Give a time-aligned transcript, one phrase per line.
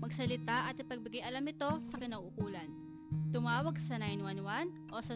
[0.00, 2.72] Magsalita at ipagbigay alam ito sa kinauukulan.
[3.28, 5.12] Tumawag sa 911 o sa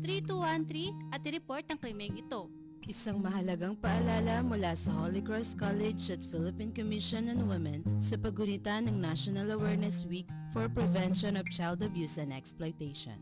[0.00, 2.48] 02-3410-3213 at i-report ang krimeng ito.
[2.88, 8.80] Isang mahalagang paalala mula sa Holy Cross College at Philippine Commission on Women sa pagunita
[8.80, 10.24] ng National Awareness Week
[10.56, 13.20] for Prevention of Child Abuse and Exploitation.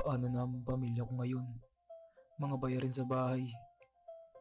[0.00, 1.44] Paano na ang pamilya ko ngayon?
[2.40, 3.44] Mga bayarin sa bahay.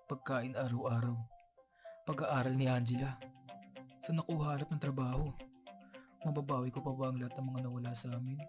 [0.07, 1.19] Pagkain araw-araw.
[2.07, 3.19] Pag-aaral ni Angela.
[3.99, 5.35] Saan ako hanap ng trabaho?
[6.23, 8.39] Mababawi ko pa ba ang lahat ng mga nawala sa amin?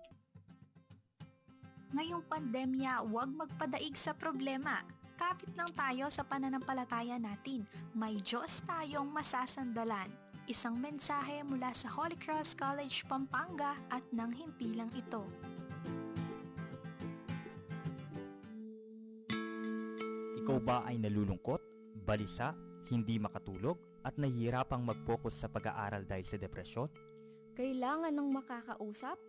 [1.91, 4.87] Ngayong pandemya, huwag magpadaig sa problema.
[5.19, 7.67] Kapit lang tayo sa pananampalataya natin.
[7.91, 10.15] May Diyos tayong masasandalan.
[10.47, 15.27] Isang mensahe mula sa Holy Cross College Pampanga at nang himpilang ito.
[20.49, 21.61] Ikaw ba ay nalulungkot,
[22.09, 22.57] balisa,
[22.89, 26.89] hindi makatulog, at nahihirapang mag-focus sa pag-aaral dahil sa depresyon?
[27.53, 29.21] Kailangan ng makakausap?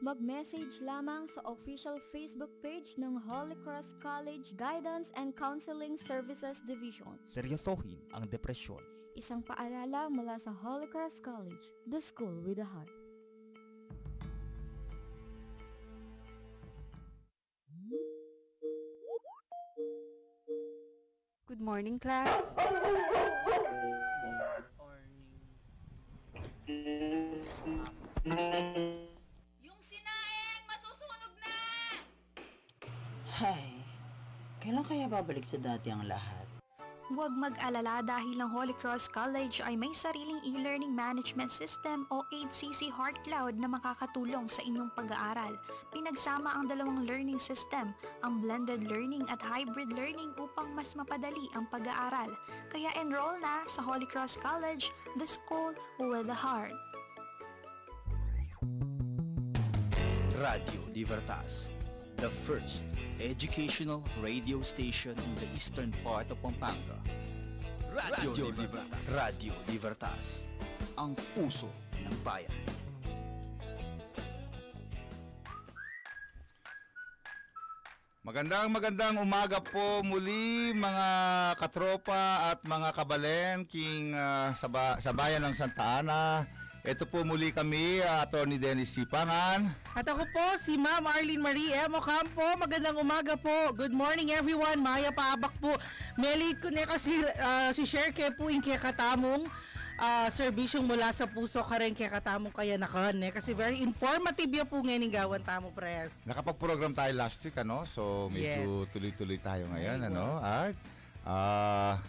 [0.00, 7.20] Mag-message lamang sa official Facebook page ng Holy Cross College Guidance and Counseling Services Division.
[7.28, 8.80] Seryosohin ang depresyon.
[9.12, 13.01] Isang paalala mula sa Holy Cross College, the school with a heart.
[21.52, 22.32] Good morning, class.
[29.60, 31.52] Yung sinaing, masusunog na!
[33.36, 33.84] Hay,
[34.64, 36.61] kailan kaya babalik sa dati ang lahat?
[37.12, 42.88] Huwag mag-alala dahil ang Holy Cross College ay may sariling e-learning management system o 8CC
[42.88, 45.60] Heart Cloud na makakatulong sa inyong pag-aaral.
[45.92, 47.92] Pinagsama ang dalawang learning system,
[48.24, 52.32] ang blended learning at hybrid learning upang mas mapadali ang pag-aaral.
[52.72, 54.88] Kaya enroll na sa Holy Cross College,
[55.20, 56.72] the school with a heart.
[60.40, 61.76] Radio Libertas,
[62.22, 62.86] the first
[63.18, 67.02] educational radio station in the eastern part of Pampanga.
[67.90, 69.02] Radio, Libertas.
[69.10, 70.46] Radio Libertas,
[70.94, 71.66] ang puso
[71.98, 72.54] ng bayan.
[78.22, 81.08] Magandang magandang umaga po muli mga
[81.58, 86.46] katropa at mga kabalen king ah, sa, ba- sa bayan ng Santa Ana.
[86.82, 89.70] Ito po muli kami, uh, Attorney Dennis Sipangan.
[89.94, 91.94] At ako po, si Ma'am Arlene Marie M.
[91.94, 92.42] Ocampo.
[92.58, 93.70] Magandang umaga po.
[93.70, 94.82] Good morning everyone.
[94.82, 95.78] Maya Paabak po.
[96.18, 99.46] Meli ko ne kasi uh, si Sherke po yung katamong
[99.94, 103.30] uh, serbisyong mula sa puso ka rin kaya katamong kaya nakan eh.
[103.30, 106.10] Kasi very informative yan po ngayon ng gawan tamo press.
[106.26, 107.86] Nakapag-program tayo last week, ano?
[107.94, 108.90] So medyo Yes.
[108.90, 110.26] tuloy-tuloy tayo ngayon, Ay, ano?
[110.42, 110.74] At
[111.22, 112.02] ah,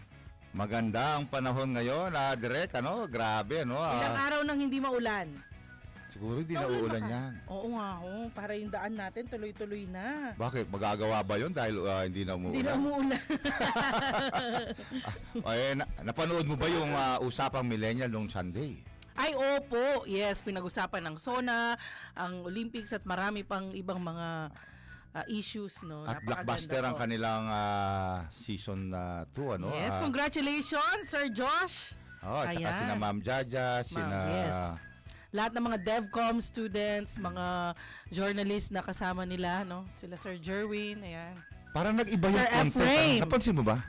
[0.54, 3.04] maganda ang panahon ngayon, ah, direct, ano?
[3.06, 3.76] Grabe, ano?
[3.76, 5.28] ah, Ilang araw nang hindi maulan.
[6.08, 7.10] siguro hindi na ba uulan ka?
[7.10, 7.34] yan.
[7.50, 8.12] Oo nga ho.
[8.30, 10.38] Para yung daan natin tuloy-tuloy na.
[10.38, 10.70] Bakit?
[10.70, 12.54] Magagawa ba yun dahil ah, hindi na umuulan?
[12.54, 13.24] Hindi na umuulan.
[15.42, 18.78] Ay, na- napanood mo ba yung ah, usapang millennial nung Sunday?
[19.14, 20.06] Ay, opo.
[20.06, 21.78] Yes, pinag-usapan ng SONA,
[22.14, 24.54] ang Olympics at marami pang ibang mga
[25.14, 26.04] ah, issues, no?
[26.04, 29.70] At blockbuster ang kanilang ah, season 2, ano?
[29.72, 31.94] Yes, Ah, congratulations, Sir Josh.
[32.24, 34.18] Oh, at saka sina Ma'am Jaja, sina...
[34.32, 34.58] yes.
[35.34, 37.74] Lahat ng mga DevCom students, mga
[38.14, 39.84] journalists na kasama nila, no?
[39.98, 41.34] Sila Sir Jerwin, ayan.
[41.74, 42.70] Parang nag-iba yung Sir content.
[42.70, 43.22] Efraim.
[43.26, 43.82] Napansin mo ba?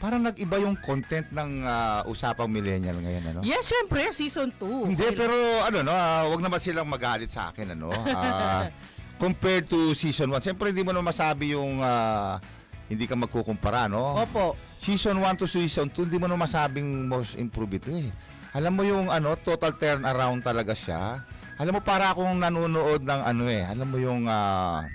[0.00, 3.40] Parang nag-iba yung content ng ah, usapang millennial ngayon, ano?
[3.44, 4.96] Yes, syempre, season 2.
[4.96, 7.92] Hindi, pero ano, no, ah, wag naman silang magalit sa akin, ano?
[8.16, 8.72] Ah,
[9.20, 12.40] compared to season 1, siyempre hindi mo na masabi yung ah,
[12.88, 14.16] hindi ka magkukumpara, no?
[14.18, 14.56] Opo.
[14.80, 18.08] Season 1 to season 2, hindi mo na masabing most improved ito eh.
[18.50, 21.22] Alam mo yung ano, total turnaround talaga siya.
[21.60, 24.88] Alam mo para akong nanonood ng ano eh, alam mo yung ah,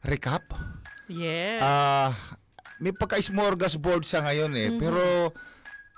[0.00, 0.46] recap.
[1.10, 1.60] Yes.
[1.60, 2.14] Ah,
[2.78, 4.78] may pagka-smorgasbord siya ngayon eh, Mhm.
[4.80, 5.02] pero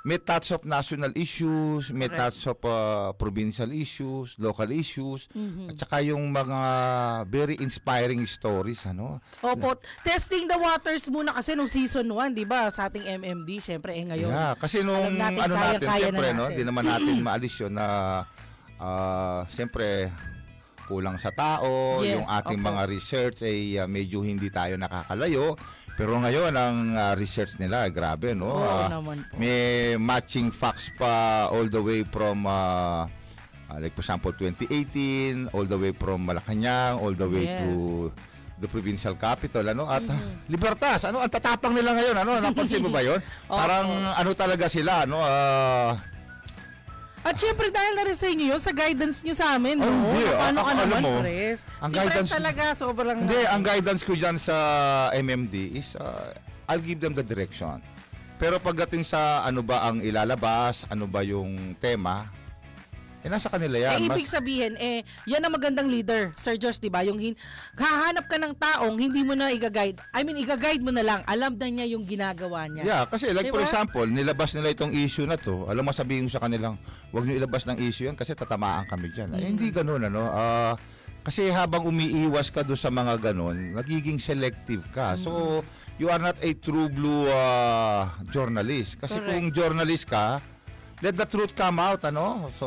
[0.04, 2.36] may touch of national issues, may Correct.
[2.36, 2.76] touch of uh,
[3.16, 5.72] provincial issues, local issues, Mhm.
[5.72, 6.60] at saka yung mga
[7.26, 9.24] very inspiring stories, ano?
[9.40, 9.72] Opo,
[10.04, 12.68] testing the waters muna kasi nung season 1, 'di ba?
[12.68, 14.28] Sa ating MMD, syempre eh ngayon.
[14.28, 16.56] Yeah, kasi nung alam natin, ano natin, kaya-kaya na siyempre, no, natin.
[16.56, 17.86] di naman natin maalis yun na
[18.76, 20.12] ah, siyempre
[20.84, 22.68] kulang sa tao, Yes, yung ating opo.
[22.68, 25.56] mga research ay ah, medyo hindi tayo nakakalayo.
[25.94, 28.50] Pero ngayon ang ah, research nila grabe no.
[28.50, 29.38] Oo Ah, naman po.
[29.38, 33.06] may matching facts pa all the way from ah,
[33.64, 37.62] ah, like for example 2018 all the way from Malacanang all the way Yes.
[37.78, 38.10] to
[38.56, 40.46] the provincial capital ano at Mhm.
[40.46, 43.18] Libertas ano ang tatapang nila ngayon ano napansin mo ba yon
[43.50, 45.94] parang ano talaga sila ano ah,
[47.24, 50.12] At syempre dahil na rin sa inyo yun, sa guidance nyo sa amin, Oh, no?
[50.12, 50.28] hindi.
[50.28, 51.58] Paano Ako- ka alam naman, mo, Pres?
[51.80, 53.16] ang si guidance- Pres talaga, sobrang...
[53.18, 54.56] hindi ang guidance ko diyan sa
[55.10, 56.36] MMD is ah,
[56.66, 57.80] I'll give them the direction
[58.34, 62.28] pero pagdating sa ano ba ang ilalabas ano ba yung tema
[63.24, 66.92] eh nasa kanila yan eh, ibig sabihin, eh, yan ang magandang leader, Sir Josh, di
[66.92, 67.00] ba?
[67.00, 67.40] Yung hin-
[67.72, 69.96] hahanap ka ng taong hindi mo na i-guide.
[70.12, 71.20] I mean, i-guide mo na lang.
[71.24, 72.84] Alam na niya yung ginagawa niya.
[72.84, 73.66] Yeah, kasi like for Diba?
[73.66, 75.64] example, nilabas nila itong issue na to.
[75.64, 76.76] Alam mo sabihin ko sa kanilang,
[77.10, 79.32] huwag niyo ilabas ng issue yan kasi tatamaan kami diyan.
[79.32, 79.48] Eh, Mm.
[79.56, 80.22] hindi ganoon ano.
[80.28, 80.76] Ah,
[81.24, 85.16] kasi habang umiiwas ka do sa mga ganon, nagiging selective ka.
[85.16, 85.64] So,
[85.96, 89.00] you are not a true blue ah, journalist.
[89.00, 89.32] Kasi Correct.
[89.32, 90.44] kung journalist ka,
[91.04, 92.48] let the truth come out ano.
[92.56, 92.66] So,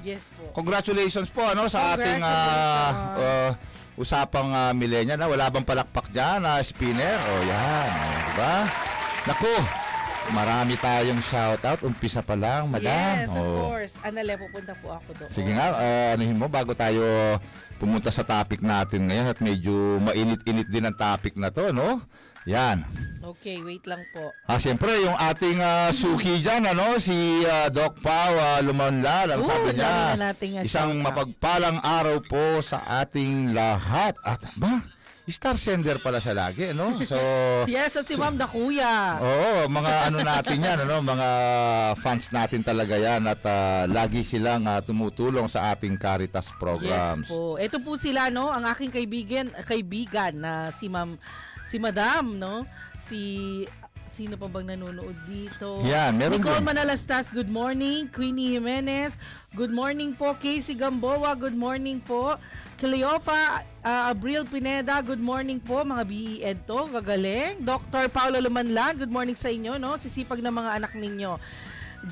[0.00, 0.54] Yes po.
[0.54, 3.50] congratulations po ano sa ating ah, ah,
[3.98, 7.18] usapang uh, millennial na wala bang palakpak diyan na spinner.
[7.18, 7.88] Oh, yan.
[7.90, 8.54] Oh, diba?
[9.22, 9.52] Naku,
[10.30, 11.82] marami tayong shoutout.
[11.82, 12.86] Umpisa pa lang, madam.
[12.86, 13.66] Yes, of Oh.
[13.66, 13.94] course.
[14.00, 15.28] Anale, pupunta po ako doon.
[15.28, 17.02] Sige nga, uh, anuhin mo bago tayo
[17.76, 21.98] pumunta sa topic natin ngayon at medyo mainit-init din ang topic na to, no?
[22.46, 22.82] Yan.
[23.22, 24.34] Okay, wait lang po.
[24.50, 29.46] Ah, siyempre, yung ating ah, suki dyan, ano, si ah, Doc Pao uh, Lumanlal, ang
[29.46, 31.06] Oo, sabi niya, na ah, isang shoutout.
[31.06, 34.18] mapagpalang araw po sa ating lahat.
[34.26, 34.82] At ba,
[35.30, 36.90] star sender pala siya lagi, no?
[37.06, 37.14] So,
[37.70, 39.22] Yes, at si Ma'am da Kuya.
[39.22, 41.28] Oo, mga ano natin yan, ano, mga
[42.02, 47.30] fans natin talaga yan at ah, lagi silang ah, tumutulong sa ating Caritas programs.
[47.30, 47.54] Yes po.
[47.54, 51.14] Ito po sila no, ang aking kaibigan kaibigan na si Ma'am
[51.66, 52.66] si Madam no,
[52.98, 53.20] si
[54.12, 55.80] sino pa bang nanonood dito?
[55.88, 56.68] Yan, meron Nicole din.
[56.68, 58.04] Manalastas, good morning.
[58.12, 59.16] Queenie Jimenez,
[59.56, 60.36] good morning po.
[60.36, 62.36] Casey Gamboa, good morning po.
[62.76, 65.80] Cleopa uh, Abril Pineda, good morning po.
[65.80, 67.64] Mga BED to, gagaling.
[67.64, 68.12] Dr.
[68.12, 69.80] Paolo Lumanlan, good morning sa inyo.
[69.80, 71.40] no Sisipag ng mga anak ninyo.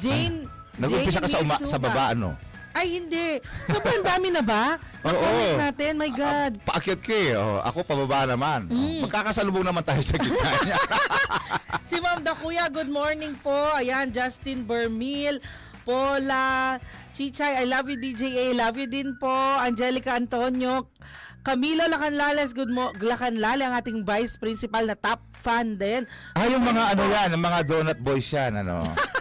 [0.01, 0.49] Jane,
[0.81, 2.33] Nag-umpisa ka sa, uma- Jane sa baba, ano?
[2.71, 3.39] Ay, hindi.
[3.65, 4.79] Sobrang dami na ba?
[5.09, 5.17] Oo.
[5.17, 6.53] Comment natin, my God.
[6.63, 7.33] Paakyat ka eh.
[7.35, 8.69] Oh, ako pababa naman.
[8.69, 8.75] Mm.
[8.75, 10.77] Oh, magkakasalubong naman tayo sa gitna niya.
[11.85, 13.53] Si Ma'am da Kuya, good morning po.
[13.75, 15.43] Ayan, Justin Bermil,
[15.83, 16.79] Paula,
[17.11, 19.33] Chichay, I love you DJA, love you din po.
[19.59, 20.87] Angelica Antonio,
[21.41, 26.07] Camilo Lacanlales, good mo Lacanlale, ang ating vice principal na top fan din.
[26.37, 28.85] ah, yung mga ano yan, yung mga donut boys yan, ano.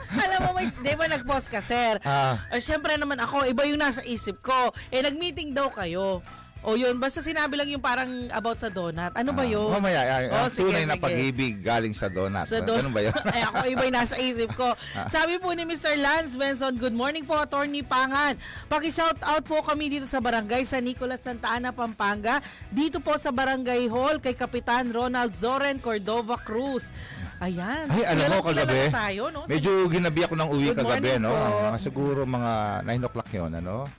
[0.24, 1.98] Alam mo, may, di ba nag-post ka, sir?
[2.02, 2.38] Ah.
[2.48, 4.70] Eh, syempre naman ako, iba yung nasa isip ko.
[4.88, 6.20] Eh, nag-meeting daw kayo.
[6.62, 9.10] O yun, basta sinabi lang yung parang about sa donut.
[9.18, 9.66] Ano ba yun?
[9.66, 11.02] Mamaya, ay, Oh, ang sige, tunay na sige.
[11.02, 12.46] pag-ibig galing sa donut.
[12.46, 13.10] Sa don- Ganun ba yun?
[13.34, 14.70] Ay, ako iba yung nasa isip ko.
[14.94, 15.10] Ah.
[15.10, 15.98] Sabi po ni Mr.
[15.98, 18.38] Lance Benson, good morning po, Attorney Pangan.
[18.68, 22.38] Paki-shout out po kami dito sa barangay sa Nicolas Santa Ana, Pampanga.
[22.68, 26.94] Dito po sa Barangay Hall kay Kapitan Ronald Zoren Cordova Cruz.
[27.42, 27.90] Ayan.
[27.90, 29.40] Ay, alam mo, kagabi, na tayo, no?
[29.50, 31.34] Medyo ginabi ako ng uwi Good kagabi, no?
[31.34, 32.52] Mga siguro mga
[32.86, 33.90] 9 o'clock yun, ano?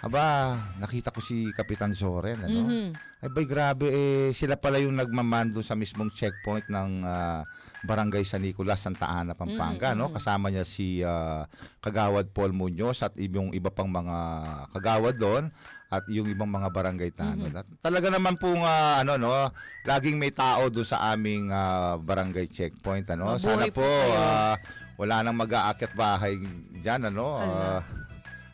[0.00, 2.60] Aba, nakita ko si Kapitan Soren, ano?
[2.66, 2.88] Mhm.
[3.20, 7.46] Ay, bay, grabe, eh, sila pala yung nagmaman doon sa mismong checkpoint ng ah,
[7.86, 10.10] Barangay San Nicolas, Santa Ana, Pampanga, Mhm, no?
[10.10, 11.46] Kasama niya si ah,
[11.78, 14.16] Kagawad Paul Muñoz at yung iba pang mga
[14.74, 15.44] kagawad doon
[15.90, 17.50] at yung ibang mga barangay tanod.
[17.50, 17.60] Mhm.
[17.60, 19.50] At talaga naman pong ah, ano no,
[19.82, 23.34] laging may tao doon sa aming ah, barangay checkpoint ano.
[23.34, 24.54] Mabuhay Sana po po ah,
[24.94, 26.38] wala nang mag-aakyat bahay
[26.78, 27.26] diyan ano.
[27.42, 27.58] Hala.
[27.58, 27.80] Ah,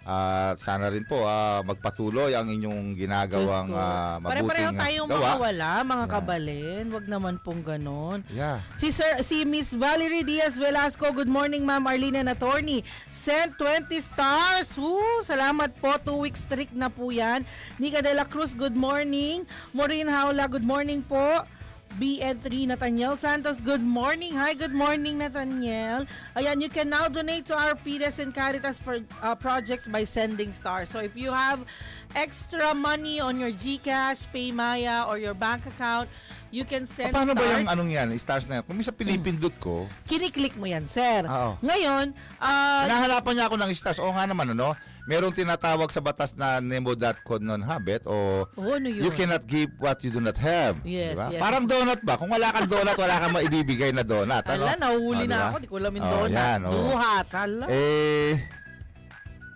[0.07, 5.19] at sana rin po ah, magpatuloy ang inyong ginagawang ah, Pare-pareho mabuting tayong gawa.
[5.35, 6.15] makawala, mga Yeah.
[6.15, 6.85] kabalin.
[6.89, 8.23] Wag naman pong ganon.
[8.29, 8.63] Yeah.
[8.73, 12.87] Si Sir, si Miss Valerie Diaz Velasco, good morning Ma'am Arlene and Attorney.
[13.11, 14.79] Sent 20 stars.
[14.79, 15.99] Woo, salamat po.
[15.99, 17.43] Two week streak na po yan.
[17.77, 19.43] Nika de la Cruz, good morning.
[19.73, 21.43] Maureen Haula, good morning po.
[21.95, 24.35] BN3 Nathaniel Santos, good morning.
[24.35, 26.05] Hi, good morning Nathaniel.
[26.37, 30.53] Ayan, you can now donate to our Fides and Caritas pro- uh, projects by sending
[30.53, 30.91] stars.
[30.91, 31.65] So if you have
[32.15, 36.11] extra money on your GCash, Paymaya, or your bank account,
[36.49, 37.43] You can send Paano stars.
[37.43, 38.63] ba yung anong yan, stars na yan?
[38.65, 41.27] Kung minsan pinipindot ko, Kiniklik mo yan, sir.
[41.27, 41.59] Oo.
[41.59, 43.99] Ngayon, ah, Hinahanapan niya ako ng stars.
[43.99, 44.79] Oo nga naman, ano?
[45.05, 49.07] Merong tinatawag sa batas na nemo.con non habet o oh, ano yun?
[49.07, 50.79] you cannot give what you do not have.
[50.83, 51.27] Yes, Diba?
[51.31, 51.39] yes.
[51.39, 52.15] Parang donut ba?
[52.15, 54.43] Kung wala kang donut, wala kang maibibigay na donut.
[54.43, 54.67] Ano?
[54.67, 55.47] Ala, nahuhuli Oh, na diba?
[55.47, 55.57] ako.
[55.59, 56.35] Di ko alam yung Oh, donut.
[56.35, 56.73] yan, oh.
[56.91, 57.27] Duhat.
[57.31, 57.65] Hala.
[57.71, 58.33] Eh,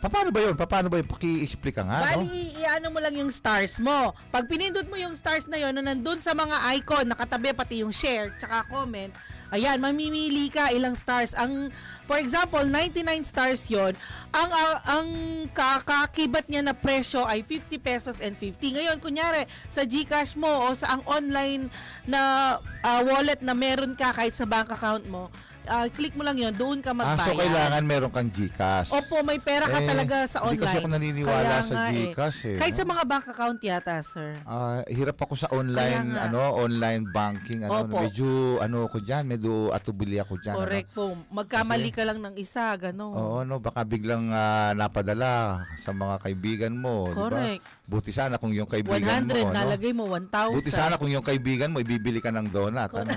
[0.08, 0.54] paano ba yun?
[0.56, 1.08] Paano ba yun?
[1.10, 2.24] Paki-explain ka nga, no?
[2.24, 4.16] Bali, i-ano mo lang yung stars mo.
[4.32, 7.92] Pag pinindot mo yung stars na yon na nandun sa mga icon, nakatabi pati yung
[7.92, 9.12] share, tsaka comment,
[9.52, 11.36] ayan, mamimili ka ilang stars.
[11.36, 11.68] Ang,
[12.08, 13.92] for example, 99 stars yon
[14.32, 15.08] ang, ang, ang
[15.52, 18.56] kakakibat niya na presyo ay 50 pesos and 50.
[18.80, 21.68] Ngayon, kunyari, sa Gcash mo o sa ang online
[22.08, 25.28] na ah, wallet na meron ka kahit sa bank account mo,
[25.66, 27.26] ah, click mo lang yon doon ka Ah, magbayad.
[27.26, 28.90] so kailangan meron kang Gcash.
[28.90, 30.54] Opo, may pera ka Eh, talaga sa online.
[30.54, 31.96] Hindi kasi ako naniniwala Kaya sa eh.
[32.10, 32.56] Gcash eh.
[32.56, 32.78] Kahit no?
[32.78, 34.30] sa mga bank account yata, sir.
[34.42, 38.00] Ah, hirap ako sa online ano, online banking ano, Opo.
[38.00, 40.54] medyo ano ko diyan, medyo atubili ako diyan.
[40.54, 41.12] Correct po.
[41.30, 43.12] Magkamali ka lang ng isa, gano'n.
[43.12, 45.30] Oo, no, baka biglang ah, napadala
[45.76, 47.42] sa mga kaibigan mo, di ba?
[47.90, 49.54] Buti sana kung yung kaibigan 100, mo, ano?
[49.58, 50.54] nalagay mo 1,000.
[50.54, 53.10] Buti sana kung yung kaibigan mo ibibili ka ng donut, ano?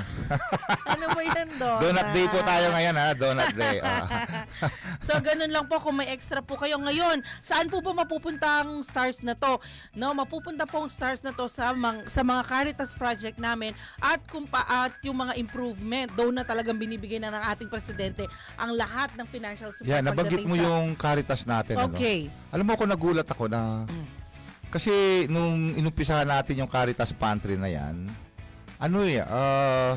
[0.98, 1.82] ano ba yan, donut?
[1.86, 3.08] donut day po tayo ngayon, ha?
[3.14, 3.78] Donut day.
[3.86, 4.10] ah.
[5.06, 7.22] so, ganun lang po kung may extra po kayo ngayon.
[7.46, 9.62] Saan po ba mapupunta ang stars na to?
[9.94, 14.26] No, mapupunta po ang stars na to sa, mang, sa mga Caritas project namin at
[14.26, 16.10] kung pa, at yung mga improvement.
[16.18, 18.26] Though na talagang binibigay na ng ating presidente
[18.58, 22.34] ang lahat ng financial support Yan, nabanggit mo sa- yung Caritas natin, Okay.
[22.34, 22.58] ano?
[22.58, 23.86] Alam mo ako nagulat ako na
[24.74, 24.90] kasi
[25.30, 28.10] nung inumpisahan natin yung Caritas Pantry na yan,
[28.82, 29.94] ano eh, ah,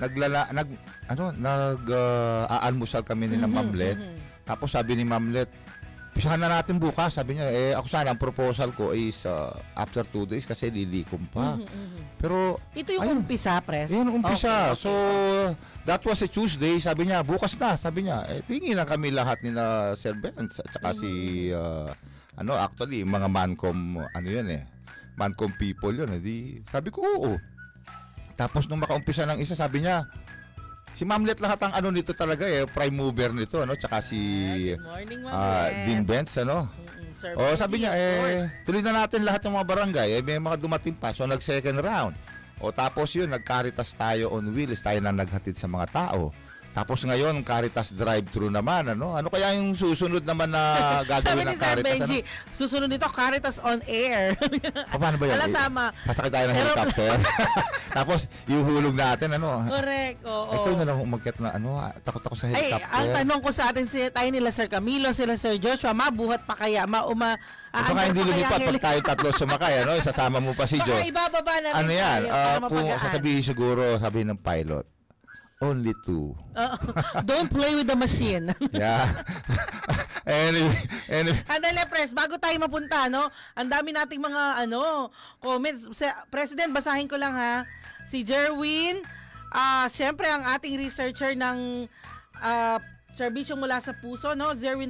[0.00, 0.68] naglala nag
[1.06, 3.98] ano nag ah, aalmusal kami ni Mhm, Mamlet.
[4.00, 4.16] mhm.
[4.42, 5.46] Tapos sabi ni Mamlet,
[6.12, 7.14] pisahan na natin bukas.
[7.14, 11.28] Sabi niya, eh ako sana ang proposal ko is ah, after two days kasi lilikom
[11.28, 11.54] pa.
[11.54, 12.00] Mhm, mhm.
[12.16, 13.92] Pero Ito yung ayun, umpisa, pres.
[13.92, 14.72] Yan, umpisa.
[14.72, 14.82] Okay, okay.
[14.82, 14.90] So,
[15.84, 16.78] that was a Tuesday.
[16.78, 17.76] Sabi niya, bukas na.
[17.76, 20.56] Sabi niya, eh, tingin na kami lahat nila Sir Benz.
[20.56, 21.10] At saka si,
[21.50, 21.58] Mm-hmm.
[21.58, 21.90] uh,
[22.36, 24.64] ano, actually, mga mancom, ano yun eh.
[25.20, 26.08] Mancom people yun.
[26.16, 26.20] Eh.
[26.20, 26.36] Di,
[26.72, 27.32] sabi ko, oo.
[28.34, 30.08] Tapos nung makaumpisa ng isa, sabi niya,
[30.96, 34.18] si Mamlet lahat ang ano nito talaga eh, prime mover nito, ano, tsaka si
[34.72, 35.72] Good morning, Mamlet.
[35.84, 36.68] Dean Benz, ano.
[36.72, 40.08] Mm, Sir Oh, sabi niya, eh, tuloy na natin lahat ng mga barangay.
[40.16, 41.12] Eh, may mga dumating pa.
[41.12, 42.16] So, nag-second round.
[42.62, 44.80] O tapos yun, nag-Caritas tayo on wheels.
[44.80, 46.32] Tayo na naghatid sa mga tao.
[46.72, 48.88] Tapos ngayon, Caritas drive-thru naman.
[48.88, 50.62] Ano ano kaya yung susunod naman na
[51.04, 51.84] Sabi gagawin ni ng Sir Caritas?
[51.84, 52.50] Benji, Ano?
[52.50, 54.32] susunod nito, Caritas on air.
[54.88, 55.36] O, paano ba yan?
[55.36, 55.84] Alam, sama.
[56.08, 57.10] Sasakay tayo ng helicopter.
[58.00, 59.36] Tapos, ihuhulog natin.
[59.36, 59.68] Ano?
[59.68, 60.48] Correct, oo.
[60.50, 62.88] Ikaw na lang umakyat na ano, ah, takot ako sa Ay, helicopter.
[62.88, 66.56] ang tanong ko sa atin, si, tayo nila Sir Camilo, sila Sir Joshua, mabuhat pa
[66.56, 66.88] kaya?
[66.88, 67.36] Mauma,
[67.68, 69.92] Baka hindi lumipat pag tayo tatlo sumakay, ano?
[69.96, 71.08] Isasama mo pa si Baka Joe.
[71.08, 72.20] ibababa na rin Ano yan?
[72.20, 74.84] tayo ah, para kung sasabihin siguro, sabihin ng pilot,
[75.62, 76.34] only two.
[76.58, 76.76] Oo.
[77.22, 78.50] don't play with the machine.
[78.74, 79.06] Yeah.
[80.26, 81.40] anyway, anyway.
[81.46, 83.30] Andale, Pres, bago tayo mapunta, no?
[83.54, 85.86] Ang dami nating mga, ano, comments.
[85.94, 87.62] Sa, President, basahin ko lang, ha?
[88.08, 89.06] Si Jerwin,
[89.54, 91.86] ah, syempre, ang ating researcher ng
[92.42, 94.56] ah, Serbisyong mula sa puso, no?
[94.56, 94.88] Zerwin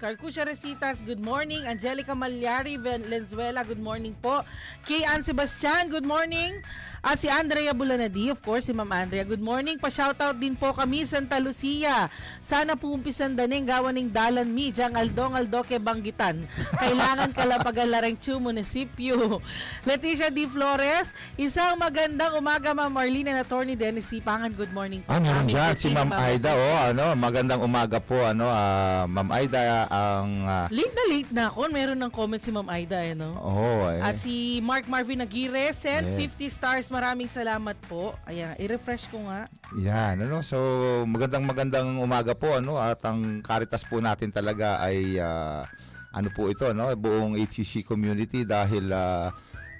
[0.00, 1.60] Carcusia Resitas, good morning.
[1.68, 4.40] Angelica Malyari Valenzuela, good morning po.
[4.88, 6.64] Kay Ann Sebastian, good morning.
[7.02, 9.74] At si Andrea Bulanadi, of course, si Ma'am Andrea, good morning.
[9.74, 12.06] Pa-shoutout din po kami, Santa Lucia.
[12.38, 16.46] Sana po umpisan daning gawan ng dalan mi, Jang Aldong Aldoke Banggitan.
[16.72, 19.42] Kailangan kalapagan lareng chu munisipyo.
[19.82, 20.46] Leticia D.
[20.46, 24.54] Flores, isang magandang umaga, Ma'am Marlene and Attorney Dennis Sipangan.
[24.54, 25.58] Good morning po Ah, sa amin.
[25.58, 25.74] dyan.
[25.74, 30.94] Si Ma'am Aida, oh, ano, magandang umaga po, ano, ah, Ma'am Aida, ang, ah, Late
[30.94, 31.66] na late na ako.
[31.66, 33.34] Meron ng comment si Ma'am Aida, eh, no?
[33.34, 33.98] oh, eh.
[33.98, 36.30] At si Mark Marvin Aguirre, send Yeah.
[36.30, 36.86] 50 stars.
[36.92, 38.12] Maraming salamat po.
[38.28, 39.48] Ayan, i-refresh ko nga.
[39.80, 40.60] Yan, ano, so
[41.08, 45.64] magandang magandang umaga po, ano, at ang Caritas po natin talaga ay ah,
[46.12, 49.32] ano po ito, no, buong HCC community dahil ah,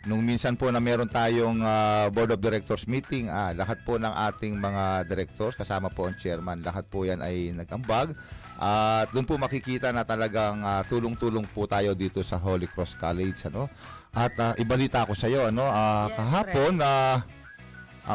[0.09, 4.15] nung minsan po na meron tayong ah, board of directors meeting, ah, lahat po ng
[4.33, 8.17] ating mga directors kasama po ang chairman, lahat po yan ay nagambag.
[8.57, 13.53] At doon po makikita na talagang ah, tulong-tulong po tayo dito sa Holy Cross College,
[13.53, 13.69] ano.
[14.13, 16.91] At ah, ibalita ko sa iyo, ano, ah, Yes, kahapon na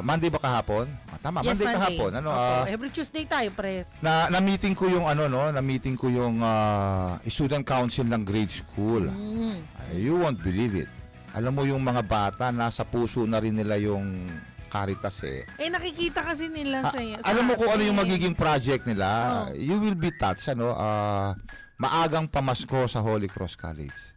[0.03, 0.85] Monday ba kahapon?
[1.09, 2.11] Ah, tama, yes, Monday, kahapon.
[2.21, 3.97] Ano, Opo, ah, every Tuesday tayo, press.
[4.05, 8.21] na na meeting ko yung ano no, na meeting ko yung ah, student council ng
[8.21, 9.09] grade school.
[9.09, 9.63] Mm.
[9.97, 10.91] You won't believe it.
[11.33, 14.27] Alam mo yung mga bata nasa puso na rin nila yung
[14.67, 15.47] Caritas eh.
[15.55, 19.07] Eh, nakikita kasi nila Ah, sa alam mo kung ano yung magiging project nila?
[19.47, 19.55] Oh.
[19.55, 21.39] You will be touched ano, ah,
[21.79, 24.16] maagang pamasko sa Holy Cross College.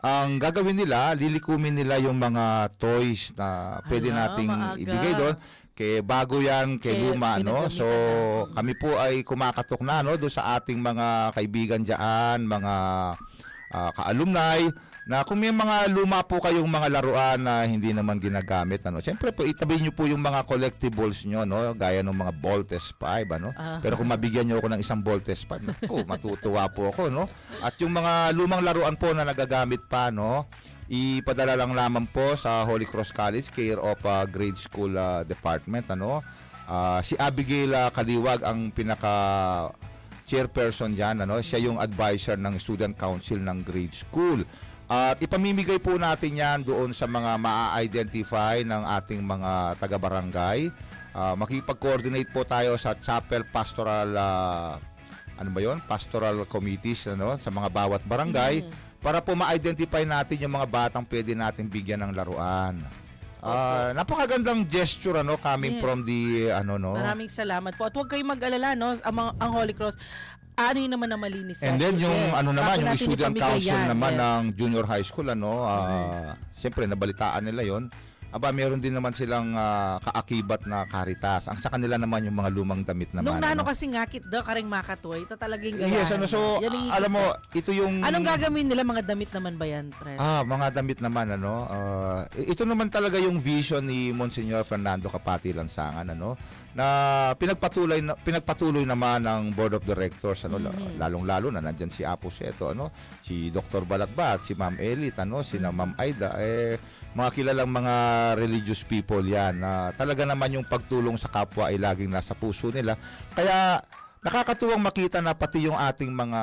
[0.00, 4.80] Ang gagawin nila, lilikumin nila yung mga toys na pwede Hala, nating maaga.
[4.80, 5.36] ibigay doon.
[5.76, 7.68] Kay bago yan, kay Kaya luma, no?
[7.72, 7.84] So,
[8.52, 10.16] kami po ay kumakatok na, no?
[10.16, 12.74] Doon sa ating mga kaibigan dyan, mga
[13.70, 14.68] ah, ka-alumni,
[15.08, 19.00] na kung may mga luma po kayong mga laruan na hindi naman ginagamit, ano?
[19.00, 21.72] Siyempre po, itabi nyo po yung mga collectibles nyo, no?
[21.72, 23.50] Gaya ng mga Voltes 5, ano?
[23.56, 23.80] Ah.
[23.80, 27.26] Pero kung mabigyan nyo ako ng isang Voltes 5, naku, matutuwa po ako, no?
[27.64, 30.46] At yung mga lumang laruan po na nagagamit pa, no?
[30.90, 35.86] Ipadala lang lamang po sa Holy Cross College, care of uh, Grade School uh, Department,
[35.94, 36.20] ano?
[36.70, 39.10] Ah, si Abigail uh, Kaliwag ang pinaka
[40.30, 44.46] chairperson diyan ano siya yung advisor ng student council ng grade school
[44.90, 50.66] at ipamimigay po natin yan doon sa mga maa-identify ng ating mga taga-barangay.
[51.14, 54.82] Ah, makipag-coordinate po tayo sa chapel pastoral ah,
[55.38, 55.78] ano ba 'yon?
[55.86, 58.66] Pastoral committees ano sa mga bawat barangay
[58.98, 62.82] para po ma-identify natin yung mga batang pwede natin bigyan ng laruan.
[63.40, 65.82] Ah, napakagandang gesture ano coming Yes.
[65.86, 66.92] from the ano no.
[66.92, 67.88] Maraming salamat po.
[67.88, 68.92] At huwag kayong mag-alala, no?
[69.00, 69.96] Ang, ang Holy Cross,
[70.68, 71.64] ano yun naman na malinis.
[71.64, 72.36] And then yung Yes.
[72.36, 74.20] ano naman, yung student council yan, naman yes.
[74.20, 74.36] Mm-hmm.
[74.44, 77.84] ng junior high school ano, ah, siyempre nabalitaan nila 'yon.
[78.30, 81.50] Aba, meron din naman silang ah, kaakibat na karitas.
[81.50, 83.26] Ang sa kanila naman yung mga lumang damit naman.
[83.26, 83.66] Nung nano ano.
[83.66, 86.06] kasi ngakit daw, karing makatoy, ito talagang gayahan.
[86.06, 88.06] Yes, ano, so, Yan ang alam mo, ito yung...
[88.06, 88.86] Anong gagawin nila?
[88.86, 90.14] Mga damit naman ba yan, Fred?
[90.22, 91.66] Ah, mga damit naman ano.
[91.66, 96.38] ah, ito naman talaga yung vision ni Monsignor Fernando Kapati Lansangan ano
[96.70, 96.86] na
[97.34, 101.02] pinagpatuloy na, pinagpatuloy naman ng Board of Directors ano Mhm.
[101.02, 102.94] lalong-lalo na nandiyan si Apo Seto ano,
[103.26, 103.82] si Dr.
[103.82, 106.78] Balatbat, si Ma'am Elit ano, si na Ma'am Aida eh
[107.10, 107.94] mga kilalang mga
[108.38, 112.94] religious people yan na talaga naman yung pagtulong sa kapwa ay laging nasa puso nila.
[113.34, 113.82] Kaya
[114.22, 116.40] nakakatuwang makita na pati yung ating mga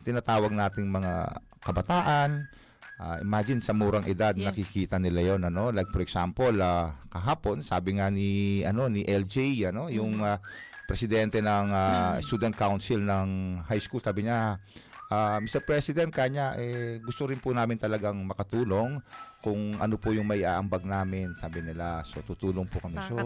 [0.00, 2.48] tinatawag nating mga kabataan,
[3.00, 4.52] ah, imagine sa murang edad Yes.
[4.52, 9.36] nakikita nila yon ano like for example ah, kahapon sabi nga ni ano ni LJ
[9.72, 10.36] ano yung ah,
[10.84, 13.28] presidente ng ah, student council ng
[13.64, 14.60] high school sabi niya
[15.08, 15.64] ah, Mr.
[15.64, 19.00] President kanya eh gusto rin po namin talagang makatulong
[19.40, 23.16] kung ano po yung may aambag namin sabi nila so tutulong po kami so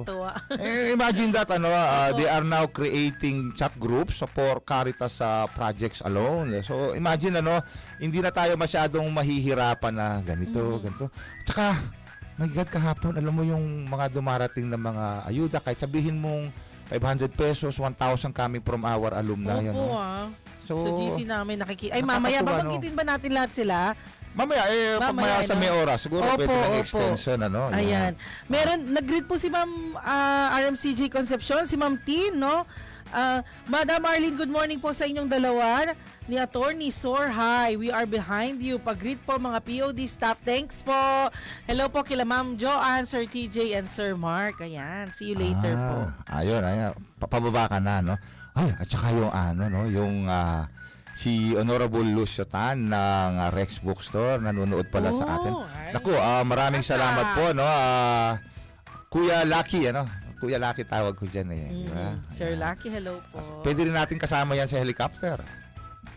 [0.57, 6.01] eh, imagine that ano uh, they are now creating chat groups for Caritas uh, projects
[6.05, 6.63] alone.
[6.63, 7.61] So imagine ano,
[7.99, 11.07] hindi na tayo masyadong mahihirapan na ganito, ganito.
[11.47, 11.79] Tsaka
[12.35, 16.51] my God kahapon, alam mo yung mga dumarating na mga ayuda kahit sabihin mong
[16.91, 19.89] 500 pesos, 1,000 coming from our alumni ano.
[19.89, 20.27] Opo, ah.
[20.65, 21.93] So, Sa GC namin nakiki...
[21.93, 23.93] Ay, mamaya, babanggitin ba natin lahat sila?
[24.35, 25.63] Mamaya, eh, Mamaya, maya sa ano?
[25.63, 26.83] may oras, siguro Opo, pwede ng opo.
[26.83, 27.71] extension, ano?
[27.71, 27.79] yan.
[27.79, 28.13] Ayan.
[28.51, 32.67] Meron, nag-greet po si Ma'am ah, RMCG Concepcion, si Ma'am Tin, no?
[33.15, 35.87] Ah, Madam Arlene, good morning po sa inyong dalawa.
[36.27, 37.79] Ni Attorney Sor, hi.
[37.79, 38.83] We are behind you.
[38.83, 40.35] Pag-greet po mga POD staff.
[40.43, 41.31] Thanks po.
[41.69, 44.59] Hello po kila Ma'am Joanne, Sir TJ, and Sir Mark.
[44.59, 45.15] Ayan.
[45.15, 46.11] See you later po.
[46.27, 46.91] Ah, Ayun, ayun.
[47.23, 48.19] Papababa ka na, no?
[48.57, 49.87] Ay, at saka yung ano, no?
[49.87, 50.67] Yung ah,
[51.15, 55.55] si Honorable Lucio Tan ng ah, Rex Bookstore nanonood pala sa atin.
[55.55, 55.65] Oh.
[55.95, 57.63] Naku, ah, maraming salamat po, no?
[57.65, 58.43] Ah,
[59.09, 60.11] Kuya Lucky, ano?
[60.43, 61.71] Kuya Lucky tawag ko dyan eh.
[61.71, 62.19] di ba?
[62.19, 63.63] Mm, Sir Lucky, hello po.
[63.63, 65.39] Pwede rin natin kasama yan sa helicopter.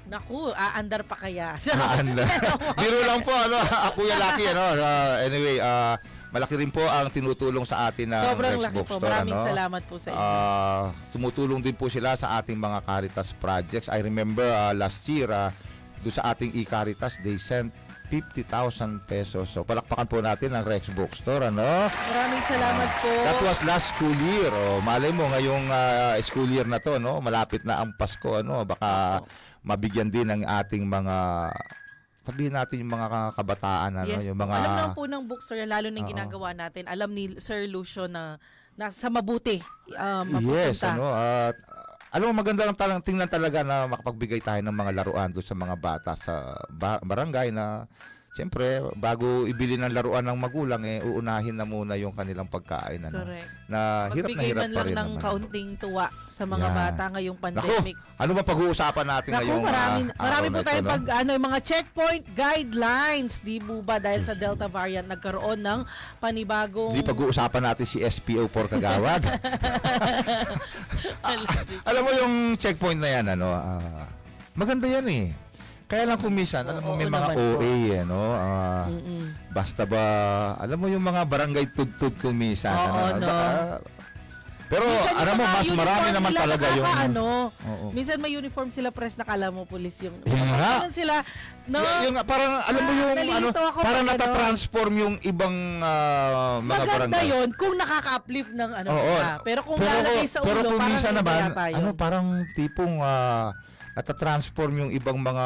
[0.10, 1.55] Naku, aandar pa kaya.
[1.62, 2.25] Aanda.
[2.81, 3.62] Biro lang po, ano?
[3.93, 4.65] Kuya Lucky, ano?
[4.81, 5.93] Ah, anyway, ah,
[6.32, 8.80] malaki rin po ang tinutulong sa atin ng Sobrang Rex laki po.
[8.84, 9.48] Bookstore, Maraming ano?
[9.48, 10.20] salamat po sa inyo.
[10.20, 10.86] Ah,
[11.16, 13.88] tumutulong din po sila sa ating mga Caritas projects.
[13.88, 15.50] I remember ah, last year, uh,
[16.04, 17.72] doon sa ating e-Caritas, they sent
[18.08, 19.52] 50,000 pesos.
[19.52, 21.92] So, palakpakan po natin ang Rex Bookstore, ano?
[21.92, 23.10] Maraming salamat po.
[23.12, 24.48] That was last school year.
[24.48, 27.20] Oh, malay mo, ngayong ah, school year na to, no?
[27.20, 28.63] Malapit na ang Pasko, ano?
[28.63, 29.20] Baka
[29.68, 31.16] mabigyan din ng ating mga
[32.28, 35.88] sabihin natin yung mga kabataan ano Yes yung mga Alam naman po ng bookstore, lalo
[35.88, 36.84] na ginagawa natin.
[36.86, 38.36] Alam ni Sir Lucio na
[38.76, 39.63] nasa mabuti
[39.96, 40.88] uh, Yes, mapupunta.
[40.92, 44.92] ano, at uh, alam mo maganda lang talang tingnan talaga na makapagbigay tayo ng mga
[44.94, 46.36] laruan doon sa mga bata sa
[46.70, 47.88] ba- barangay na
[48.38, 53.10] Siyempre, bago ibili ng laruan ng magulang, eh, uunahin na muna yung kanilang pagkain.
[53.10, 53.26] Ano?
[53.26, 53.50] Correct.
[53.65, 55.23] Na hirap na hirap man pa lang rin ng naman.
[55.26, 56.78] kaunting tuwa sa mga Yan.
[56.78, 57.95] bata ngayong Naku, pandemic.
[57.97, 60.91] ano ba pag-uusapan natin Naku, ngayong marami, ah, marami po na tayo ito, no?
[60.93, 65.80] pag ano, yung mga checkpoint guidelines, di po ba dahil sa Delta variant nagkaroon ng
[66.21, 69.21] panibagong Hindi pag-uusapan natin si SPO4 Kagawad.
[71.89, 74.06] alam mo yung checkpoint na yan, ano, ah,
[74.54, 75.46] maganda yan eh.
[75.88, 77.43] Kaya lang kumisan, alam mo may mga naman po.
[77.56, 78.21] OA eh, no?
[78.30, 79.23] Ah, Mm-mm.
[79.50, 80.04] basta ba,
[80.58, 82.76] alam mo yung mga barangay tugtog kumisan.
[82.76, 83.26] Oo, ano, no.
[83.26, 83.80] ba-
[84.67, 86.84] Pero Minsan yung alam mo, mga mas marami naman nila talaga yung...
[86.84, 87.28] nakakaano.
[87.47, 87.86] Oo.
[87.95, 90.19] Minsan may uniform sila press na kala mo pulis yung...
[90.19, 90.91] Yun nga.
[90.91, 91.23] Sila,
[91.65, 91.80] no?
[91.80, 94.19] Y- yung parang alam mo Ah, yung ano, nalilito ako parang pag ano.
[94.19, 97.26] natatransform yung ibang ah, mga Maganda barangay.
[97.32, 99.00] yon kung nakaka-uplift ng ano Oo.
[99.08, 99.30] nila.
[99.39, 101.78] Pero kung Pero- lalagay sa ulo, pero kung parang minsan iba naman, yata yun.
[101.80, 102.95] ano, parang tipong
[103.97, 105.45] uh, natatransform yung ibang mga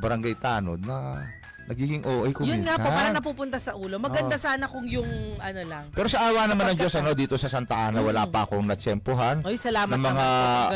[0.00, 1.28] barangay tanod na
[1.70, 4.02] nagiging OA kung Yun nga po, parang napupunta sa ulo.
[4.02, 4.42] Maganda Oo.
[4.42, 5.06] sana kung yung
[5.38, 5.86] ano lang.
[5.94, 9.46] Pero sa awa naman ng Diyos, ano, dito sa Santa Ana, wala pa akong natsyempohan
[9.46, 10.26] Oy, salamat ng mga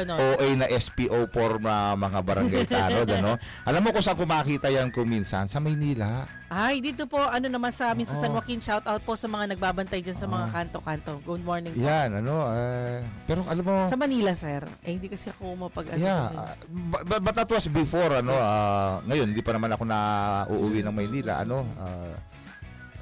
[0.06, 0.18] naman.
[0.22, 3.08] OA na SPO form na mga barangay tanod.
[3.10, 3.34] ano?
[3.68, 5.50] Alam mo kung saan kumakita yan kung minsan?
[5.50, 6.30] Sa Maynila.
[6.54, 8.38] Ay, dito po, ano naman sa amin sa San Oo.
[8.38, 11.18] Joaquin, shout out po sa mga nagbabantay dyan sa mga kanto-kanto.
[11.26, 11.82] Good morning po.
[11.82, 14.62] Yan, ano, eh, pero alam mo, Sa Manila, sir.
[14.86, 15.98] Eh, hindi kasi ako mapag ano.
[15.98, 16.54] Yeah, uh,
[16.94, 19.98] but, but, but that was before ano, ah, ngayon hindi pa naman ako na
[20.46, 22.14] uuwi ng Maynila, ano, ah,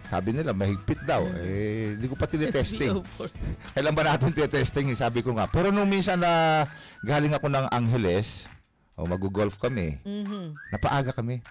[0.09, 1.21] sabi nila mahigpit daw.
[1.45, 3.05] Eh, hindi ko pa tinetesting.
[3.77, 4.89] Kailan ba natin tinetesting?
[4.89, 5.45] Eh, Sabi ko nga.
[5.45, 6.65] Pero nung minsan na
[7.05, 8.49] galing ako ng Angeles,
[8.97, 10.57] o mag-golf kami, Mhm.
[10.73, 11.45] napaaga kami.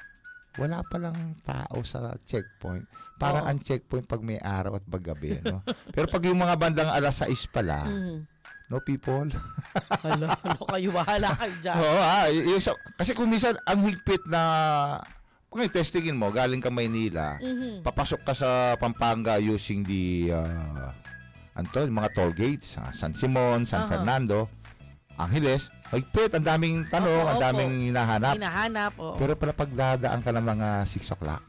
[0.53, 2.83] Wala pa lang tao sa checkpoint.
[3.15, 3.49] Parang Oo.
[3.49, 5.39] ang checkpoint pag may araw at paggabi.
[5.41, 5.63] No?
[5.89, 8.27] Pero pag yung mga bandang alas 6 pala, Mhm.
[8.67, 9.31] no people.
[10.03, 11.75] Hala, ano kayo, bahala kayo dyan.
[11.77, 12.63] Oo, ah, y- yung
[12.95, 14.41] kasi kung minsan ang higpit na
[15.47, 17.83] kung testingin mo, galing ka Maynila, Mhm.
[17.83, 20.91] papasok ka sa Pampanga using the uh,
[21.53, 23.89] anto, yung mga toll gates, ah, San Simon, San Aha.
[23.89, 24.47] Fernando,
[25.15, 27.43] Angeles, higpit, ang daming tanong, Opo, ang opo.
[27.43, 28.33] daming hinahanap.
[28.33, 29.15] Hinahanap, oo.
[29.15, 31.43] Pero pala pagdadaan ka ng mga 6 o'clock,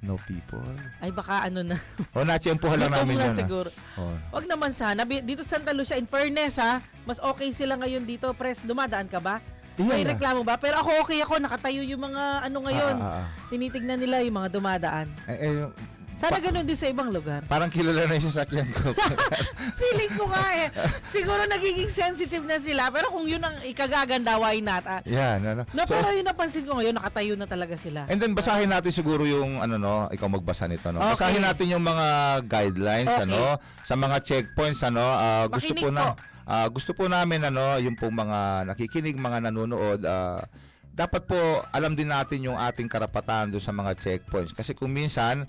[0.00, 0.60] no people.
[0.98, 1.76] Ay, baka ano na.
[2.12, 3.30] O, natsyempohan lang Gutom namin na yun.
[3.30, 3.36] ah.
[3.36, 3.68] siguro.
[3.96, 4.14] Oh.
[4.30, 5.02] Wag naman sana.
[5.02, 8.28] Bi- Dito sa Santa Lucia, in fairness ha, mas okay sila ngayon dito.
[8.32, 9.40] Press, dumadaan ka ba?
[9.74, 10.12] Iyan May na.
[10.12, 10.54] reklamo ba?
[10.54, 11.40] Pero ako okay ako.
[11.40, 12.94] Nakatayo yung mga ano ngayon.
[12.94, 13.48] Ah, ah, ah.
[13.48, 15.08] Tinitignan nila yung mga dumadaan.
[15.26, 15.74] Eh, eh, yung-
[16.14, 17.42] Sana ganun din sa ibang lugar.
[17.44, 18.94] parang kilala na yung sasakyan ko.
[19.80, 20.68] Feeling ko nga eh.
[21.06, 22.88] Siguro nagiging sensitive na sila.
[22.88, 24.82] Pero kung yun ang ikagaganda, why not?
[24.84, 25.62] Ah, Yan, ano.
[25.66, 28.06] no, So, pero yun napansin ko ngayon, nakatayo na talaga sila.
[28.06, 31.02] And then basahin natin siguro yung ano no, ikaw magbasa nito no.
[31.02, 31.12] Okay.
[31.18, 32.06] Basahin natin yung mga
[32.44, 33.26] guidelines Okay.
[33.26, 33.42] ano
[33.82, 35.02] sa mga checkpoints ano.
[35.02, 36.10] Ah, gusto Makinig po na po.
[36.44, 40.46] ah, gusto po namin ano yung pong mga nakikinig, mga nanonood ah,
[40.88, 41.36] dapat po
[41.68, 45.42] alam din natin yung ating karapatan do sa mga checkpoints kasi kung minsan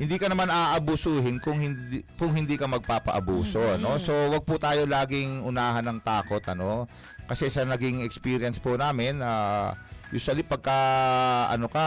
[0.00, 3.84] hindi ka naman aabusuhin kung hindi kung hindi ka magpapaabuso Mm-hmm.
[3.84, 4.00] no.
[4.00, 6.88] So wag po tayo laging unahan ng takot ano
[7.28, 9.76] kasi sa naging experience po namin ah,
[10.08, 10.72] usually pagka
[11.52, 11.86] ano ka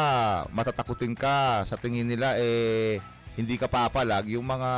[0.54, 3.02] matatakutin ka sa tingin nila eh
[3.34, 4.72] hindi ka papalag yung mga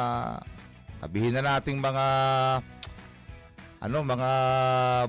[1.04, 2.06] sabihin na nating mga
[3.84, 4.32] ano mga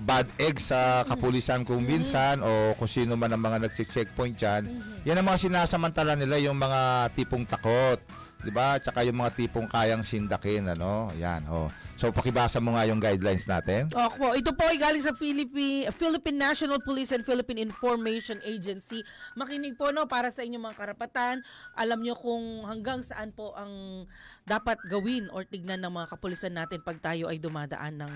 [0.02, 4.62] bad eggs sa kapulisan kung minsan o kung sino man ang mga nagche-checkpoint diyan
[5.06, 8.02] yan ang mga sinasamantala nila yung mga tipong takot
[8.46, 8.78] 'di ba?
[8.78, 11.10] Tsaka yung mga tipong kayang sindakin ano?
[11.16, 13.88] Yan oh so pakibasa mo nga yung guidelines natin.
[13.88, 14.28] Okay po.
[14.36, 19.00] Ito po ay galing sa Philippine, Philippine National Police and Philippine Information Agency.
[19.32, 21.40] Makinig po no para sa inyong mga karapatan.
[21.72, 24.04] Alam nyo kung hanggang saan po ang
[24.44, 28.14] dapat gawin or tignan ng mga kapulisan natin pag tayo ay dumadaan ng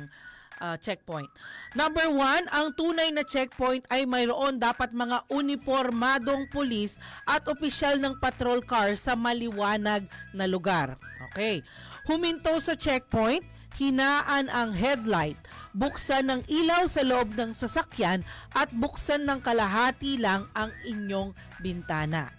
[0.60, 1.26] ah, checkpoint.
[1.72, 8.20] Number one, ang tunay na checkpoint ay mayroon dapat mga uniformadong pulis at opisyal ng
[8.20, 10.04] patrol car sa maliwanag
[10.36, 11.00] na lugar.
[11.32, 11.64] Okay.
[12.06, 13.42] Huminto sa checkpoint,
[13.80, 15.40] hinaan ang headlight,
[15.72, 18.20] buksan ng ilaw sa loob ng sasakyan
[18.52, 22.34] at buksan ng kalahati lang ang inyong bintana.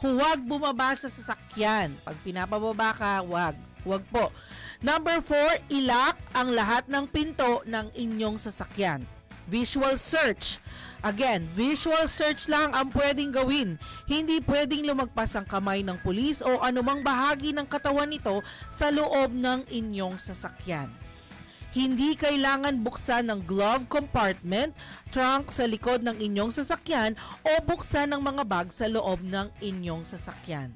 [0.00, 1.92] Huwag bumaba sa sasakyan.
[2.00, 3.52] Pag pinapababa ka, wag.
[3.84, 4.32] Wag po.
[4.80, 9.04] Number four, ilak ang lahat ng pinto ng inyong sasakyan.
[9.44, 10.56] Visual search.
[11.04, 13.76] Again, visual search lang ang pwedeng gawin.
[14.08, 18.40] Hindi pwedeng lumagpas ang kamay ng pulis o anumang bahagi ng katawan nito
[18.72, 20.88] sa loob ng inyong sasakyan.
[21.76, 24.72] Hindi kailangan buksan ng glove compartment,
[25.12, 27.12] trunk sa likod ng inyong sasakyan
[27.44, 30.72] o buksan ng mga bag sa loob ng inyong sasakyan.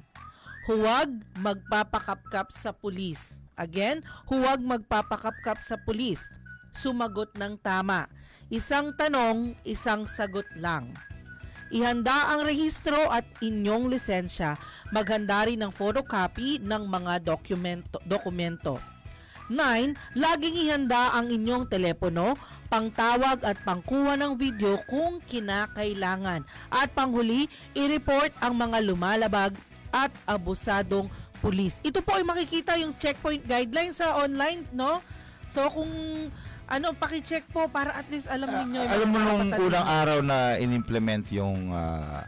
[0.69, 1.09] Huwag
[1.41, 3.44] magpapakapkap sa pulis.
[3.55, 6.27] Again, huwag magpapakapkap sa pulis.
[6.75, 8.11] Sumagot ng tama.
[8.51, 10.91] Isang tanong, isang sagot lang.
[11.75, 14.55] Ihanda ang rehistro at inyong lisensya.
[14.95, 17.99] Maghanda rin ng photocopy ng mga dokumento.
[18.07, 18.79] dokumento.
[19.51, 20.17] 9.
[20.17, 22.39] Laging ihanda ang inyong telepono,
[22.73, 26.47] pangtawag at pangkuha ng video kung kinakailangan.
[26.73, 29.53] At panghuli, i-report ang mga lumalabag
[29.95, 31.07] at abusadong
[31.45, 31.79] pulis.
[31.85, 35.05] Ito po ay makikita yung checkpoint guidelines sa online, no?
[35.47, 35.93] So kung
[36.65, 40.57] ano, paki-check po para at least alam niyo yung alam mo nung unang araw na
[40.57, 42.25] in-implement yung ah,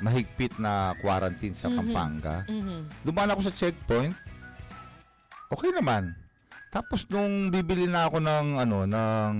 [0.00, 1.76] mahigpit na quarantine sa Mhm.
[1.76, 3.04] Pampanga Mhm.
[3.04, 4.16] dumaan ako sa checkpoint
[5.48, 6.16] okay naman
[6.70, 9.34] Tapos nung bibili na ako ng ano ng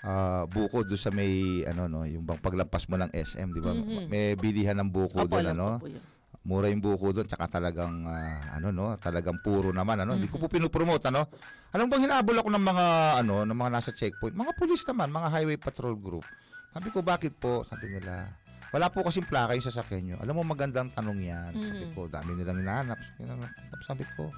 [0.00, 3.74] ah, buko do sa may ano no, yung bang paglampas mo ng SM, di ba?
[3.74, 4.06] Mhm.
[4.06, 5.82] May bilihan ng buko doon ano.
[5.82, 6.00] po yun.
[6.40, 10.16] Mura yung buko doon, tsaka talagang ah, ano no, talagang puro naman ano.
[10.16, 11.28] Hindi ko po pinopromote ano.
[11.70, 12.86] Alam bang hinabol ako ng mga
[13.20, 16.24] ano, ng mga nasa checkpoint, mga pulis naman, mga highway patrol group.
[16.72, 17.62] Sabi ko, bakit po?
[17.68, 18.24] Sabi nila,
[18.72, 20.16] wala po kasing plaka yung sasakyan nyo.
[20.22, 21.52] Alam mo, magandang tanong yan.
[21.52, 21.92] Sabi Mhm.
[21.92, 22.98] ko, dami nilang hinahanap.
[23.84, 24.32] Sabi ko,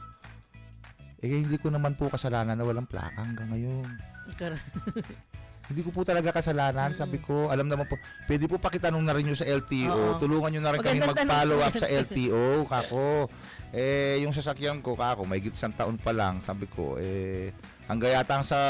[1.23, 3.87] eh hindi ko naman po kasalanan na walang plaka hanggang ngayon.
[5.73, 6.93] Hindi ko po talaga kasalanan.
[6.93, 7.97] Sabi ko, alam naman po,
[8.29, 9.89] pwede po pakitanong na rin nyo sa LTO.
[9.89, 10.21] Oo.
[10.21, 12.45] Tulungan nyo na rin kami Magandang mag-follow up sa LTO,
[12.77, 13.33] kako.
[13.73, 16.45] Eh, yung sasakyan ko, kako, may isang taon pa lang.
[16.45, 17.57] Sabi ko, eh,
[17.89, 18.61] hanggang yatang sa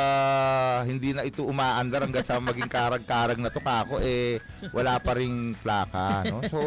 [0.87, 4.39] hindi na ito umaandar hanggang sa maging karag-karag na to, kako, eh,
[4.71, 6.23] wala pa ring plaka.
[6.31, 6.39] No?
[6.47, 6.59] So,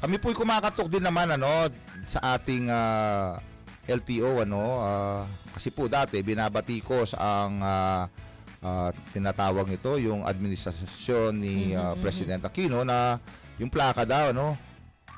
[0.00, 1.68] kami po'y kumakatok din naman, ano,
[2.08, 3.36] sa ating ah,
[3.84, 8.08] LTO, ano, ah, kasi po dati, binabati ko sa ang ah,
[8.66, 12.02] ah, tinatawag nito yung administrasyon ni ah, Mhm, mhm.
[12.02, 13.22] President Aquino na
[13.56, 14.58] yung plaka daw ano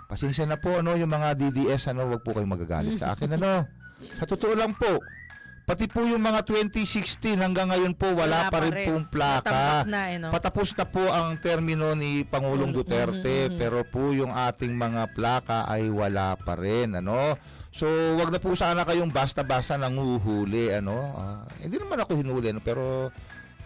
[0.05, 3.65] pasensya na po ano yung mga DDS ano wag po kayong magagalit sa akin ano
[4.21, 5.01] sa totoo lang po
[5.65, 8.87] pati po yung mga 2016 hanggang ngayon po wala, Wala pa rin rin.
[8.89, 10.33] pong plaka na, eh, no?
[10.33, 13.57] patapos na po ang termino ni Pangulong Mhm, Duterte mhm.
[13.61, 17.37] pero po yung ating mga plaka ay wala pa rin ano
[17.69, 17.85] So,
[18.17, 20.99] wag na po sana kayong basta-basta nanguhuli, ano.
[21.15, 23.13] Ah, hindi naman ako hinuli, ano, pero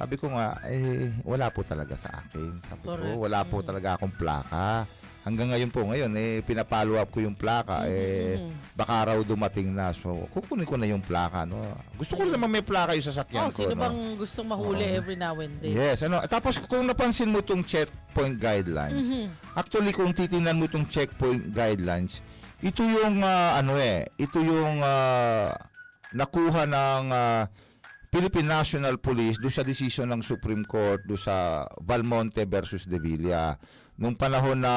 [0.02, 2.58] sabi ko nga, eh, wala po talaga sa akin.
[2.66, 3.06] Sabi Correct.
[3.06, 4.82] ko, wala po talaga akong plaka.
[5.22, 8.74] Hanggang ngayon po, ngayon, eh, pinapalo up ko yung plaka, eh, Mhm.
[8.74, 9.94] baka raw dumating na.
[9.94, 11.62] So, kukunin ko na yung plaka, no.
[11.94, 13.82] Gusto ko naman may plaka yung sasakyan Oh, ko, sino no.
[13.86, 14.98] bang gustong mahuli Oo.
[14.98, 15.70] every now and then?
[15.70, 16.18] Yes, ano.
[16.26, 19.54] Tapos kung napansin mo itong checkpoint guidelines, Mhm.
[19.54, 22.18] actually kung titingnan mo itong checkpoint guidelines,
[22.58, 25.54] ito yung ah, ano eh, ito yung ah,
[26.10, 27.46] nakuha ng ah,
[28.12, 33.56] Philippine National Police do sa decision ng Supreme Court do sa Valmonte versus De Villa.
[33.96, 34.74] Nung panahon na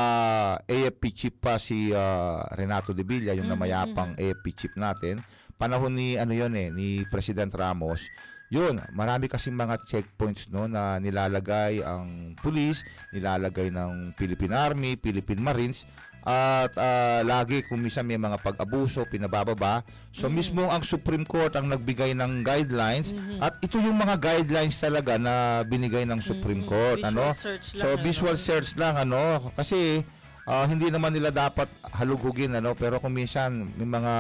[0.63, 5.19] AFP chief pa si ah, Renato De Villa, yung Mhm, namayapang AFP chief natin,
[5.59, 8.07] panahon ni ano yon eh, ni President Ramos,
[8.47, 15.43] yun, marami kasing mga checkpoints no na nilalagay ang police, nilalagay ng Philippine Army, Philippine
[15.43, 15.83] Marines
[16.25, 19.85] at ah, lagi kung minsan may mga pag-abuso, pinabababa.
[20.09, 23.37] So mismo ang Supreme Court ang nagbigay ng guidelines Mhm.
[23.39, 26.67] at ito yung mga guidelines talaga na binigay ng Supreme Mhm.
[26.67, 27.25] Court, Visual ano?
[27.31, 28.01] search lang, so ano?
[28.01, 29.21] visual search lang ano
[29.53, 30.01] kasi
[30.45, 34.13] ah, hindi naman nila dapat halugugin ano pero kung minsan may mga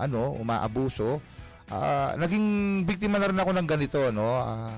[0.00, 1.20] ano umaabuso
[1.68, 2.44] ah, naging
[2.84, 4.76] biktima na rin ako ng ganito no Ah,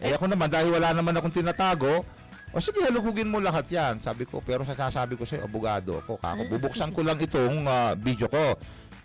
[0.00, 2.04] eh ako naman dahil wala naman akong tinatago
[2.50, 4.02] o sige, halugugin mo lahat yan.
[4.02, 6.18] Sabi ko, pero sasabi ko sa'yo, abogado ako.
[6.18, 8.58] Kako, bubuksan ko lang itong ah, video ko.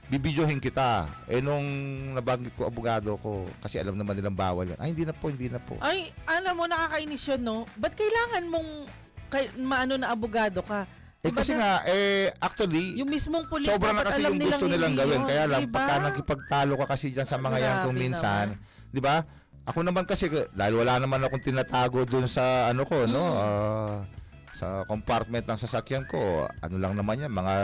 [0.06, 1.10] Bibidyohin kita.
[1.26, 1.66] Eh, nung
[2.14, 4.78] nabanggit ko, abogado ko, kasi alam naman nilang bawal yun.
[4.78, 5.78] Ay, hindi na po, hindi na po.
[5.82, 7.58] Ay, alam mo, nakakainis yun, no?
[7.74, 8.70] Ba't kailangan mong
[9.34, 10.86] kay, maano na abogado ka?
[11.26, 14.46] Eh, Diba kasi na- nga, eh, actually, yung mismong pulis Sobra na kasi alam yung
[14.46, 15.18] nilang gusto nilang hindi gawin.
[15.18, 15.74] yun, Kaya lang, diba?
[15.74, 18.46] pagka nakipagtalo ka kasi dyan sa mga yan kung minsan,
[18.94, 19.26] di ba?
[19.66, 23.18] Ako naman kasi, dahil wala naman akong tinatago dun sa ano ko, no?
[23.26, 23.42] Mm.
[23.42, 23.98] ah,
[24.56, 27.56] sa compartment ng sasakyan ko, ano lang naman yan, mga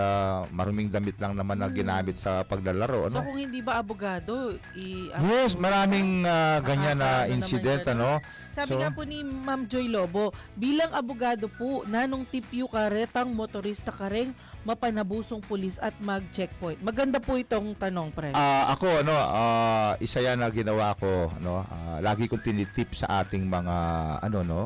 [0.51, 1.77] maruming damit lang naman na Mm.
[1.77, 3.31] ginamit sa paglalaro, So ano?
[3.31, 8.19] kung hindi ba abogado, i Yes, maraming ah, ganyan na Nakakaano incident, ano?
[8.51, 13.93] Sabi So, nga po ni Ma'am Joy Lobo, bilang abogado po, nanong tipyo karetang motorista
[13.95, 16.81] ka rin, mapanabusong pulis at mag-checkpoint.
[16.85, 18.29] Maganda po itong tanong, pre.
[18.37, 23.25] Ah, ako ano, ah, isa yan na ginawa ko, ano, ah, lagi kong tinitip sa
[23.25, 23.75] ating mga
[24.21, 24.61] ano no.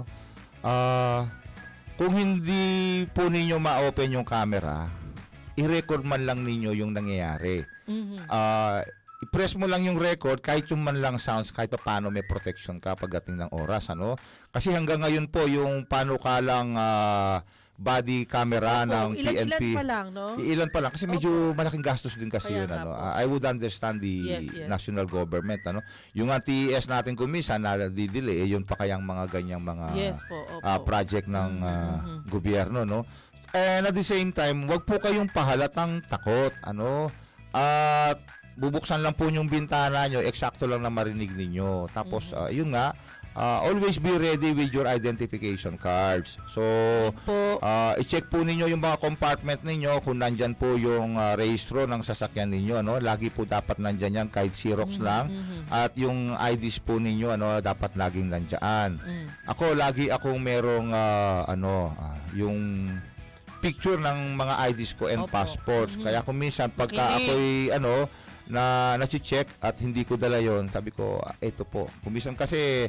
[0.65, 1.23] Ah,
[1.95, 4.91] kung hindi po ninyo ma-open yung camera,
[5.55, 7.63] i-record man lang ninyo yung nangyayari.
[7.87, 8.27] Mhm.
[8.27, 8.83] Ah,
[9.23, 12.83] i-press mo lang yung record kahit yung man lang sounds kahit pa paano may protection
[12.83, 14.19] ka pagdating ng oras ano
[14.51, 17.39] kasi hanggang ngayon po yung panukalang ah,
[17.75, 20.39] body camera Opo, ng PNP pa lang, no?
[20.39, 22.95] ilan pa lang kasi medyo malaking gastos din kasi Kaya yun ano po.
[22.95, 24.63] Ah, I would understand the Yes, yes.
[24.65, 25.83] national government ano
[26.15, 30.23] yung nga TES natin kumisa na didili eh, yun pa kayang mga ganyang mga Yes
[30.23, 30.63] po, opo.
[30.63, 32.31] ah, project ng ah, mhm.
[32.31, 33.03] gobyerno no
[33.51, 37.11] and at the same time wag po kayong pahalatang takot ano
[37.51, 38.15] at
[38.55, 42.37] bubuksan lang po yung bintana nyo eksakto lang na marinig ninyo tapos Mhm.
[42.37, 42.95] ah, yun nga
[43.35, 46.63] ah, always be ready with your identification cards so
[47.23, 51.83] po Ah, i-check po ninyo yung mga compartment ninyo kung nandyan po yung ah, rehistro
[51.83, 55.59] ng sasakyan ninyo ano lagi po dapat nandyan yan kahit Xerox Mhm, lang mhm.
[55.67, 59.27] at yung IDs po ninyo ano dapat laging nandyan Mm.
[59.45, 62.87] ako lagi akong merong ah, ano ah, yung
[63.59, 65.33] picture ng mga IDs ko and Opo.
[65.33, 66.03] passports Mhm.
[66.05, 68.05] kaya kung minsan pagka ako'y ano
[68.45, 71.89] na na-check at hindi ko dala yon sabi ko, eto po.
[72.05, 72.85] Kumisan kasi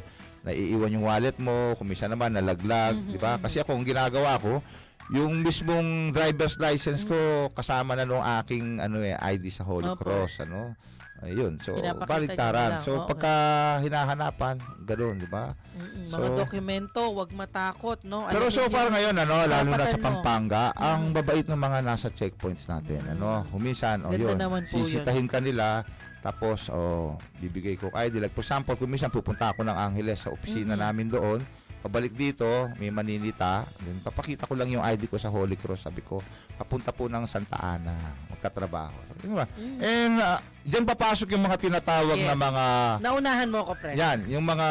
[0.47, 3.35] naiiwan yung wallet mo, kumisan naman nalaglag, Mhm, di ba?
[3.37, 4.63] Kasi ako, ang ginagawa ko,
[5.07, 7.15] yung mismong driver's license ko
[7.51, 10.03] kasama na nung aking ano eh ID sa Holy Opo.
[10.03, 10.75] Cross ano.
[11.17, 11.57] Ayun.
[11.65, 11.73] So
[12.05, 12.85] baligtaran.
[12.85, 13.09] So Okay.
[13.09, 13.33] pagka
[13.81, 14.55] hinahanapan,
[14.85, 15.55] ganoon, di ba?
[15.73, 18.29] Mm-mm, So- mga dokumento, wag matakot, no?
[18.29, 20.03] Pero Alamin so far ngayon ano, lalo na sa mo.
[20.05, 24.67] Pampanga, ang babait ng mga nasa checkpoints natin, ano, humisan o Ganda yun.
[24.69, 25.81] Sisitahin ka nila
[26.27, 30.29] tapos oh, bibigay ko ID like for example, kung minsan pupunta ako ng Angeles sa
[30.29, 30.81] opisina Mhm.
[30.81, 31.39] namin doon,
[31.79, 32.43] pabalik dito,
[32.75, 36.19] may maninita, then papakita ko lang yung ID ko sa Holy Cross, sabi ko,
[36.53, 37.95] papunta po ng Santa Ana,
[38.27, 38.91] magkatrabaho.
[39.15, 39.47] Di ba?
[39.47, 39.77] Mm.
[39.79, 42.43] And uh, diyan papasok yung mga tinatawag na Yes.
[42.43, 42.63] mga
[42.99, 43.95] Naunahan mo ko, pre.
[43.95, 44.67] yan, yung mga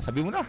[0.00, 0.42] sabi mo na,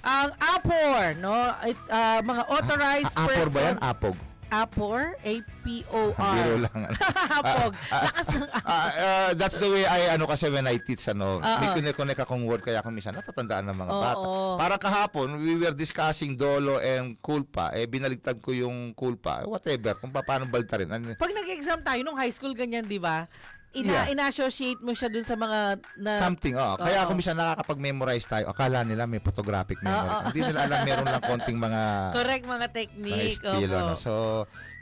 [0.00, 1.36] Ang APOR, no?
[1.62, 3.52] It, ah, mga authorized Apor person.
[3.52, 3.76] ba yan?
[3.80, 4.16] Apog.
[4.50, 5.14] APOR?
[5.22, 6.34] A-P-O-R.
[6.36, 6.80] Biro lang.
[7.38, 7.72] Apog.
[7.88, 11.80] Lakas ng Ah, ah, that's the way I ano kasi when I teach ano, Oo.
[11.80, 14.02] may connect akong word kaya kung minsan natatandaan ng mga Oo.
[14.02, 14.24] bata.
[14.58, 19.94] Para kahapon we were discussing dolo and culpa, eh binaligtad ko yung culpa, eh, whatever,
[19.96, 20.90] kung paano baltarin.
[20.90, 23.30] Ano, Pag nag-exam tayo nung high school, ganyan, di ba?
[23.70, 24.10] Ina, Yeah.
[24.10, 26.18] ina-associate mo siya dun sa mga na...
[26.18, 26.74] something, oh.
[26.74, 27.14] Kaya Oo.
[27.14, 30.10] kung minsan nakakapag-memorize tayo, akala nila may photographic memory.
[30.10, 30.22] Oo.
[30.26, 31.82] Hindi nila alam meron lang konting mga
[32.18, 33.38] Correct mga mga technique.
[33.38, 33.78] estilo.
[33.78, 33.86] opo.
[33.86, 33.94] No?
[33.94, 34.12] So,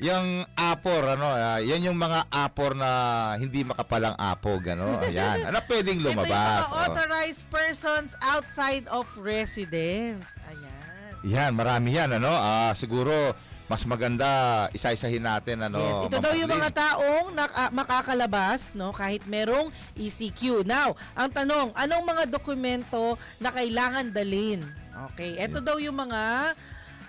[0.00, 2.90] yung apor, ano, ah, yan yung mga apor na
[3.36, 5.44] hindi makapalang apog, ano, ayan.
[5.44, 6.32] Ano pwedeng Ito yung lumabas?
[6.32, 6.80] mga oh.
[6.88, 10.32] authorized persons outside of residence.
[10.48, 11.12] Ayan.
[11.28, 12.32] Yan, marami yan, ano?
[12.32, 13.36] Ah, siguro
[13.68, 14.26] mas maganda
[14.72, 15.76] isa-isahin natin, ano?
[15.76, 20.64] Yes, ito daw yung mga taong nak- ah, makakalabas no kahit merong ECQ.
[20.64, 24.64] Now, ang tanong, anong mga dokumento na kailangan dalin?
[25.12, 26.56] Okay, ito daw yung mga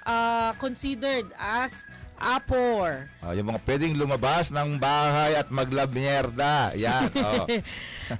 [0.03, 1.87] ah, considered as
[2.19, 3.07] APOR.
[3.23, 6.75] Oh, yung mga pwedeng lumabas ng bahay at maglabnyerda.
[6.75, 7.47] Yan, oh.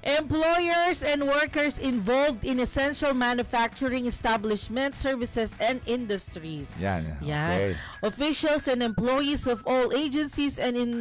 [0.04, 6.72] Employers and workers involved in essential manufacturing establishments, services, and industries.
[6.80, 7.52] Yan, Yan.
[7.52, 7.72] okay.
[8.04, 10.92] Officials and employees of all agencies and in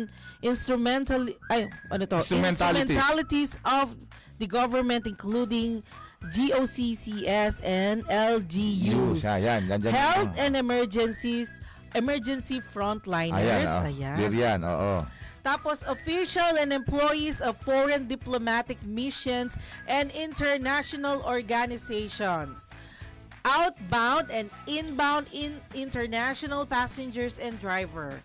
[0.43, 2.19] instrumental ay ano to?
[2.23, 2.91] Instrumentalities.
[2.91, 3.97] Instrumentalities of
[4.39, 5.83] the government including
[6.35, 9.23] GOCCS and LGUs.
[9.23, 9.95] Ah, yan, yan, yan.
[9.95, 11.61] Health and emergencies,
[11.95, 13.69] emergency frontliners.
[13.69, 13.89] Ayan, oh.
[13.89, 14.17] Ayan.
[14.17, 14.99] Clear yan, oo.
[15.45, 22.69] Tapos official and employees of foreign diplomatic missions and international organizations.
[23.49, 28.21] Outbound and inbound in international passengers and driver.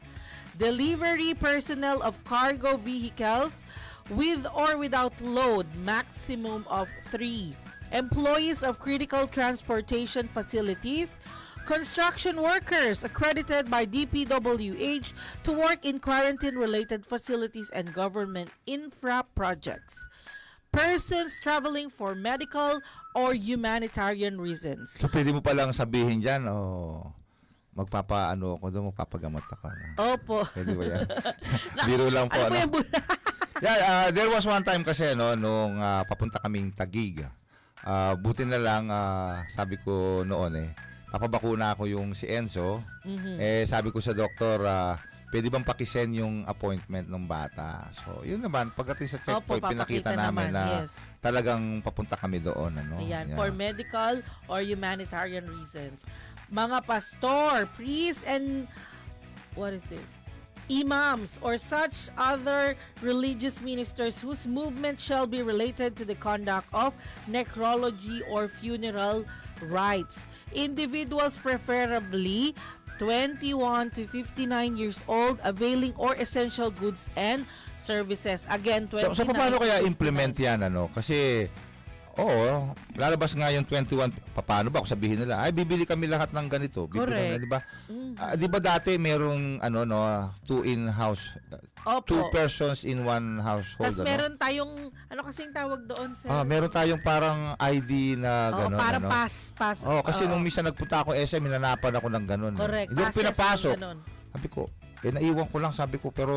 [0.59, 3.63] Delivery personnel of cargo vehicles
[4.09, 7.55] with or without load, maximum of 3.
[7.93, 11.19] Employees of critical transportation facilities,
[11.63, 20.07] construction workers accredited by DPWH to work in quarantine-related facilities and government infra projects.
[20.73, 22.81] Persons traveling for medical
[23.15, 24.91] or humanitarian reasons.
[24.97, 27.13] So, pwede mo palang sabihin dyan, oh,
[27.77, 29.65] magpapaano ako doon, magpapagamot ako.
[30.01, 30.37] Opo.
[30.51, 31.05] Pwede ba yan?
[31.87, 32.41] Biro lang po.
[32.41, 32.81] Ano ano?
[33.65, 37.21] yeah, uh, there was one time kasi no nung ah, papunta kaming Tagig.
[37.85, 42.81] ah, buti na lang ah, sabi ko noon eh papabakuna ako yung si Enzo.
[43.05, 43.37] Mhm.
[43.37, 44.97] Eh sabi ko sa doktor ah,
[45.29, 47.89] pwede bang pakisen yung appointment ng bata.
[48.05, 49.25] So, yun naman pagdating sa Opo,
[49.57, 50.91] checkpoint pinakita papakita namin naman, na yes.
[51.21, 53.01] talagang papunta kami doon ano.
[53.01, 53.37] Ayan, Yeah.
[53.37, 56.05] for medical or humanitarian reasons.
[56.53, 58.69] Mga pastor, priests, and
[59.57, 60.21] what is this?
[60.69, 66.93] Imams or such other religious ministers whose movement shall be related to the conduct of
[67.25, 69.25] necrology or funeral
[69.69, 70.27] rites.
[70.51, 72.55] Individuals preferably
[73.01, 77.45] 21 to 59 years old availing or essential goods and
[77.75, 78.45] services.
[78.49, 79.89] Again, 29 So, so paano kaya 59.
[79.89, 80.87] implement yan ano?
[80.93, 81.49] Kasi
[82.13, 84.13] Oo, lalabas nga yung 21.
[84.37, 86.85] Paano ba kung sabihin nila, ay bibili kami lahat ng ganito.
[86.85, 87.25] Bibili Correct.
[87.25, 87.59] kami, 'di ba?
[87.89, 88.13] Mm.
[88.21, 89.97] Ah, 'Di ba dati merong ano no,
[90.45, 91.33] two in house,
[91.83, 92.07] Opo.
[92.07, 94.07] two persons in one household Tapos ano?
[94.07, 96.25] meron tayong, ano kasing tawag doon sa...
[96.31, 98.79] Ah, meron tayong parang ID na Oo, gano'n.
[98.79, 99.11] parang ano?
[99.11, 99.83] pass, pass.
[99.83, 100.31] Oh, kasi Oo.
[100.31, 102.53] nung misa nagpunta ako SM, minanapan ako ng gano'n.
[102.53, 102.59] eh.
[102.59, 102.89] Correct.
[102.89, 103.75] Hindi ko passes, pinapasok.
[103.75, 103.97] ganun.
[104.31, 104.61] Sabi ko,
[105.03, 106.31] eh naiwan ko lang sabi ko, pero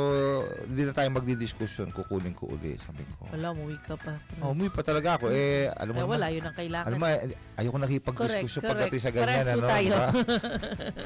[0.66, 3.30] hindi na tayo magdidiskusyon, kukunin ko uli, sabi ko.
[3.30, 4.18] Wala, umuwi ka pa.
[4.42, 5.30] Oh, umuwi pa talaga ako.
[5.30, 6.86] Eh, alam mo Eh, wala, naman, yun ang kailangan.
[6.90, 7.18] Alam mo, eh,
[7.62, 9.30] ayoko nakipag-diskusyon Correct, pagdating sa correct.
[9.30, 9.46] ganyan.
[9.46, 9.94] Po ano, tayo.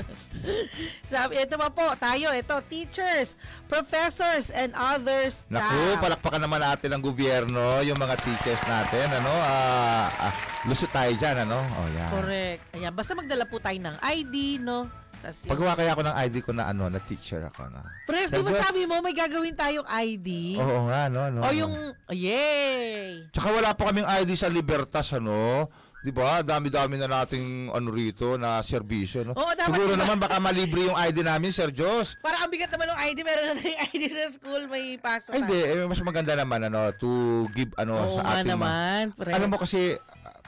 [1.12, 3.28] Sabi, ito pa po, tayo, ito, teachers,
[3.68, 5.60] professors, and other staff.
[5.60, 10.34] Naku, palakpakan naman natin ang gobyerno, yung mga teachers natin, ano, ah, ah,
[10.64, 12.08] lusot tayo dyan, ano, oh, yan.
[12.08, 12.62] Correct.
[12.72, 14.88] Ayan, basta magdala po tayo ng ID, no?
[15.20, 17.84] Tas Pagawa kaya ako ng ID ko na ano, na teacher ako na.
[18.08, 18.64] Pres, di ba Sergio?
[18.64, 20.56] sabi mo may gagawin tayong ID?
[20.56, 21.44] Oo nga, no, no.
[21.44, 21.56] O no.
[21.56, 21.74] yung,
[22.08, 23.28] yay!
[23.28, 25.68] Tsaka wala pa kaming ID sa Libertas, ano?
[26.00, 26.40] 'Di ba?
[26.40, 29.36] Dami-dami na nating ano rito na serbisyo, no?
[29.36, 32.16] Oo, dapat Siguro iba- naman baka malibre yung ID namin, Sir Jos.
[32.24, 35.44] Para ang bigat naman ng ID, meron na tayong ID sa school, may pasok Ay,
[35.44, 39.32] hindi, eh, mas maganda naman ano to give ano Oo sa nga ating naman, pre.
[39.36, 40.00] Alam mo kasi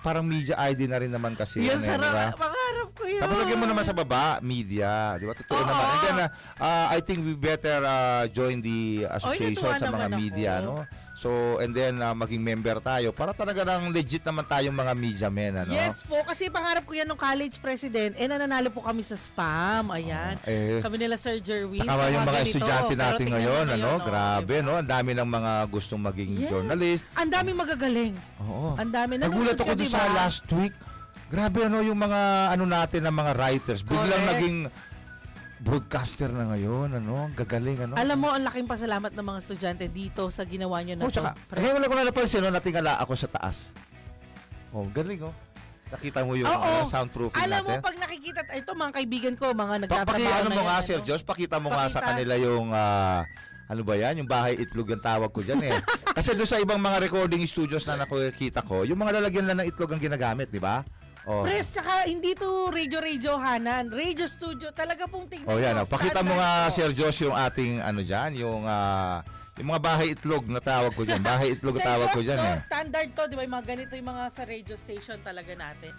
[0.03, 1.63] parang media ID na rin naman kasi.
[1.63, 2.03] Yan, ano, sarap.
[2.03, 2.25] di ba?
[2.35, 3.23] Pangarap ko yun.
[3.23, 5.35] Tapos lagyan mo naman sa baba, media, di ba?
[5.39, 5.69] Totoo Oo.
[5.71, 5.87] naman.
[5.87, 6.29] And then, ah,
[6.59, 10.19] ah, I think we better ah, join the association natuwa sa mga naman ako.
[10.19, 10.75] media, no?
[11.23, 11.31] So,
[11.63, 15.55] and then ah, maging member tayo para talaga nang legit naman tayong mga media men,
[15.55, 15.71] ano?
[15.71, 19.95] Yes po, kasi pangarap ko yan ng college president, eh nananalo po kami sa spam,
[19.95, 20.35] ayan.
[20.43, 21.87] eh, kami nila Sir Jerwin.
[21.87, 22.59] Tama sa yung mga ganito.
[22.59, 23.87] estudyante natin ngayon, ano?
[23.87, 24.83] oh, Grabe, no?
[24.83, 26.51] Ang dami ng mga gustong maging Yes.
[26.51, 27.03] journalist.
[27.15, 28.15] Ang daming magagaling.
[28.43, 28.75] Oo.
[28.75, 29.13] Ang dami.
[29.15, 30.75] Nagulat ako ka, doon di sa last week.
[31.31, 32.21] Grabe ano yung mga
[32.51, 33.81] ano natin ng mga writers.
[33.81, 34.31] Biglang Correct.
[34.37, 34.57] naging
[35.63, 37.31] broadcaster na ngayon, ano?
[37.31, 37.95] Ang gagaling, ano?
[37.95, 41.23] Alam mo, ang laking pasalamat ng mga estudyante dito sa ginawa nyo na Oh, to.
[41.23, 41.63] tsaka, Pres.
[41.63, 43.71] ngayon wala ko na napansin, no, natingala ako sa taas.
[44.75, 45.35] Oh, galing, oh.
[45.89, 46.57] Nakita mo yung Oo.
[46.57, 47.85] uh, soundproofing Alam mo, natin.
[47.85, 50.87] pag nakikita, ito mga kaibigan ko, mga nagtatrabaho paki, ano na mo yan, nga, ano?
[50.89, 52.09] Sir Josh, pakita mo nga sa Pakita.
[52.11, 53.21] kanila yung, ah,
[53.69, 54.15] ano ba yan?
[54.19, 55.77] Yung bahay itlog yung tawag ko dyan eh.
[56.17, 59.69] Kasi doon sa ibang mga recording studios na nakikita ko, yung mga lalagyan lang ng
[59.69, 60.83] itlog ang ginagamit, di ba?
[61.23, 61.47] Oh.
[61.47, 63.95] Press, tsaka hindi to radio-radio hanan.
[63.95, 64.75] Radio studio.
[64.75, 65.79] Talaga pong tingnan Oh, yan.
[65.79, 65.87] Oh.
[65.87, 66.67] Pakita mo nga.
[66.69, 69.23] Sir Josh, yung ating ano dyan, yung ah,
[69.55, 71.23] yung mga bahay itlog na tawag ko dyan.
[71.23, 72.59] Bahay itlog na tawag ko Josh, dyan no, eh.
[72.59, 73.43] Standard to, di ba?
[73.47, 75.95] Yung mga ganito yung mga sa radio station talaga natin.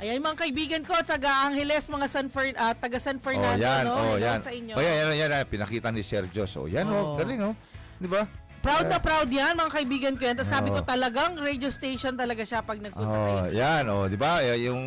[0.00, 3.60] Ayan, yung mga kaibigan ko, taga Angeles, mga San Fer, ah, taga San Oh, Fernando,
[3.60, 3.82] yan.
[3.84, 3.94] no?
[3.96, 4.38] Oh, yan.
[4.38, 4.74] sa inyo.
[4.78, 5.44] Oh, yan, yan, yan, yan.
[5.44, 6.56] Pinakita ni Sir Josh.
[6.56, 6.94] Oh, yan, Oh.
[6.94, 7.18] oh.
[7.18, 7.54] Galing, oh.
[7.98, 8.24] Di ba?
[8.60, 10.36] Proud na proud yan, mga kaibigan ko yan.
[10.36, 13.40] Tapos sabi ko talagang radio station talaga siya pag nagpunta kayo.
[13.40, 14.44] Oh, yan, oh, 'di ba?
[14.60, 14.82] Yung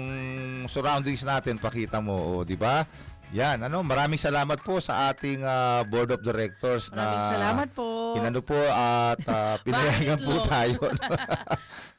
[0.69, 2.85] surroundings natin pakita mo, oh, 'di ba?
[3.33, 8.13] Yan, ano, maraming salamat po sa ating ah, board of directors Maraming na salamat po.
[8.13, 10.45] Inano po at uh, pinayagan po itlog.
[10.47, 10.77] tayo.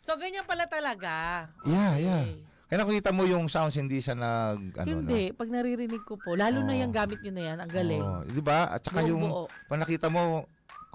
[0.04, 1.48] So, ganyan pala talaga.
[1.64, 2.28] yeah, yeah.
[2.68, 6.60] Kaya nakita mo yung sounds hindi siya nag ano Hindi, pag naririnig ko po, lalo
[6.60, 6.80] na Oo.
[6.84, 8.04] yung gamit nyo na yan, ang galing.
[8.04, 8.68] Oh, 'di ba?
[8.68, 9.48] At saka Buong yung buo.
[9.64, 10.44] pag nakita mo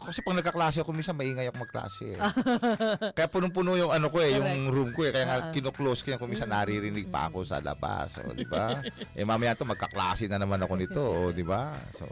[0.04, 2.16] kasi pag nagkaklase ako minsan maingay ako magklase.
[2.16, 2.20] Eh.
[3.18, 4.74] Kaya punong-puno yung ano ko eh, yung Correct.
[4.74, 5.12] room ko eh.
[5.12, 5.52] Kaya nga Ah.
[5.52, 8.80] kino-close ko yan kung minsan naririnig pa ako sa labas, o di ba?
[9.18, 11.74] eh mamaya to magkaklase na naman ako nito, o di ba?
[11.98, 12.06] So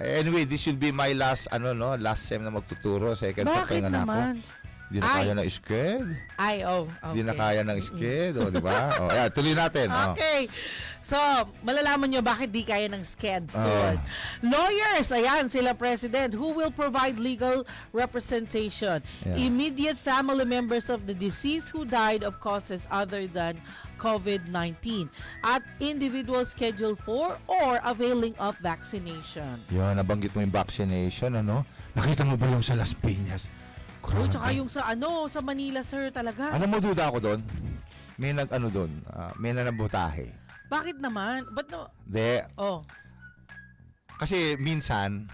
[0.00, 3.84] eh, Anyway, this will be my last ano no, last sem na magtuturo, second Bakit
[3.92, 4.18] na ako.
[4.84, 5.16] Hindi na Ay.
[5.16, 6.06] kaya ng sked.
[6.36, 7.08] Ay, oh, okay.
[7.10, 8.78] Hindi na kaya ng sked, o di ba?
[9.00, 9.88] O, ayan, tuloy natin.
[9.88, 10.14] oh.
[11.04, 11.20] So,
[11.60, 13.60] malalaman nyo bakit di kaya ng sked Ah.
[13.60, 13.94] soon.
[14.48, 19.04] Lawyers, ayan, sila president, who will provide legal representation.
[19.20, 19.36] Yeah.
[19.44, 23.60] Immediate family members of the deceased who died of causes other than
[24.00, 29.60] COVID-19 at individuals scheduled for or availing of vaccination.
[29.68, 31.68] Yan, nabanggit mo yung vaccination, ano?
[31.92, 33.44] Nakita mo ba yung sa Las Piñas?
[34.00, 34.32] Oh, Grabe.
[34.32, 36.48] tsaka yung sa ano, sa Manila, sir, talaga.
[36.52, 37.40] Alam mo, duda ako doon.
[38.16, 40.43] May nag ano doon, ah, may nanabutahe.
[40.66, 41.44] Bakit naman?
[41.50, 41.88] Ba't no?
[42.04, 42.80] De, Oh.
[44.14, 45.28] kasi minsan,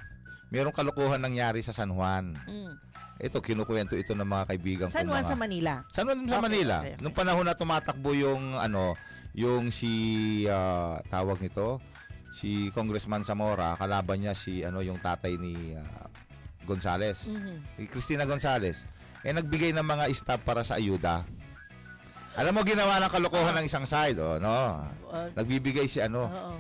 [0.49, 2.35] merong kalokohan nangyari sa San Juan.
[2.45, 2.75] Mm.
[3.21, 5.13] Ito, kinukwento ito ng mga kaibigan San ko.
[5.13, 5.73] Juan mga- sa Manila.
[5.93, 6.77] San Juan sa Okay, Manila.
[6.81, 7.03] okay, okay.
[7.05, 8.97] Nung panahon na tumatakbo yung ano,
[9.33, 9.93] yung si
[10.49, 11.79] ah, tawag nito,
[12.33, 16.09] si Congressman Zamora, kalaban niya si ano yung tatay ni ah,
[16.65, 17.29] Gonzales.
[17.29, 17.77] Mhm.
[17.77, 18.81] Si Cristina Gonzales.
[19.21, 21.29] Eh nagbigay ng mga staff para sa ayuda.
[22.39, 24.87] Alam mo ginawa ng kalokohan ng isang side, oh, no?
[25.11, 26.31] Uh, Nagbibigay si ano.
[26.31, 26.55] Oo.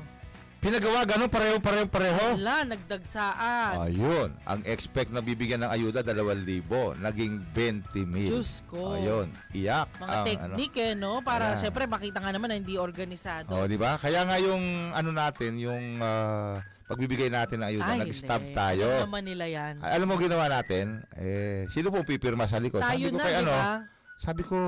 [0.60, 2.36] Pinagawa ganun pareho pareho pareho.
[2.36, 3.80] Wala, nagdagsaan.
[3.80, 8.28] Ayun, ang expect na bibigyan ng ayuda 2,000, naging 20 mil.
[8.28, 8.92] Diyos ko.
[8.92, 9.88] Ayun, iyak.
[9.96, 11.24] Mga ang, technique eh, no?
[11.24, 11.64] Para Ayan.
[11.64, 13.56] syempre makita nga naman na hindi organisado.
[13.56, 13.96] Ano, oh, di ba?
[13.96, 16.60] Kaya nga yung ano natin, yung ah,
[16.92, 18.52] pagbibigay natin ng ayuda, Ay, hindi.
[18.52, 18.84] tayo.
[18.84, 19.74] Alam naman nila yan.
[19.80, 21.08] Ay, alam mo ginawa natin?
[21.16, 22.84] Eh, sino pong pipirma sa likod?
[22.84, 23.52] Tayo sabi ko na, kay di ano?
[24.20, 24.58] Sabi ko,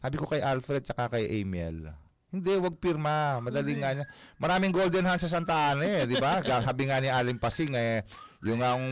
[0.00, 1.90] sabi ko kay Alfred tsaka kay Amiel.
[2.26, 3.40] Hindi, wag pirma.
[3.40, 4.06] Madaling nga niya.
[4.36, 6.42] Maraming golden hands sa Santa Ana eh, di ba?
[6.66, 8.02] Sabi nga ni Aling Pasing eh,
[8.44, 8.82] yung ang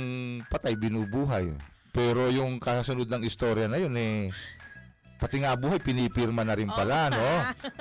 [0.48, 1.52] patay binubuhay.
[1.92, 4.32] Pero yung kasunod ng istorya na yun eh,
[5.20, 7.28] pati nga buhay, pinipirma na rin pala, no?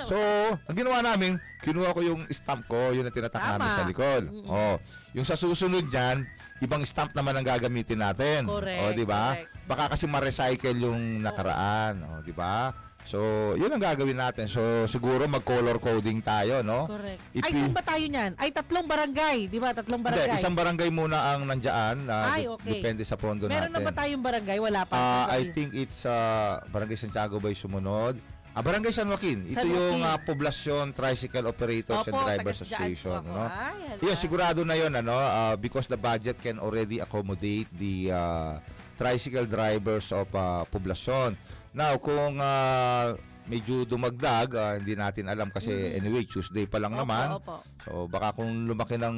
[0.06, 0.16] So,
[0.54, 4.22] ang ginawa namin, kinuha ko yung stamp ko, yun ang tinatak namin sa likod.
[4.30, 4.46] Mm-mm.
[4.48, 4.76] Oh,
[5.12, 6.24] yung sa susunod niyan,
[6.62, 8.46] ibang stamp naman ang gagamitin natin.
[8.46, 9.34] Correct, Oh, di ba?
[9.38, 9.50] correct.
[9.64, 12.70] Baka kasi ma-recycle yung nakaraan, oh, di ba?
[13.04, 13.20] So,
[13.54, 14.48] yun ang gagawin natin.
[14.48, 16.88] So, siguro mag-color coding tayo, no?
[16.88, 17.20] Correct.
[17.30, 18.32] If Ay, you- saan ba tayo niyan?
[18.34, 19.36] Ay, tatlong barangay.
[19.46, 19.76] Di ba?
[19.76, 20.24] Tatlong barangay.
[20.26, 21.96] Hindi, isang barangay muna ang nandiyan.
[22.02, 22.70] na Ay, dep- okay.
[22.80, 23.76] Depende sa pondo Meron natin.
[23.76, 24.58] na ba tayong barangay?
[24.58, 24.94] Wala pa.
[24.96, 28.16] Ah, I think it's uh, Barangay Santiago Bay sumunod.
[28.54, 29.42] Ah, Barangay San Joaquin.
[29.44, 30.06] Ito San yung Joaquin.
[30.06, 33.18] ah, Poblacion Tricycle Operators and Opo, Drivers po Association.
[33.18, 33.26] ako.
[33.28, 33.42] No?
[33.42, 33.98] Ay, hala.
[33.98, 38.62] Yun, sigurado na yun, ano, ah, because the budget can already accommodate the ah,
[38.94, 41.34] tricycle drivers of ah, Poblacion.
[41.74, 45.96] Now, kung ah, medyo dumagdag, ah, hindi natin alam kasi Mhm.
[45.96, 47.26] anyway, Tuesday pa lang Opo, naman.
[47.36, 47.54] opo.
[47.84, 49.16] So, baka kung lumaki ng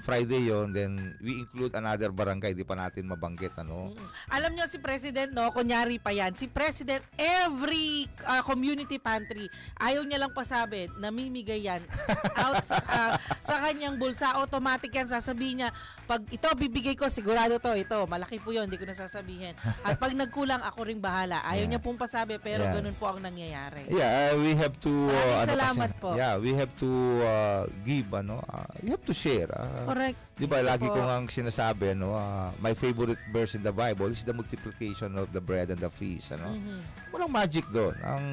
[0.00, 3.88] Friday yon then we include another barangay, di pa natin mabanggit, ano.
[3.88, 4.08] Mm-mm.
[4.28, 9.46] Alam nyo si President, no, kunyari pa yan, si President, every uh, community pantry,
[9.76, 11.82] ayaw niya lang pasabi, namimigay yan
[12.42, 15.70] out sa, uh, sa kanyang bulsa, automatic yan, sasabihin niya,
[16.04, 19.54] pag ito bibigay ko, sigurado to, ito, malaki po yun, hindi ko na sasabihin.
[19.80, 21.38] At pag nagkulang, ako ring bahala.
[21.44, 21.70] Ayaw Yeah.
[21.70, 22.74] niya pong pasabi, pero Yeah.
[22.74, 23.50] ganun po ang nangyayari.
[23.92, 26.08] Yeah, uh, we have to uh, ano salamat kasi, po.
[26.16, 26.90] Yeah, we have to
[27.20, 29.52] uh, give ano, uh, we have to share.
[29.52, 30.18] Uh, Correct.
[30.40, 30.96] 'Di ba lagi po.
[30.96, 35.28] ko ang sinasabi ano, uh, my favorite verse in the Bible is the multiplication of
[35.36, 36.56] the bread and the fish, ano.
[36.56, 36.78] Mhm.
[37.12, 37.94] Walang magic doon.
[38.00, 38.24] Ang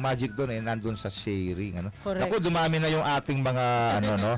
[0.00, 1.92] magic doon ay nandun sa sharing, ano.
[2.00, 2.24] Correct.
[2.24, 3.66] Naku, dumami na yung ating mga
[4.00, 4.34] ano no.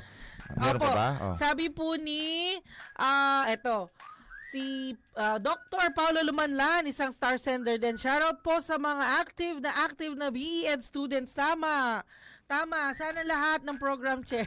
[0.61, 0.87] Meron Opo.
[0.87, 1.09] pa ba?
[1.25, 1.35] Oh.
[1.35, 2.55] Sabi po ni,
[3.01, 3.89] ah, eto,
[4.45, 5.89] si ah, Dr.
[5.97, 7.97] Paulo Lumanlan, isang star sender din.
[7.97, 11.33] Shoutout po sa mga active na active na BEd students.
[11.33, 12.05] Tama.
[12.45, 14.45] Tama, sana lahat ng program chair,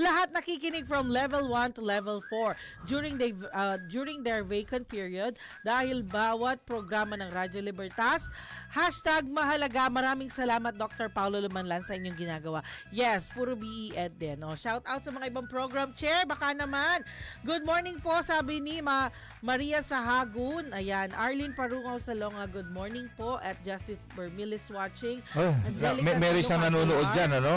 [0.00, 2.56] lahat nakikinig from level 1 to level 4
[2.88, 8.32] during the uh, during their vacant period dahil bawat programa ng Radyo Libertas
[8.74, 9.86] Hashtag mahalaga.
[9.86, 11.06] Maraming salamat Dr.
[11.06, 12.58] Paulo Lumanlan sa inyong ginagawa.
[12.90, 14.42] Yes, puro BEd din.
[14.42, 14.58] No?
[14.58, 16.26] Shout out sa mga ibang program chair.
[16.26, 17.06] Baka naman.
[17.46, 19.14] Good morning po sabi ni Ma
[19.46, 20.74] Maria Sahagun.
[20.74, 21.14] Ayan.
[21.14, 22.50] Arlene Parungaw Salonga.
[22.50, 23.38] Good morning po.
[23.46, 25.22] At Justice Bermilis watching.
[25.38, 27.14] Oh, Angelica may, isang Salonga nanonood Aguilar.
[27.16, 27.56] dyan, ano?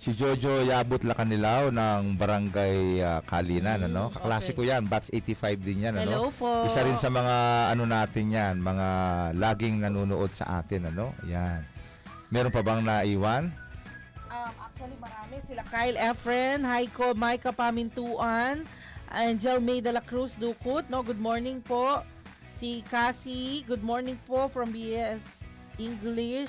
[0.00, 4.08] Si Jojo Yabut Lacanilaw ng Barangay ah, Kalinan, ano?
[4.08, 6.08] Kaklase ko yan, batch 85 din yan, ano?
[6.08, 6.64] Mm, Hello po.
[6.64, 7.36] Isa rin sa mga
[7.76, 8.88] ano natin yan, mga
[9.36, 11.12] laging nanonood sa atin, ano?
[11.28, 11.60] Yan.
[12.32, 13.52] Meron pa bang naiwan?
[14.30, 15.36] Um, actually, marami.
[15.44, 18.64] Sila Kyle Efren, Haiko, Micah Pamintuan,
[19.10, 20.86] Angel May de la Cruz Dukut.
[20.88, 22.00] No, good morning po.
[22.54, 25.44] Si Cassie, good morning po from BS
[25.76, 26.48] English.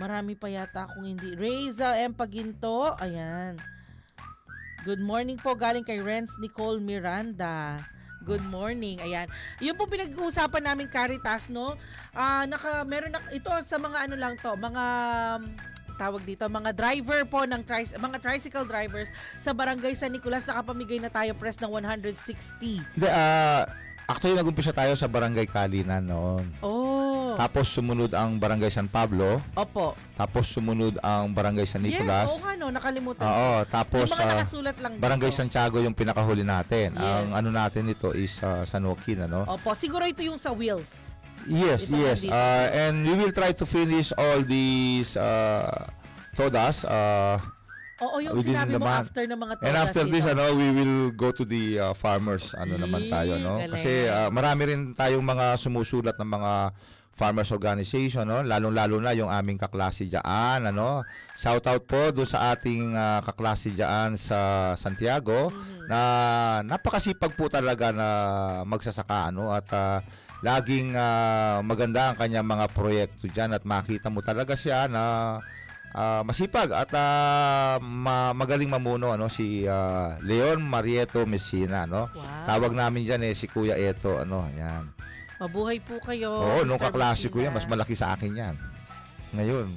[0.00, 1.36] Marami pa yata akong hindi.
[1.36, 2.16] Reza M.
[2.16, 2.96] Paginto.
[2.96, 3.60] Ayan.
[4.82, 7.78] Good morning po galing kay Renz Nicole Miranda.
[8.22, 8.98] Good morning.
[9.02, 9.30] Ayan.
[9.58, 11.74] Yun po pinag-uusapan namin Caritas, no?
[12.14, 14.84] Ah, naka meron na ito sa mga ano lang to, mga
[16.02, 20.98] tawag dito, mga driver po ng tri- mga tricycle drivers sa Barangay San Nicolas nakapamigay
[20.98, 22.82] na tayo press ng 160.
[22.98, 23.66] Hindi, ah,
[24.10, 26.50] actually nag-umpisa tayo sa Barangay Kalinan noon.
[26.58, 26.81] Oh.
[27.42, 29.42] Tapos sumunod ang Barangay San Pablo.
[29.58, 29.98] Opo.
[30.14, 32.30] Tapos sumunod ang Barangay San Nicolas.
[32.30, 33.26] Yes, oo nga no, nakalimutan.
[33.26, 33.66] Oo, ko.
[33.66, 35.38] tapos Yung mga ah, nakasulat lang Barangay dito.
[35.42, 36.94] Santiago yung pinakahuli natin.
[36.94, 37.02] Yes.
[37.02, 39.42] Ang ano natin ito is ah, San Joaquin, ano?
[39.50, 41.10] Opo, siguro ito yung sa wheels.
[41.50, 42.22] Yes, Ito yes.
[42.22, 42.38] nandito.
[42.38, 45.90] Uh, and we will try to finish all these uh,
[46.38, 46.86] todas.
[46.86, 47.42] Uh,
[47.98, 49.10] Oo, yung within sinabi the mo month.
[49.10, 50.32] after ng mga And todas after this, ito.
[50.38, 52.54] ano, we will go to the uh, farmers.
[52.54, 53.58] Ano naman tayo, no?
[53.58, 53.74] galing.
[53.74, 56.52] Kasi uh, marami rin tayong mga sumusulat ng mga
[57.12, 58.40] farmers organization, no?
[58.40, 61.04] Lalong-lalo na yung aming kaklase diyan, ano?
[61.36, 65.90] Shout out po doon sa ating uh, kaklase diyan sa Santiago Mm-hmm.
[65.90, 66.00] na
[66.62, 68.08] napakasipag po talaga na
[68.64, 69.50] magsasaka, ano?
[69.50, 69.98] At uh,
[70.40, 75.02] laging uh, maganda ang kanyang mga proyekto diyan at makita mo talaga siya na
[75.92, 82.08] ah, masipag at ah, ma- magaling mamuno ano si ah, Leon Marieto Messina no.
[82.10, 82.48] Wow.
[82.48, 84.90] Tawag namin diyan eh si Kuya Eto ano, yan.
[85.42, 86.30] Mabuhay po kayo.
[86.30, 86.94] Oo, nung Mr.
[86.94, 88.54] kaklase ko yan, mas malaki sa akin yan.
[89.34, 89.74] Ngayon,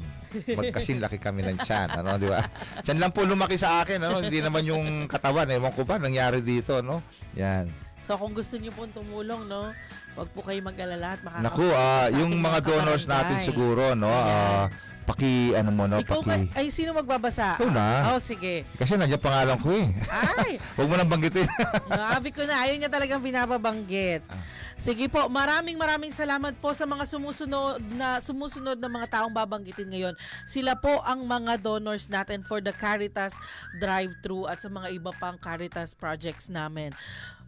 [0.54, 2.46] magkasin laki kami ng tiyan, ano, di ba?
[2.86, 6.46] Tiyan lang po lumaki sa akin, ano, hindi naman yung katawan, ewan ko ba, nangyari
[6.46, 7.02] dito, no?
[7.34, 7.66] Yan.
[8.06, 9.74] So kung gusto niyo pong tumulong, no,
[10.14, 13.98] wag po kayo mag-alala at makaka- Naku, ah, sa ating yung mga donors natin siguro,
[13.98, 14.70] no, ah,
[15.06, 16.50] paki, ano mo, no, Ikaw paki.
[16.50, 17.62] ka, ay sino magbabasa?
[17.62, 18.12] Ikaw na.
[18.12, 18.66] Oh, sige.
[18.76, 19.88] Kasi nandiyan pangalan ko eh.
[20.10, 21.46] Ay, Huwag mo nang banggitin.
[21.90, 24.26] Nabi ko na, ayaw niya talagang pinapabanggit.
[24.28, 24.42] Ah.
[24.76, 29.88] Sige po, maraming maraming salamat po sa mga sumusunod na sumusunod na mga taong babanggitin
[29.88, 30.16] ngayon.
[30.44, 33.32] Sila po ang mga donors natin for the Caritas
[33.80, 36.92] Drive-Thru at sa mga iba pang Caritas projects namin.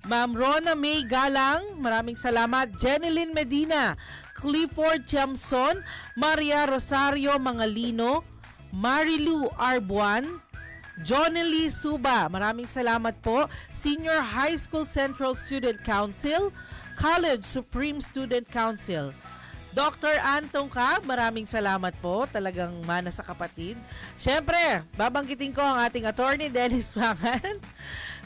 [0.07, 2.71] Ma'am Rona May Galang, maraming salamat.
[2.79, 3.99] Jeneline Medina,
[4.31, 5.83] Clifford Chamson,
[6.15, 8.23] Maria Rosario Mangalino,
[8.71, 10.39] Marilu Arbuan,
[11.03, 13.51] Johnny Suba, maraming salamat po.
[13.75, 16.55] Senior High School Central Student Council,
[16.95, 19.11] College Supreme Student Council.
[19.75, 20.09] Dr.
[20.23, 22.25] Antong Ka, maraming salamat po.
[22.31, 23.77] Talagang mana sa kapatid.
[24.17, 24.57] Siyempre,
[24.95, 27.61] babanggitin ko ang ating attorney Dennis Wangan.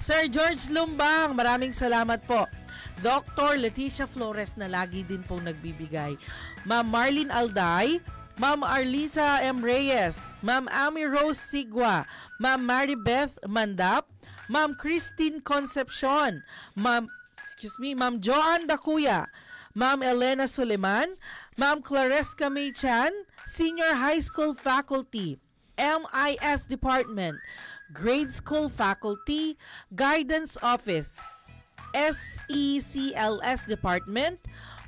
[0.01, 2.49] Sir George Lumbang, maraming salamat po.
[3.05, 3.61] Dr.
[3.61, 6.17] Leticia Flores na lagi din pong nagbibigay.
[6.65, 8.01] Ma'am Marlene Alday,
[8.41, 9.61] Ma'am Arlisa M.
[9.61, 12.09] Reyes, Ma'am Amy Rose Sigwa,
[12.41, 14.09] Ma'am Mary Beth Mandap,
[14.49, 16.41] Ma'am Christine Concepcion,
[16.73, 17.05] Ma'am
[17.37, 19.29] excuse me, Ma'am Joanne Dakuya,
[19.77, 21.13] Ma'am Elena Suleman,
[21.61, 23.13] Ma'am Claresca May Chan,
[23.45, 25.37] Senior High School Faculty,
[25.77, 27.37] MIS Department,
[27.91, 29.59] Grade School Faculty,
[29.93, 31.19] Guidance Office,
[31.91, 34.39] SECLS Department,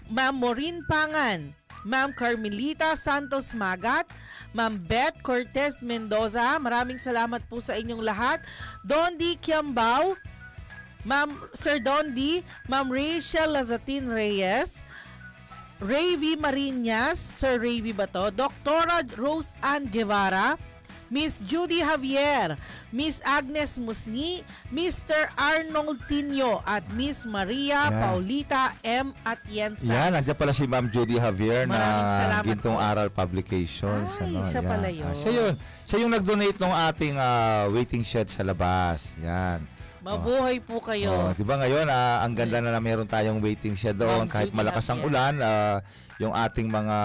[0.07, 1.51] Ma'am Maureen Pangan,
[1.83, 4.07] Ma'am Carmelita Santos Magat,
[4.55, 8.39] Ma'am Beth Cortez Mendoza, maraming salamat po sa inyong lahat.
[8.87, 10.15] Dondi Kiambao,
[11.03, 12.39] Ma'am Sir Dondi,
[12.71, 14.79] Ma'am Rachel Lazatin Reyes,
[15.83, 18.31] Ravy Marinas, Sir Ravy ba to?
[19.19, 20.55] Rose Ann Guevara,
[21.09, 22.55] Miss Judy Javier,
[22.91, 25.29] Miss Agnes Musni, Mr.
[25.35, 27.99] Arnold Tinio, at Miss Maria Yan.
[27.99, 29.07] Paulita M.
[29.25, 29.87] Atienza.
[29.87, 32.83] Yan, nandiyan pala si Ma'am Judy Javier Maraming na Gintong po.
[32.83, 34.09] Aral Publications.
[34.19, 34.69] Ay, ano, siya yan.
[34.69, 35.07] pala yun.
[35.07, 35.53] Ah, siya yun.
[35.83, 39.03] Siya yung nag-donate ng ating ah, waiting shed sa labas.
[39.21, 39.63] Yan.
[40.03, 41.15] Mabuhay po kayo.
[41.15, 44.31] Oh, 'di ba ngayon ah, ang ganda na na meron tayong waiting shed doon Ma'am
[44.35, 45.79] kahit Judy malakas ang ulan, ah,
[46.21, 46.97] yung ating mga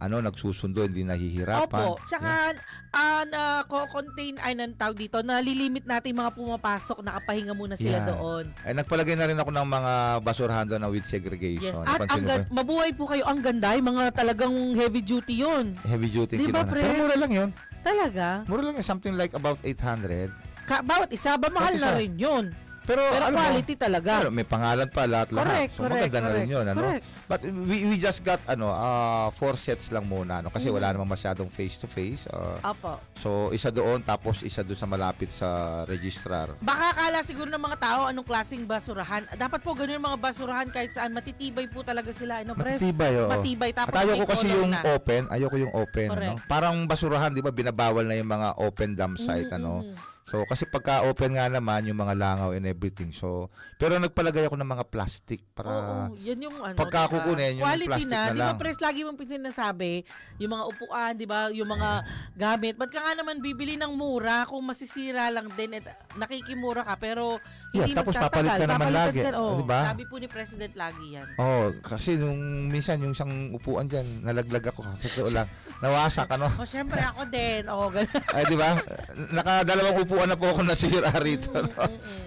[0.00, 1.68] ano nagsusundo hindi nahihirapan.
[1.68, 2.00] Opo.
[2.08, 2.56] Tsaka,
[2.92, 8.08] ah, na contain ay nang tawag dito, nalilimit natin mga pumapasok, nakapahinga muna sila Yan.
[8.08, 8.44] doon.
[8.64, 9.92] Ay nagpalagay na rin ako ng mga
[10.24, 11.74] basurahan doon na with segregation.
[11.76, 11.84] Yes.
[11.84, 13.28] At Napansin ang gan- mabuhay po kayo.
[13.28, 15.76] Ang ganda, yung mga talagang heavy duty yun.
[15.84, 16.64] heavy duty Di ba?
[16.64, 17.50] Pero mura lang 'yun.
[17.80, 18.44] Talaga?
[18.44, 20.32] Mura lang yun, something like about 800.
[20.68, 22.52] Ka- bawat isa ba mahal na rin yun?
[22.90, 24.12] Pero, Pero ano mo, quality talaga.
[24.18, 25.46] Pero may pangalan pa lahat lahat.
[25.46, 26.80] Correct, so correct, maganda na rin correct, 'yun, ano?
[26.82, 27.04] correct.
[27.24, 30.74] But we, we just got ano, ah, four sets lang muna no kasi Mhm.
[30.74, 32.26] wala namang masyadong face to face.
[32.60, 32.98] Apo.
[33.16, 35.48] So isa doon tapos isa doon sa malapit sa
[35.86, 36.50] registrar.
[36.58, 39.22] Baka akala siguro ng mga tao anong klaseng basurahan.
[39.30, 41.14] Dapat po ganun mga basurahan kahit saan.
[41.14, 42.42] Matitibay po talaga sila.
[42.42, 42.82] Ano, pres?
[42.82, 43.30] Matitibay, oo.
[43.30, 43.70] Matibay.
[43.70, 44.82] Tapos At ayoko kasi yung na.
[44.90, 46.30] open, ayoko yung open, Correct.
[46.32, 46.42] ano?
[46.50, 49.86] Parang basurahan, 'di ba, binabawal na yung mga open dump site, Mhm, ano?
[50.30, 53.10] So kasi pagka open nga naman yung mga langaw and everything.
[53.10, 55.66] So pero nagpalagay ako ng mga plastic para
[56.06, 56.76] Oo, yan yung ano.
[56.76, 57.12] pagka diba?
[57.16, 58.20] kukunin, yung Quality plastic na.
[58.20, 58.56] na Di ba, lang.
[58.56, 59.92] pres, lagi mong sinasabi,
[60.36, 61.90] yung mga upuan, di ba, yung mga
[62.44, 62.74] gamit.
[62.76, 67.40] Ba't ka nga naman bibili ng mura kung masisira lang din at nakikimura ka, pero
[67.70, 68.30] hindi Yeah, tapos magtatagal.
[68.30, 69.18] papalit ka naman Papalitan lagi.
[69.24, 69.80] ka- oh, Di ba?
[69.86, 71.28] Sabi po ni President lagi yan.
[71.36, 74.84] Oh, kasi nung minsan yung isang upuan diyan, nalaglag ako.
[74.84, 75.48] Sa totoo lang,
[75.80, 76.52] nawasak ano.
[76.60, 77.64] O, syempre ako din.
[77.66, 78.12] O, ganun.
[78.30, 78.76] Ay, di ba?
[79.32, 81.50] Nakadalawang upuan na po ako nasira rito.
[81.52, 81.84] No?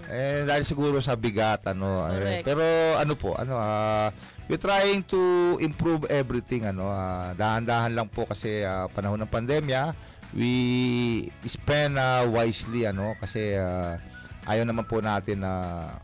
[0.07, 2.05] Eh, dahil siguro sa bigat, ano.
[2.07, 2.61] Eh, pero
[2.95, 4.13] ano po, ano, ah,
[4.45, 5.17] we're trying to
[5.57, 6.87] improve everything, ano.
[6.87, 9.93] ah, dahan-dahan lang po kasi ah, panahon ng pandemya,
[10.33, 10.53] we
[11.43, 13.97] spend ah, wisely, ano, kasi ah,
[14.43, 15.51] ayaw naman po natin na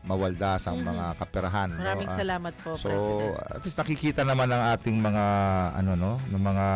[0.02, 0.88] mawaldas ang Mhm.
[0.88, 1.70] mga kaperahan.
[1.70, 1.78] no?
[1.78, 3.36] Maraming Ah, salamat po, So, President.
[3.46, 5.26] at least nakikita naman ng ating mga
[5.76, 6.68] ano no, ng mga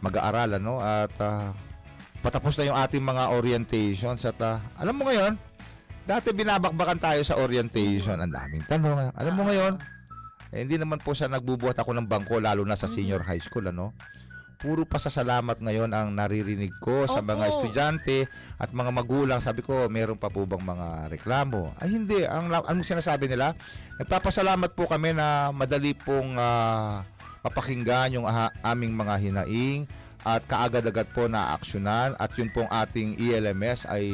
[0.00, 1.52] mag-aaral ano at ah,
[2.20, 5.36] patapos na yung ating mga orientations at ah, alam mo ngayon,
[6.04, 9.12] dati binabakbakan tayo sa orientation, ang daming tanong.
[9.16, 9.80] Alam mo ngayon,
[10.52, 13.64] eh, hindi naman po sa nagbubuhat ako ng bangko lalo na sa senior high school
[13.68, 13.96] ano.
[14.60, 18.28] Puro pasasalamat ngayon ang naririnig ko sa mga estudyante
[18.60, 19.40] at mga magulang.
[19.40, 21.72] Sabi ko, meron pa po bang mga reklamo?
[21.80, 23.56] Ay hindi, ang anong sinasabi nila?
[23.96, 27.08] Nagpapasalamat po kami na madali pong ah,
[27.40, 29.88] mapakinggan yung ah, aming mga hinaing
[30.22, 34.04] at kaagad-agad po na aksyonan at yun pong ating ELMS ay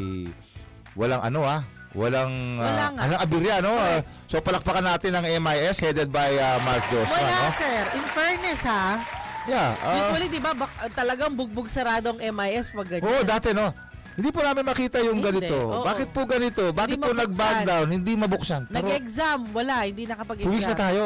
[0.95, 1.61] walang ano ah
[1.93, 3.01] walang Wala uh, nga.
[3.03, 7.33] alang abirya no Ah, so palakpakan natin ang MIS headed by ah, Mark Joshua Wala,
[7.33, 7.81] no sir.
[7.93, 9.01] In fairness, ha?
[9.47, 13.07] yeah ah, Usually, di ba, bak- talagang bugbog saradong MIS pag ganyan.
[13.07, 13.73] Oo, dati no.
[14.13, 15.57] Hindi po namin makita yung Hindi, ganito.
[15.57, 15.85] oo.
[15.85, 16.73] Bakit po ganito?
[16.73, 17.21] Bakit po mabuksan.
[17.21, 17.87] nag-back down?
[17.87, 18.61] Hindi mabuksan.
[18.65, 19.77] Pero Nag-exam, wala.
[19.85, 20.49] Hindi nakapag-exam.
[20.49, 21.05] two weeks na tayo.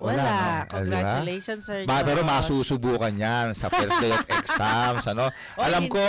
[0.00, 0.16] Wala.
[0.16, 0.24] Wala.
[0.24, 0.32] no?
[0.32, 0.62] Ah?
[0.64, 1.84] Congratulations, sir.
[1.84, 5.28] Ba, pero masusubukan yan sa first day of exams, ano?
[5.60, 6.00] Oh, Alam ko,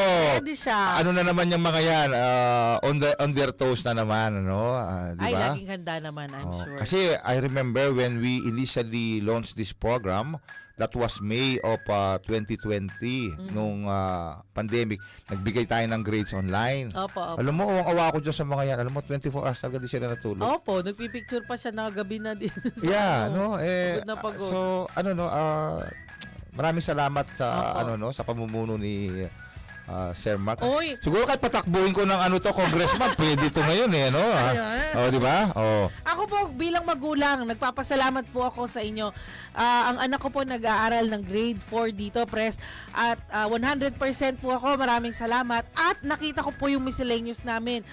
[0.47, 1.03] siya.
[1.03, 4.79] ano na naman yung mga yan, ah, on, the, on their toes na naman, ano?
[4.79, 6.79] Ah, di Ay, laging handa naman, I'm Oh, sure.
[6.79, 10.39] Kasi I remember when we initially launched this program,
[10.81, 12.89] that was May of uh, 2020
[13.37, 13.53] Mm.
[13.53, 14.97] nung uh, pandemic.
[15.29, 16.89] Nagbigay tayo ng grades online.
[16.91, 17.37] Opo, opo.
[17.37, 18.77] Alam mo, awa ko dyan sa mga yan.
[18.81, 20.41] Alam mo, 24 hours talaga di sila natulog.
[20.41, 22.49] Opo, nagpipicture pa siya na gabi na din.
[22.81, 23.55] sa yeah, ano.
[23.55, 23.61] no?
[23.61, 24.49] Eh, Pagod na pagod.
[24.49, 24.59] So,
[24.97, 25.85] ano no, ah,
[26.51, 27.77] maraming salamat sa Opo.
[27.77, 29.07] ano no, sa pamumuno ni
[29.91, 30.63] ah, Sir Mark.
[30.63, 30.95] Oy.
[31.03, 34.23] Siguro kahit patakbuhin ko ng ano to, congressman, pwede to ngayon eh, no?
[34.23, 34.51] Ah.
[34.55, 34.93] Ayan.
[34.95, 35.37] Oh, di ba?
[35.51, 35.85] Oh.
[36.07, 39.11] Ako po bilang magulang, nagpapasalamat po ako sa inyo.
[39.51, 42.55] Ah, ang anak ko po nag-aaral ng grade 4 dito, press.
[42.95, 43.99] At ah, 100%
[44.39, 45.67] po ako, maraming salamat.
[45.75, 47.83] At nakita ko po yung miscellaneous namin.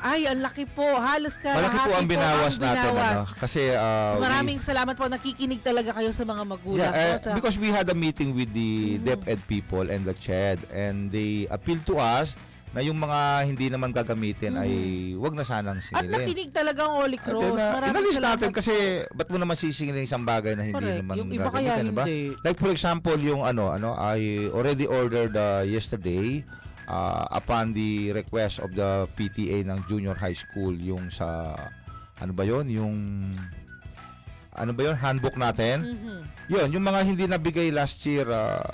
[0.00, 0.82] Ay, ang laki po.
[0.82, 2.90] Halos ka Malaki po ang binawas natin.
[2.90, 3.28] Ano?
[3.36, 5.04] Kasi uh, So, we- maraming salamat po.
[5.06, 6.88] Nakikinig talaga kayo sa mga magulang.
[6.88, 7.22] Yeah, eh, po.
[7.22, 9.04] Tsaka- because we had a meeting with the Mhm.
[9.04, 12.32] DepEd people and the CHED and they appealed to us
[12.70, 14.70] na yung mga hindi naman gagamitin ay
[15.16, 15.90] wag na sanang Mhm.
[15.90, 16.14] At singilin.
[16.16, 17.50] nakinig talaga ang Holy Cross.
[17.52, 18.56] uh, Maraming inalis natin po.
[18.56, 18.74] kasi
[19.10, 21.02] ba't mo naman sisingilin isang bagay na hindi Correct.
[21.02, 22.04] naman Yung iba kaya gagamitin, diba?
[22.04, 22.20] hindi.
[22.40, 26.46] Like for example, yung ano, ano, I already ordered uh, yesterday
[26.90, 31.54] uh, upon the request of the PTA ng junior high school yung sa
[32.18, 32.94] ano ba yon yung
[34.50, 35.86] ano ba yon handbook natin?
[35.86, 36.18] Mhm.
[36.50, 38.66] yun yung mga hindi nabigay last year uh,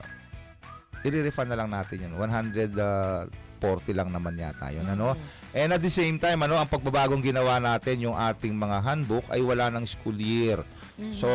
[1.04, 2.12] i-refund na lang natin yun.
[2.18, 3.30] 140
[3.94, 5.14] lang naman yata yun ano?
[5.54, 9.44] And at the same time ano ang pagbabagong ginawa natin yung ating mga handbook ay
[9.44, 10.64] wala ng school year.
[10.96, 11.12] Mhm.
[11.12, 11.28] so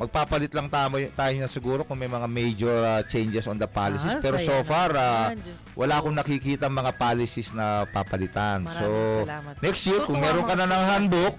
[0.00, 4.08] magpapalit lang tamo tayo na siguro kung may mga major uh, changes on the policies
[4.10, 5.28] Ah, pero so far uh,
[5.74, 9.54] wala akong nakikita mga policies na papalitan so Maraming salamat.
[9.60, 11.36] next year kung meron ka na ng handbook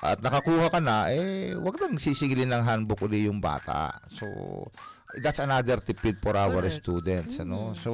[0.00, 4.26] at nakakuha ka na eh wag nang sisigilin ng handbook uli yung bata so
[5.18, 6.74] that's another tipid for our Correct.
[6.76, 7.78] students ano Mm.
[7.78, 7.90] so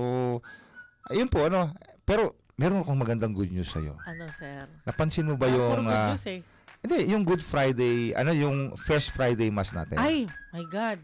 [1.06, 4.64] ayun po ano pero meron akong magandang good news sa'yo Ano, sir?
[4.82, 6.40] napansin mo ba Ah, puro yung good ah, news eh.
[6.86, 11.02] Hindi yung Good Friday ano yung First Friday Mass natin Ay, my God.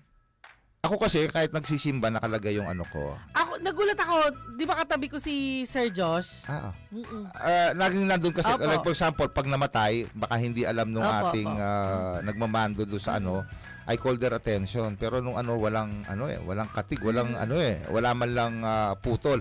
[0.81, 4.19] ako kasi kahit nagsisimba nakalagay yung ano ko Ako, nagulat ako.
[4.53, 6.43] Di ba katabi ko si Sir Josh?
[6.45, 7.23] ah Mm-mm.
[7.33, 8.63] Ah, laging nandun kasi, Opo.
[8.63, 11.63] like for example, pag namatay, baka hindi alam nung Opo, ating opo.
[11.63, 13.47] ah, nagmamando doon sa ano,
[13.85, 14.95] I call their attention.
[14.95, 17.43] Pero nung ano, walang ano eh, walang katig, walang Mm.
[17.43, 19.39] ano eh, wala man lang ah, putol.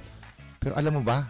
[0.57, 1.25] Pero alam mo ba,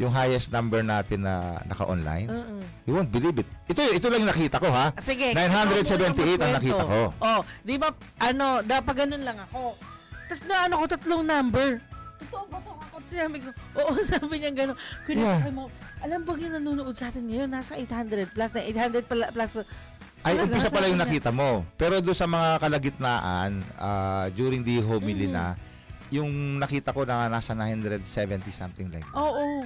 [0.00, 2.64] yung highest number natin na naka-online, Mm-mm.
[2.88, 3.48] you won't believe it.
[3.68, 4.96] Ito, ito lang yung nakita ko ha.
[4.96, 5.36] Sige.
[5.36, 7.00] 978 ang nakita ko.
[7.20, 9.76] Oh, di ba, ano, dapat ganun lang ako.
[10.24, 11.68] Tapos na ano ko, tatlong number.
[12.18, 12.72] Totoo ba to?
[12.80, 14.78] Ako sabi ko, oo, sabi niya gano'n.
[15.04, 15.52] Kuya, Yeah.
[15.52, 15.68] mo,
[16.00, 17.48] alam ba yung nanonood sa atin ngayon?
[17.52, 19.52] Nasa 800 plus na 800 pala, plus.
[19.52, 19.68] plus.
[20.20, 21.64] Ay, Talaga, umpisa pala yung nakita mo.
[21.76, 25.32] Pero doon sa mga kalagitnaan, ah, during the homily Mhm.
[25.32, 25.44] na,
[26.10, 29.14] yung nakita ko na nasa 970 something like that.
[29.16, 29.64] Oo.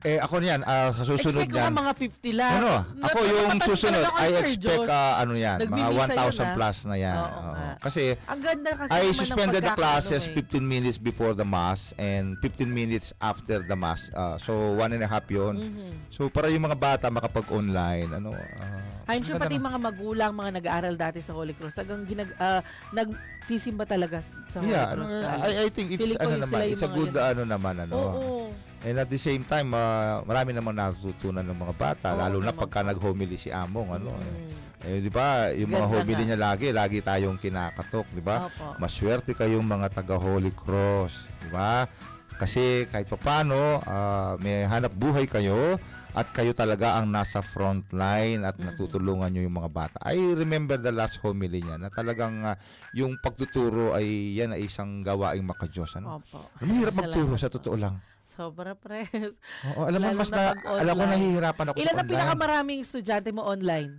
[0.00, 2.54] Eh, ako niyan, ah, sa susunod Expect nga mga 50 lang.
[2.56, 2.72] Ano,
[3.04, 6.54] ako yung susunod, I expect ah, ano yan, mga Nagbibisa 1,000 yun, ah.
[6.56, 7.18] plus na yan.
[7.20, 7.64] Oo Oo.
[7.84, 10.32] Kasi Ang ganda kasi I suspended the classes eh.
[10.32, 14.08] 15 minutes before the mass and 15 minutes after the mass.
[14.16, 15.60] Ah, so, one and a half yun.
[15.68, 15.92] Mhm.
[16.16, 20.94] So, para yung mga bata makapag-online, ano, ah, I'm sure pati mga magulang, mga nag-aaral
[20.96, 22.64] dati sa Holy Cross, hanggang ginag, ah,
[22.96, 25.12] nagsisimba talaga sa Holy Yeah, ano, Cross.
[25.44, 27.96] I, I think it's ano naman, it's a good ano naman ano.
[28.00, 28.49] Oo.
[28.80, 32.48] And at the same time, ah, marami namang natutunan ng mga bata, Oo lalo na
[32.48, 34.16] naman pagka nag-homily si Among ano.
[34.16, 34.70] Mm.
[34.80, 36.28] Eh, di ba, yung mga Ganda homily nga.
[36.32, 38.48] niya lagi, lagi tayong kinakatok, di ba?
[38.80, 41.84] Maswerte kayong mga taga Holy Cross, di ba?
[42.40, 45.76] Kasi kahit papaano, ah, may hanap buhay kayo
[46.10, 49.96] at kayo talaga ang nasa front line at natutulungan nyo yung mga bata.
[50.02, 52.56] I remember the last homily niya na talagang ah,
[52.96, 56.00] yung pagtuturo ay yan ay isang gawaing makajos.
[56.00, 56.24] Ano?
[56.24, 56.40] Opo.
[56.64, 58.00] Mahirap magturo sa totoo lang.
[58.30, 59.34] Sobra press.
[59.74, 62.10] Oo, alam mo, mas na na, alam ko nahihirapan ako Ilan online.
[62.14, 63.92] pinakamaraming estudyante mo online?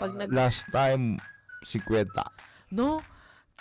[0.00, 0.28] Pag nag...
[0.32, 1.20] Last time,
[1.68, 2.08] 50.
[2.72, 3.04] No?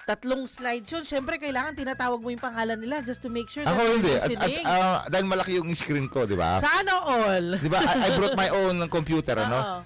[0.07, 1.03] Tatlong slides yun.
[1.03, 4.11] Siyempre, kailangan tinatawag mo yung pangalan nila just to make sure Ako that hindi.
[4.15, 6.61] you're At, at, ah, dahil malaki yung screen ko, di ba?
[6.63, 7.47] Sa ano all?
[7.59, 7.83] Di ba?
[7.83, 9.59] I, I brought my own computer, ano?
[9.65, 9.77] Oo.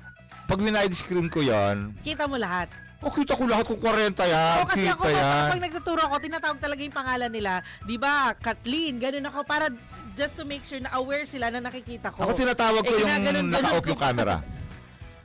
[0.49, 2.69] Pag winide screen ko yon, Kita mo lahat.
[2.99, 4.55] Oh, kita ko lahat kung 40 yan.
[4.59, 5.49] Oo, kasi kita ako, pag, yan.
[5.49, 7.53] pag nagtuturo ako, tinatawag talaga yung pangalan nila.
[7.83, 8.35] Di ba?
[8.35, 9.65] Kathleen, ganun ako para
[10.13, 12.27] just to make sure na aware sila na nakikita ko.
[12.27, 14.35] Ako tinatawag ko Eh, yung ginaganon-ganon naka-off yung camera.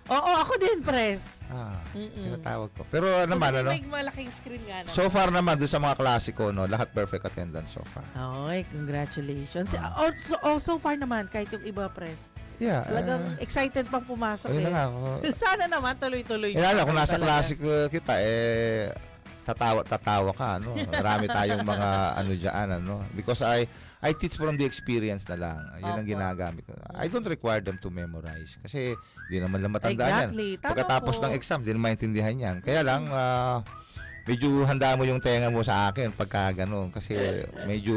[0.05, 1.41] Oo, ako din, press.
[1.49, 2.29] Ah, Mm-mm.
[2.29, 2.85] tinatawag ko.
[2.93, 3.69] Pero ano naman, Kasi ano?
[3.73, 4.93] May malaking screen nga naman.
[4.93, 8.05] So far naman, doon sa mga klasiko, no, lahat perfect attendance so far.
[8.13, 9.73] Okay, congratulations.
[9.97, 12.29] Oh, so, oh, so far naman, kahit yung iba, press.
[12.63, 12.87] Yeah.
[12.87, 14.67] Talagang ah, excited pang pumasok ayun eh.
[14.67, 14.85] na nga.
[14.87, 14.99] ako.
[15.45, 16.53] Sana naman, tuloy-tuloy.
[16.55, 17.27] Pa kung nasa talaga.
[17.43, 18.95] klasiko kita, eh,
[19.43, 20.79] tatawa, tatawa ka, ano?
[20.89, 21.89] Marami tayong mga,
[22.19, 22.95] ano dyan, ano?
[23.13, 23.67] Because I,
[24.05, 25.59] I teach from the experience na lang.
[25.81, 26.77] Yun ang ginagamit ko.
[26.95, 28.61] I don't require them to memorize.
[28.61, 28.95] Kasi,
[29.33, 30.57] di naman lang matanda Exactly.
[30.57, 30.61] yan.
[30.61, 31.23] Tama Pagkatapos po.
[31.27, 32.57] ng exam, di naman maintindihan yan.
[32.63, 33.65] Kaya lang, ah,
[34.25, 36.93] medyo handa mo yung tenga mo sa akin pagka ganun.
[36.95, 37.97] Kasi, medyo,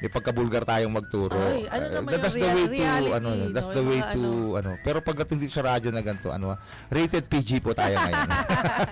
[0.00, 1.36] may pagkabulgar tayong magturo.
[1.36, 3.76] Ay, ano naman that's yung the way rea- to, reality, ano, that's no?
[3.76, 4.20] the way to,
[4.56, 4.70] ano.
[4.80, 6.56] Pero pagdating dito sa radyo na ganito, ano,
[6.88, 8.28] rated PG po tayo ngayon.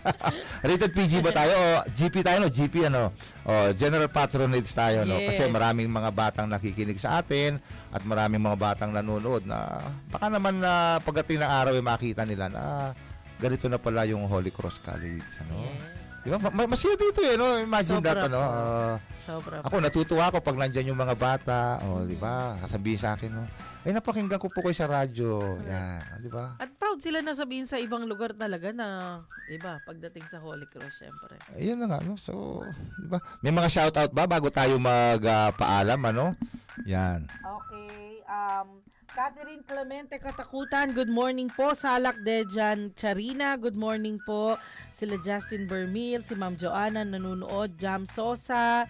[0.68, 1.52] rated PG ba tayo?
[1.56, 2.52] O GP tayo, no?
[2.52, 3.16] GP, ano?
[3.40, 5.16] O, general patronage tayo, no?
[5.16, 5.52] Kasi Yes.
[5.52, 7.56] maraming mga batang nakikinig sa atin
[7.88, 9.80] at maraming mga batang nanonood na
[10.12, 12.92] baka naman na pagdating ng araw ay makita nila na
[13.40, 15.64] ganito na pala yung Holy Cross College, ano?
[15.64, 15.97] Yes.
[16.28, 16.44] Di ba?
[16.44, 17.56] Ma- ma- masaya dito eh, no?
[17.56, 18.36] Imagine Sobra that, ano?
[18.36, 18.44] po.
[18.44, 21.80] ah, Sobra ako, natutuwa ako pag nandyan yung mga bata.
[21.88, 22.52] O, di ba?
[22.60, 23.48] Sasabihin sa akin, no?
[23.80, 25.56] Ay, napakinggan ko po kayo sa radyo.
[25.64, 26.52] Yan, ah, di ba?
[26.60, 30.68] At proud sila na sabihin sa ibang lugar talaga na, di ba, pagdating sa Holy
[30.68, 31.40] Cross, syempre.
[31.56, 32.20] Ayun na nga, no?
[32.20, 32.60] So,
[33.00, 33.24] di ba?
[33.40, 36.36] May mga shoutout ba bago tayo magpaalam, ano?
[36.84, 37.24] Yan.
[37.40, 41.72] Okay, um, Catherine Clemente Katakutan, good morning po.
[41.72, 44.60] Salak Dejan Charina, good morning po.
[44.92, 48.84] Sila Justin Bermil, si Ma'am Joanna nanonood, Jam Sosa,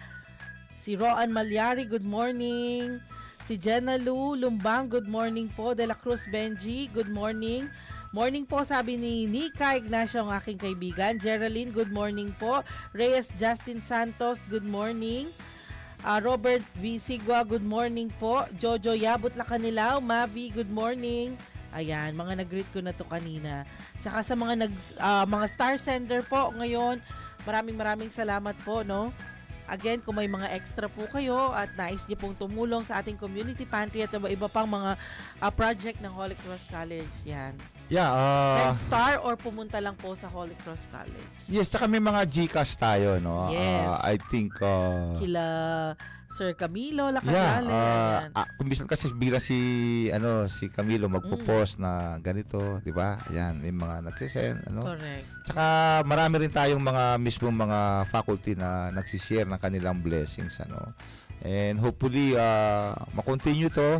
[0.75, 2.99] si Roan Malyari, good morning.
[3.47, 5.71] Si Jenna Lu Lumbang, good morning po.
[5.71, 7.71] De La Cruz Benji, good morning.
[8.11, 11.15] Morning po, sabi ni Nika Ignacio, ang aking kaibigan.
[11.15, 12.59] Geraldine, good morning po.
[12.91, 15.31] Reyes Justin Santos, good morning.
[15.99, 16.95] Ah, Robert V.
[16.95, 18.47] Sigwa, good morning po.
[18.55, 21.35] Jojo Yabot Lakanilaw, Mavi, good morning.
[21.75, 23.67] Ayan, mga nag-greet ko na to kanina.
[23.99, 27.03] Tsaka sa mga nag ah, mga star sender po ngayon,
[27.43, 29.11] maraming maraming salamat po, no?
[29.67, 33.67] Again, kung may mga extra po kayo at nais niyo pong tumulong sa ating community
[33.67, 34.95] pantry at iba, pang mga
[35.43, 37.59] ah, project ng Holy Cross College, yan.
[37.89, 41.41] Yeah, ah, Send star or pumunta lang po sa Holy Cross College.
[41.49, 43.49] yes, tsaka may mga Gcash tayo, no?
[43.49, 43.89] Yes.
[43.89, 45.45] Ah, I think, uh, Kila
[46.29, 47.69] Sir Camilo Yeah, Lacasale.
[48.37, 49.57] ah, minsan kasi bigla si
[50.13, 53.17] ano si Camilo magpo-post na ganito, 'di ba?
[53.33, 54.85] Ayan, may mga nagsisend, ano.
[54.85, 55.25] Correct.
[55.49, 55.65] Tsaka
[56.05, 60.93] marami rin tayong mga mismo mga faculty na nagsishare ng kanilang blessings, ano.
[61.41, 63.97] And hopefully uh, ma-continue to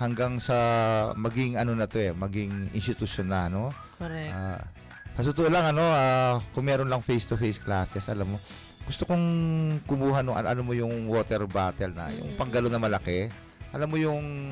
[0.00, 0.56] hanggang sa
[1.12, 3.68] maging ano na to eh, maging institusyon na, no?
[4.00, 4.32] Correct.
[5.20, 8.36] Sa totoo lang ano, ah, kung meron lang face-to-face classes, alam mo,
[8.88, 9.24] gusto kong
[9.84, 13.28] kumuha nung ano, mo yung water bottle na, yung panggalo na malaki.
[13.76, 14.48] Alam mo yung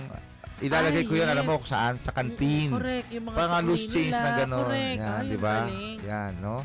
[0.60, 1.64] ilalagay Ay, ko yun, alam mo yes.
[1.64, 1.96] saan?
[1.96, 2.68] Sa canteen.
[2.68, 4.68] correct, yung mga sukli loose change na gano'n.
[4.68, 5.00] Correct.
[5.00, 5.56] Yan, di ba?
[6.04, 6.56] Yan, no?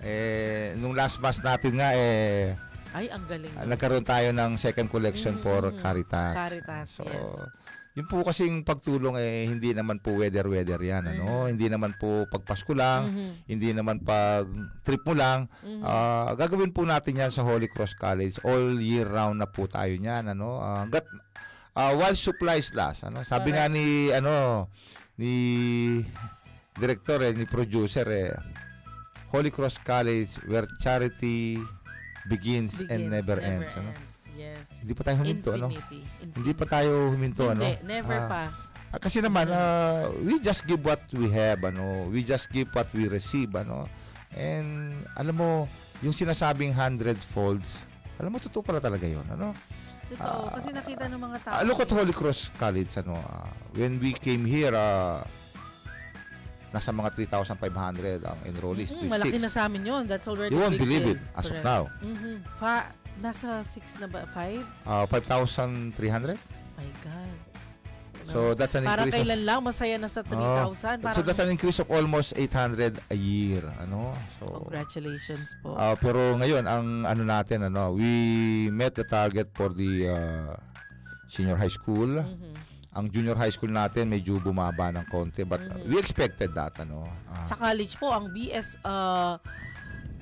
[0.00, 2.56] Eh, nung last mass natin nga, eh,
[2.96, 3.52] Ay, ang galing.
[3.68, 6.32] nagkaroon tayo ng second collection for Mm, Caritas.
[6.32, 7.65] Caritas, So, yes.
[7.96, 12.76] Yun po kasing pagtulong eh hindi naman po weather-weather yan ano, hindi naman po pagpasko
[12.76, 13.28] lang, Mhm.
[13.48, 14.44] hindi naman pag
[14.84, 15.48] trip mo lang.
[15.64, 15.80] Mhm.
[15.80, 18.36] Ah, gagawin po natin yan sa Holy Cross College.
[18.44, 20.60] All year round na po tayo niyan ano.
[20.60, 21.08] Ah, hanggat
[21.72, 23.24] ah, while supplies last ano.
[23.24, 24.68] Sabi nga ni ano
[25.16, 25.32] ni
[26.76, 28.36] director eh, ni producer eh
[29.32, 31.56] Holy Cross College where charity
[32.26, 33.90] begins, and Begins, never, ends, ano.
[34.86, 35.66] Hindi pa tayo huminto ano.
[35.66, 35.98] Infinity.
[36.30, 37.58] Hindi pa tayo huminto ano.
[37.58, 38.42] Hindi, never Ah, pa.
[38.94, 42.06] ah, kasi naman ah, we just give what we have ano.
[42.06, 43.90] We just give what we receive ano.
[44.30, 45.66] And alam mo
[46.06, 47.82] yung sinasabing hundred folds,
[48.14, 49.50] alam mo totoo pala talaga 'yon ano.
[50.06, 51.54] Totoo, kasi nakita ng mga tao.
[51.58, 53.18] Ah, look at Holy Cross College ano.
[53.18, 55.26] ah, when we came here ah,
[56.70, 58.90] nasa mga 3,500 ang enrollees.
[58.92, 59.42] Mm, malaki 3,600.
[59.42, 60.02] na sa amin yun.
[60.04, 61.16] That's already You won't believe deal.
[61.16, 61.88] it as of now.
[62.00, 62.42] Mhm.
[62.56, 64.28] Fa- nasa 6 na ba?
[64.30, 64.60] 5?
[64.84, 66.36] Ah, 5,300.
[66.76, 67.32] My God.
[68.26, 70.98] So that's an Para increase of- kailan lang masaya na sa 3,000.
[70.98, 71.14] Oh.
[71.14, 74.18] So that's an increase of almost 800 a year, ano?
[74.36, 75.78] So Congratulations po.
[75.78, 78.10] Ah, pero ngayon ang ano natin ano, we
[78.68, 80.52] met the target for the uh,
[81.28, 82.18] senior high school.
[82.18, 82.52] Mhm.
[82.96, 85.84] Ang junior high school natin medyo bumaba ng konti but uh, Mhm.
[85.86, 87.04] we expected that ano.
[87.28, 89.36] Ah, Sa college po, ang BS uh,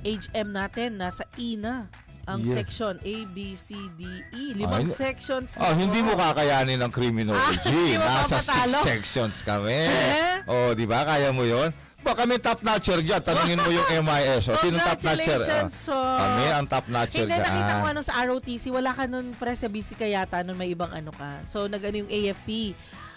[0.03, 1.87] HM natin, nasa E na.
[2.25, 2.57] Ang Yeah.
[2.57, 4.03] section A, B, C, D,
[4.33, 4.57] E.
[4.57, 5.55] Limang Ah, sections.
[5.55, 7.95] Oh, hindi mo kakayanin ng criminology.
[7.95, 9.70] mo Nasa six sections kami.
[9.70, 10.33] Eh?
[10.45, 11.05] Oh, di ba?
[11.05, 11.72] Kaya mo 'yon?
[12.05, 13.18] Baka kami top notcher dyan.
[13.18, 14.44] Tanungin mo yung MIS.
[14.46, 15.40] O, sino top notcher?
[15.40, 15.96] Congratulations Ah, po.
[16.20, 17.90] kami ang top notcher Hindi, nakita ko dyan.
[17.90, 21.11] ano sa ROTC, wala ka nun pre sa BC ka yata, nun may ibang ano
[21.11, 21.40] ka.
[21.44, 22.76] So, nag-ano yung AFP.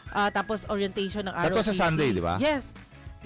[0.09, 1.51] Ah, tapos orientation ng ROTC.
[1.53, 2.39] was sa Sunday, di ba?
[2.39, 2.71] Yes.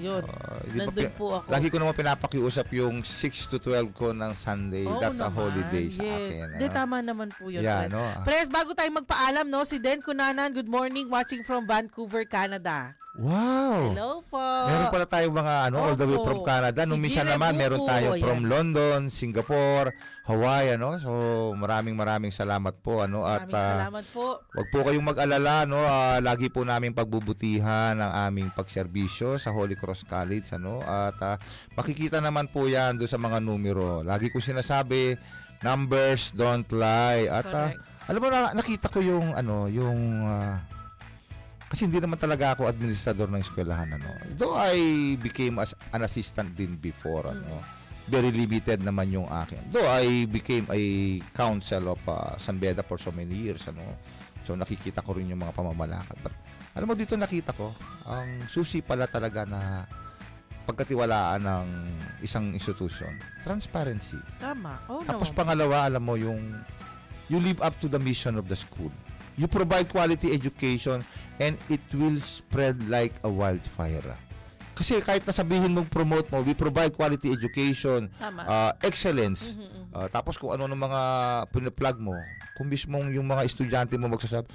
[0.01, 0.23] Yun.
[0.65, 1.47] Di ba Nandun pi- po ako.
[1.51, 3.11] Lagi ko naman pinapakiusap yung 6
[3.45, 4.81] to 12 ko ng Sunday.
[4.81, 6.15] Oo That's a naman, holiday sa yes.
[6.17, 6.45] akin.
[6.57, 6.73] Di, ano?
[6.73, 7.61] tama naman po yun.
[7.61, 8.01] Yeah, no?
[8.23, 12.97] Pres, bago tayo magpaalam, no, si Den Kunanan, good morning, watching from Vancouver, Canada.
[13.11, 13.91] Wow!
[13.91, 14.39] Hello po.
[14.39, 16.87] Meron pala tayo mga ano, all the way from Canada.
[16.87, 18.47] Nung Si minsan naman, meron tayo from ayan.
[18.47, 19.91] London, Singapore,
[20.23, 20.95] Hawaii, ano?
[20.95, 21.11] So,
[21.59, 23.27] maraming maraming salamat po, ano?
[23.27, 24.25] At Maraming ah, salamat po.
[24.55, 25.83] Wag po kayong mag-alala, no?
[25.83, 30.79] Ah, lagi po namin pagbubutihan ang aming pagserbisyo sa Holy Cross College, ano?
[30.79, 31.35] At ah,
[31.75, 34.07] makikita naman po 'yan do sa mga numero.
[34.07, 35.19] Lagi ko sinasabi,
[35.59, 37.27] numbers don't lie.
[37.27, 37.75] At ah,
[38.07, 40.63] alam mo na nakita ko yung ano, yung ah,
[41.71, 44.11] kasi hindi naman talaga ako administrador ng eskwelahan ano.
[44.35, 47.63] Though I became as an assistant din before ano.
[48.11, 49.71] Very limited naman yung akin.
[49.71, 50.83] Though I became a
[51.31, 53.95] council of uh, San Beda for so many years ano.
[54.43, 56.19] So nakikita ko rin yung mga pamamalakad.
[56.19, 56.35] But
[56.75, 57.71] alam mo dito nakita ko,
[58.03, 59.87] ang susi pala talaga na
[60.67, 61.67] pagkatiwalaan ng
[62.19, 63.15] isang institution?
[63.47, 64.19] Transparency.
[64.43, 64.75] Tama.
[64.91, 65.39] Oo Tapos naman.
[65.39, 66.51] pangalawa, alam mo yung
[67.31, 68.91] you live up to the mission of the school.
[69.39, 71.07] You provide quality education
[71.41, 74.05] and it will spread like a wildfire.
[74.71, 78.41] Kasi kahit na sabihin mong promote mo, we provide quality education, Tama.
[78.45, 79.51] uh, excellence.
[79.51, 79.83] Mhm, mhm.
[79.91, 81.01] Uh, tapos kung ano ng mga
[81.51, 82.15] pinaplug mo,
[82.55, 84.47] kung mismong yung mga estudyante mo magsasabi,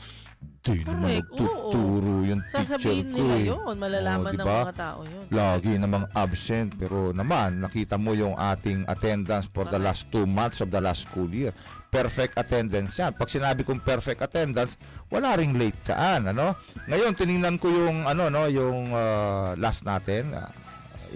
[0.64, 3.76] di naman nagtuturo yung teacher Sasabihin ko nila eh." yun.
[3.76, 4.58] Malalaman Oo, ng diba?
[4.64, 5.24] mga tao yun.
[5.28, 10.64] Lagi namang absent pero naman nakita mo yung ating attendance for the last two months
[10.64, 11.52] of the last school year.
[11.96, 13.16] Perfect attendance yan.
[13.16, 14.76] Pag sinabi kong perfect attendance,
[15.08, 16.52] wala ring late saan, ano?
[16.84, 20.52] Ngayon tiningnan ko yung ano no, yung uh, last natin, uh,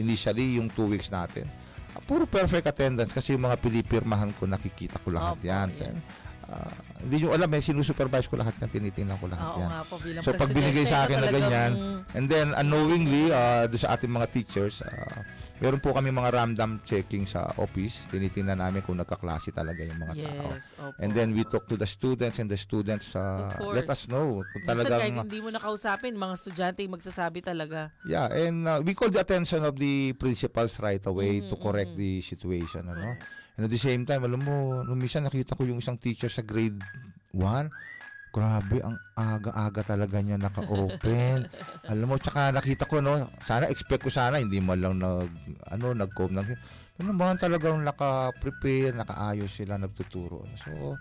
[0.01, 1.45] initially yung two weeks natin.
[1.93, 5.69] Uh, puro perfect attendance kasi yung mga pinipirmahan ko nakikita ko lahat Opo, yan.
[5.77, 5.93] yes.
[6.51, 6.73] Uh,
[7.07, 9.71] hindi nyo alam eh, sinusupervise ko lahat yan, tinitingnan ko lahat Oo yan.
[9.71, 11.73] nga po, bilang so pag binigay sa akin na ganyan,
[12.19, 15.23] and then unknowingly, uh, doon sa ating mga teachers, uh,
[15.61, 20.15] meron po kami mga random checking sa office, tinitingnan namin kung nagkaklase talaga yung mga
[20.25, 20.57] tao.
[20.57, 20.97] Yes, opo.
[20.97, 24.65] And then we talk to the students and the students uh, let us know kung
[24.65, 27.93] Minsan kahit hindi mo nakausapin, mga estudyante yung magsasabi talaga.
[28.09, 31.93] Yeah, and uh, we call the attention of the principals right away to Mhm, correct
[31.95, 33.21] the situation, ano.
[33.61, 36.41] And at the same time, alam mo, nung minsan nakita ko yung isang teacher sa
[36.41, 36.81] grade
[37.37, 37.69] 1,
[38.31, 41.51] grabe, ang aga-aga talaga niya naka-open.
[41.91, 45.31] alam mo, tsaka nakita ko, no, sana, expect ko sana, hindi mo lang nag,
[45.71, 46.49] ano, nag-com ng,
[47.01, 50.47] ano naman talagang naka-prepare, nakaayos sila, nagtuturo.
[50.63, 50.97] So,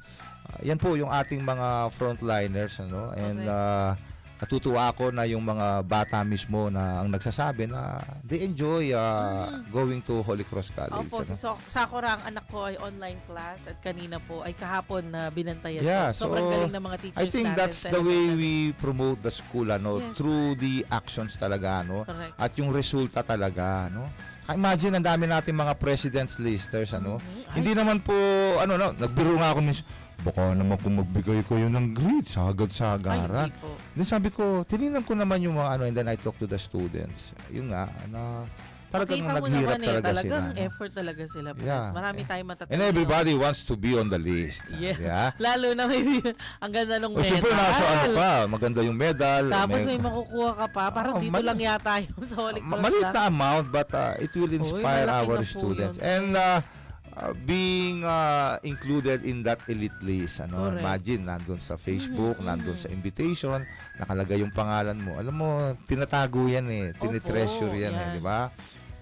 [0.49, 3.53] uh, yan po yung ating mga frontliners, ano, and, Okay.
[3.53, 3.93] uh,
[4.39, 9.99] natutuwa ako na yung mga bata mismo na ang nagsasabi na they enjoy uh, going
[9.99, 10.95] to Holy Cross College.
[10.95, 11.27] Opo, ano.
[11.27, 15.27] si so- Sakura, ang anak ko ay online class at kanina po ay kahapon na
[15.27, 16.23] binantayan Yeah, po.
[16.23, 18.39] Sobrang so, galing ng mga teachers I think natin that's the way elementary.
[18.39, 20.15] we promote the school ano Yes.
[20.15, 22.33] through the actions talaga no Correct.
[22.33, 24.07] at yung resulta talaga no
[24.47, 27.53] imagine ang dami natin mga presidents listers ano Mm-hmm.
[27.53, 28.15] hindi naman po
[28.55, 29.83] ano no nagbiro nga ako minsan
[30.21, 33.69] baka naman kung magbigay kayo ng grade sagad sagaran Ay, hindi po.
[33.93, 36.57] then sabi ko tinignan ko naman yung mga ano and then I talk to the
[36.57, 38.43] students yun nga na
[38.89, 40.65] talagang Makita mo naghirap naman eh, talaga talagang sila no?
[40.65, 41.49] effort talaga sila.
[41.53, 41.61] Yeah.
[41.61, 41.85] Yeah.
[41.93, 42.73] Marami tayong matatapos.
[42.73, 44.97] and everybody wants to be on the list Yeah.
[44.97, 46.01] yeah Lalo na may
[46.65, 48.13] ang ganda ng o siyempre nasa ano medal.
[48.17, 50.83] pa maganda yung medal Tapos may makukuha ka pa.
[50.89, 54.17] Parang Oh, dito mali- lang yata yung sa Holy Cross maliit na amount but uh,
[54.17, 56.03] it will inspire malaki our students yun.
[56.03, 56.57] and uh,
[57.19, 60.71] uh, being uh, included in that elite list ano?
[60.71, 60.79] Correct.
[60.79, 62.83] imagine nandun sa Facebook Mhm, nandun mhm.
[62.83, 63.59] sa invitation
[63.99, 65.19] nakalagay yung pangalan mo.
[65.19, 65.47] Alam mo
[65.85, 66.95] tinatago yan eh.
[66.95, 68.15] Tinitreasure yan, eh yan.
[68.15, 68.47] di ba?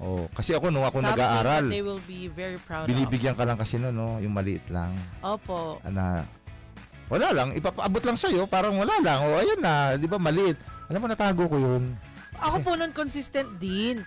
[0.01, 3.57] Oh kasi ako nung ako Something nag-aaral they will be very proud binibigyan ka lang
[3.57, 4.17] kasi no, no?
[4.17, 4.93] Yung maliit lang.
[5.21, 5.41] Of.
[5.41, 5.81] Opo.
[5.89, 6.25] na
[7.07, 7.55] wala lang.
[7.55, 9.23] Ipapaabot lang sa'yo parang wala lang.
[9.23, 10.59] O ayun na di ba maliit.
[10.91, 11.95] Alam mo natago ko yun
[12.39, 14.05] Ako po nun consistent din.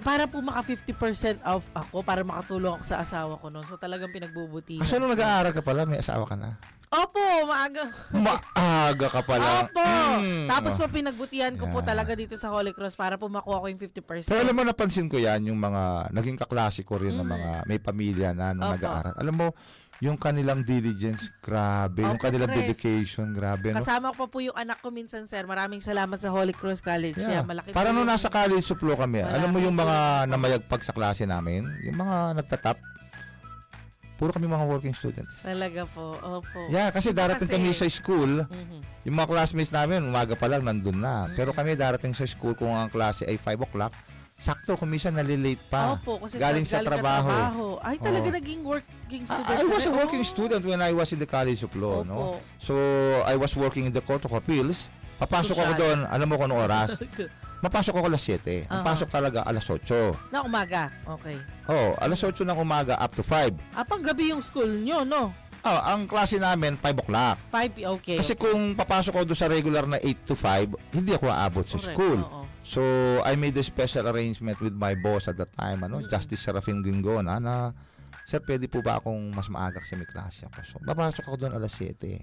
[0.00, 0.94] Para po maka 50%
[1.44, 3.64] off ako para makatulong ako sa asawa ko nun.
[3.64, 4.80] So talagang pinagbubutihan.
[4.80, 6.56] kasi nung nag-aaral ka pala may asawa ka na
[6.92, 7.88] Opo, maaga.
[8.12, 9.80] maaga ka pala Opo.
[10.20, 10.44] Mm.
[10.44, 11.88] Tapos po pinagbutihan ko po Yeah.
[11.88, 14.28] talaga dito sa Holy Cross para po makuha ko yung 50%.
[14.28, 17.32] Pero alam mo, napansin ko yan, yung mga naging kaklase ko rin ng Mm.
[17.32, 18.76] mga may pamilya na nung Opo.
[18.76, 19.14] nag-aaral.
[19.16, 19.46] Alam mo,
[20.02, 22.02] yung kanilang diligence, grabe.
[22.02, 22.58] yung Opo, kanilang Pres.
[22.66, 23.70] dedication, grabe.
[23.70, 23.78] No?
[23.78, 25.46] Kasama ko pa po yung anak ko minsan, sir.
[25.46, 27.22] Maraming salamat sa Holy Cross College.
[27.22, 27.46] Kaya Yeah.
[27.46, 29.96] malaki Parang po nung yung- nasa college of law kami, Malaki alam mo yung mga
[30.26, 32.82] namayagpag sa klase namin, yung mga nagtatap,
[34.18, 35.38] puro kami mga working students.
[35.38, 36.18] Talaga po.
[36.18, 36.58] Opo.
[36.66, 38.78] Yeah, kasi darating Kasi- kami sa school, Mhm.
[39.06, 41.30] yung mga classmates namin, umaga pa lang nandun na.
[41.30, 43.94] Pero kami darating sa school kung ang klase ay 5 o'clock,
[44.42, 45.94] sakto, kung minsan nalilate pa.
[45.94, 47.30] Opo, kasi galing sa, sa, galing trabaho.
[47.30, 47.66] Trabaho.
[47.78, 48.36] Ay, talaga Oo.
[48.36, 49.54] naging working I, student.
[49.54, 52.18] I was ka a working student when I was in the College of Law, no?
[52.18, 52.38] Opo.
[52.58, 52.74] So,
[53.22, 54.90] I was working in the Court of Appeals.
[55.22, 55.78] Papasok ako Social.
[55.78, 56.88] doon, alam mo kung anong oras?
[57.62, 58.66] Mapasok ako alas 7.
[58.66, 58.86] Ang Aha.
[58.90, 60.34] pasok talaga alas 8.
[60.34, 60.90] Na umaga.
[61.06, 61.38] Okay.
[61.70, 63.54] Oh, alas 8 ng umaga up to 5.
[63.78, 65.30] Ah, pang gabi yung school nyo, no?
[65.62, 67.38] Oh, ang klase namin 5 o'clock.
[67.54, 68.18] 5, okay.
[68.18, 68.42] Kasi okay.
[68.50, 71.94] kung papasok ako doon sa regular na 8 to 5, hindi ako aabot sa Correct,
[71.94, 72.20] school.
[72.26, 72.42] oo.
[72.62, 72.80] So,
[73.26, 77.42] I made a special arrangement with my boss at that time, ano, Justice Serafin Gingona,
[77.42, 77.74] na,
[78.22, 80.62] Sir, pwede po ba akong mas maaga kasi may klase ako?
[80.62, 82.22] So, papasok ako doon alas 7.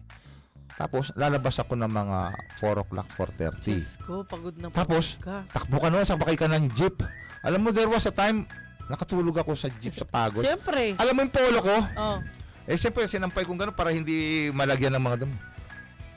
[0.79, 2.17] Tapos, lalabas ako ng mga
[2.55, 3.67] 4 o'clock, 4.30.
[3.67, 5.59] Diyos ko, pagod na Tapos, pagod ka.
[5.59, 7.03] takbo ka noon, sabakay ka ng jeep.
[7.43, 8.47] Alam mo, there was a time,
[8.87, 10.39] nakatulog ako sa jeep sa pagod.
[10.39, 10.95] Siyempre.
[10.95, 11.75] Alam mo yung polo ko?
[11.99, 12.17] Oh.
[12.63, 15.35] Eh, siyempre, sinampay kong gano'n para hindi malagyan ng mga damo.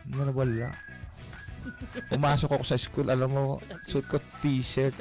[0.07, 0.70] Nawala.
[2.09, 3.43] Pumasok ako sa school, alam mo,
[3.85, 4.93] suit ko t-shirt.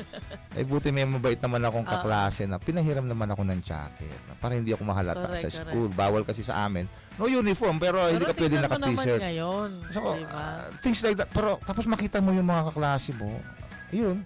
[0.53, 1.97] Eh, buti may mabait naman akong Ah.
[1.97, 5.59] kaklase na pinahiram naman ako ng jacket para hindi ako mahalata Correct, sa correct.
[5.67, 5.87] school.
[5.89, 6.85] Bawal kasi sa amin.
[7.15, 9.21] No uniform, pero, hindi ka pwede naka-t-shirt.
[9.21, 9.69] ngayon.
[9.89, 10.13] So, diba?
[10.27, 11.29] uh, things like that.
[11.29, 13.37] Pero tapos makita mo yung mga kaklase mo,
[13.89, 14.23] yun,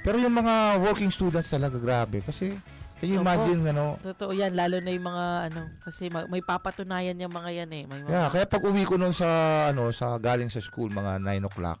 [0.00, 2.24] Pero yung mga working students talaga, grabe.
[2.24, 2.56] Kasi,
[3.00, 3.24] can you Opo.
[3.24, 7.64] imagine, ano, Totoo yan, lalo na yung mga ano, kasi ma- may papatunayan yung mga
[7.64, 7.84] yan eh.
[7.88, 9.26] May mga, Yeah, kaya pag uwi ko nun sa
[9.72, 11.80] ano sa galing sa school mga 9 o'clock,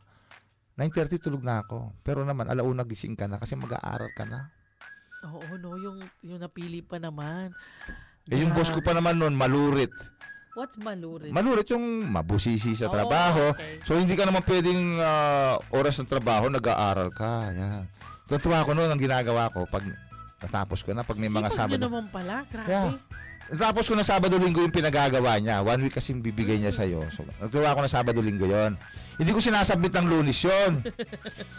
[0.74, 1.92] 9:30 tulog na ako.
[2.00, 4.48] Pero naman alauna gising ka na kasi mag-aaral ka na.
[5.20, 7.52] Oo, no, yung, yung napili pa naman.
[8.32, 9.92] Eh yung boss ko pa naman noon malurit.
[10.56, 11.30] What's malurit?
[11.30, 13.52] Malurit yung mabusisi sa Oo, trabaho.
[13.52, 13.84] okay.
[13.84, 17.52] So hindi ka naman pwedeng ah, oras ng trabaho nag-aaral ka.
[17.52, 17.84] Yan.
[18.30, 19.82] Tuwa ko noon ang ginagawa ko pag
[20.40, 21.84] natapos ko na pag may mga Sipag nyo Sabado.
[21.86, 22.68] naman pala, grabe.
[22.68, 22.96] Yeah.
[23.50, 25.58] Natapos ko na Sabado Linggo yung pinagagawa niya.
[25.66, 27.10] One week kasi bibigay niya sa'yo.
[27.10, 28.78] So, nagtuwa ko na Sabado Linggo yon.
[29.20, 30.80] Hindi ko sinasabit ng lunes yon.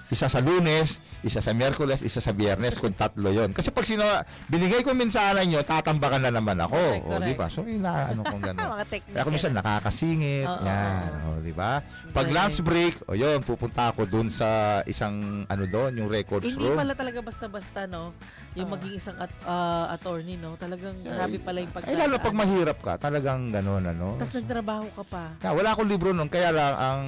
[0.10, 3.54] Isa sa lunes, isa sa Miyerkules, isa sa Biyernes, kung tatlo yon.
[3.54, 4.02] Kasi pag sino,
[4.50, 6.82] binigay ko minsanan nyo, tatambakan na naman ako.
[6.82, 7.30] Correct, o, correct.
[7.30, 7.46] di ba?
[7.54, 8.66] So, inaano kong gano'n.
[8.74, 9.14] Mga technique.
[9.14, 11.72] Kaya kung minsan nakakasingit, Oo, yan, o, di ba?
[12.10, 12.34] Pag Correct.
[12.34, 16.82] lunch break, o yun, pupunta ako dun sa isang, ano doon, yung records Hindi room.
[16.82, 18.18] pala talaga basta-basta, no?
[18.58, 20.58] Yung maging isang at, ah, attorney, no?
[20.58, 24.18] Talagang grabe pala yung Ay, lalo pag mahirap ka, talagang gano'n, ano.
[24.18, 25.24] Tapos nagtrabaho ka pa.
[25.46, 27.02] Yeah, wala akong libro nun, kaya lang ang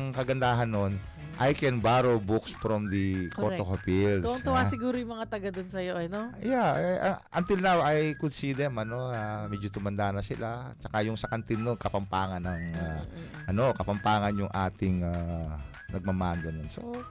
[0.43, 0.93] kagandahan nun,
[1.39, 4.21] I can borrow books from the Court of Appeals.
[4.21, 4.69] Tuwang-tuwa ah.
[4.69, 6.29] siguro yung mga taga doon sa'yo, eh, no?
[6.43, 10.75] Yeah, eh, ah, until now I could see them ano, ah, medyo tumanda na sila.
[10.77, 13.01] Tsaka yung sa kantin nun, kapampangan ng ah,
[13.49, 15.57] ano, kapampangan yung ating ah,
[15.89, 16.69] nagmamando nun.
[16.69, 17.01] So,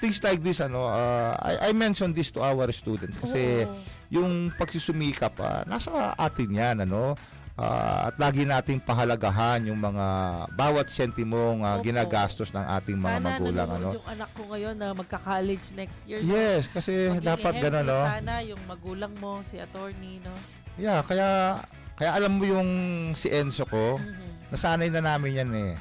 [0.00, 3.76] things like this ano, ah, I, I mentioned this to our students kasi Oo.
[4.08, 7.18] yung pagsusumikap ah, nasa atin 'yan ano.
[7.56, 10.06] Ah, at lagi nating pahalagahan yung mga
[10.52, 11.80] bawat sentimong Opo.
[11.80, 13.88] ginagastos ng ating mga Sana magulang ano.
[13.96, 16.20] yung anak ko ngayon na magka-college next year.
[16.20, 16.36] no?
[16.36, 18.00] Yes, kasi Maging dapat ganun, no?
[18.04, 20.36] Sana yung magulang mo, si attorney, no?
[20.76, 21.64] Yeah, kaya
[21.96, 22.70] kaya alam mo yung
[23.16, 24.52] si Enzo ko, Mhm.
[24.52, 25.72] nasanay na namin yan eh.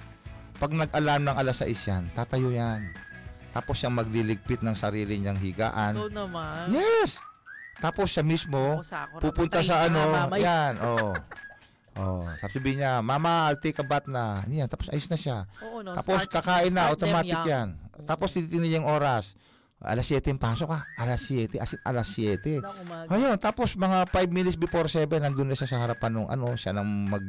[0.55, 2.87] Pag nag-alarm ng alas 6 yan, tatayo yan.
[3.51, 5.91] Tapos siyang magliligpit ng sarili niyang higaan.
[5.91, 6.71] So naman.
[6.71, 7.19] Yes!
[7.83, 8.79] Tapos siya mismo,
[9.19, 11.11] pupunta sa ano, yan, oh.
[11.95, 14.43] Oh, sabi niya, Mama, I'll take a bath na.
[14.51, 15.47] Yan, tapos ayos na siya.
[15.63, 17.67] Oo, no, tapos start- kakain na, start automatic yan.
[18.03, 19.39] Tapos tititingnan niya yung oras.
[19.79, 20.83] Alas 7 yung pasok ha.
[20.99, 22.59] Alas 7, as in, alas 7.
[22.59, 23.07] Ng umaga.
[23.11, 26.75] Ayun, tapos mga 5 minutes before 7, nandun na siya sa harapan ng ano, siya
[26.75, 27.23] nang mag...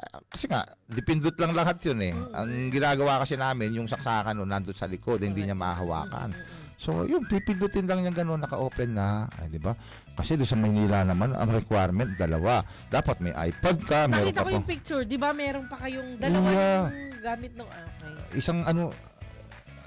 [0.00, 2.14] Ah, kasi nga, dipindot lang lahat yun eh.
[2.32, 6.32] Ang ginagawa kasi namin, yung saksakan nun, nandun sa likod, hindi niya mahawakan.
[6.80, 9.28] So, yun, pipindutin lang niya gano'n, naka-open na.
[9.36, 9.76] Ay, di ba?
[10.16, 12.64] Kasi doon sa Maynila naman, ang requirement, dalawa.
[12.88, 14.56] Dapat may iPad ka, meron Nakita ka ko pa.
[14.56, 16.82] yung picture, di ba meron pa kayong dalawa Yeah.
[16.88, 17.68] yung gamit ng...
[17.68, 18.40] ah, Okay.
[18.40, 18.96] Isang ano,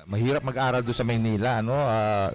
[0.05, 2.29] mahirap mag-aral doon sa Maynila, ano, ah,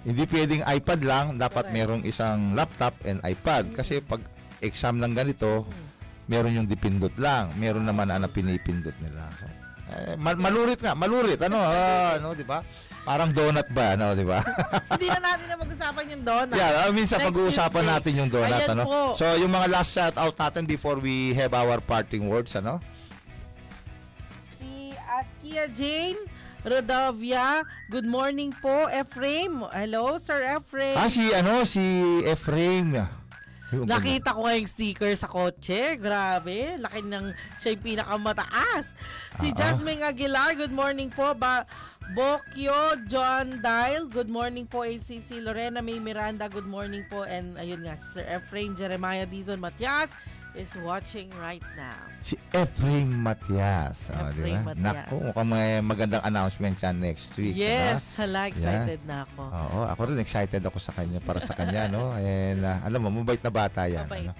[0.00, 3.68] hindi pwedeng iPad lang, dapat merong isang laptop and iPad.
[3.76, 4.24] Kasi pag
[4.58, 5.68] exam lang ganito,
[6.24, 9.28] meron yung dipindot lang, meron naman na pinipindot nila.
[9.36, 9.44] So,
[9.90, 12.62] eh, ma- malurit nga, malurit, ano, ah, ano, di ba?
[13.02, 14.38] Parang donut ba, ano, di ba?
[14.94, 16.54] Hindi na natin na mag-usapan yung donut.
[16.54, 17.94] Yeah, uh, minsan Next pag-uusapan Tuesday.
[17.98, 18.84] natin yung donut, Ayan ano.
[18.86, 19.00] po.
[19.18, 22.78] So, yung mga last shout out natin before we have our parting words, ano?
[24.60, 26.20] Si Askia Jane
[26.60, 29.64] Rodovia, good morning po, Efraim.
[29.72, 30.94] Hello, Sir Efraim.
[30.94, 31.80] Ah, si, ano, si
[32.28, 33.19] Efraim.
[33.70, 35.94] Yung- Nakita ko kayong sticker sa kotse.
[35.94, 36.74] Grabe.
[36.82, 37.30] Laki ng
[37.62, 38.98] siya yung pinakamataas.
[39.38, 39.54] Si ah.
[39.54, 41.30] Jasmine Aguilar, good morning po.
[41.38, 41.62] Ba
[42.10, 44.82] Bokyo John Dial, good morning po.
[44.82, 47.22] ACC Lorena May Miranda, good morning po.
[47.22, 50.10] And ayun nga, si Sir Efraim Jeremiah Dizon Matias
[50.54, 51.98] is watching right now.
[52.20, 54.10] Si Efraim Matias.
[54.10, 54.74] Oh, Efraim ba?
[54.74, 54.82] Matias.
[54.82, 57.54] Naku, mukhang may magandang announcement yan next week.
[57.54, 58.26] Yes, diba?
[58.26, 59.08] hala, excited Yeah.
[59.08, 59.42] na ako.
[59.46, 62.12] Oo, ako rin excited ako sa kanya, para sa kanya, no?
[62.20, 64.06] And ah, alam mo, mabait na bata yan.
[64.10, 64.34] Mabait ano?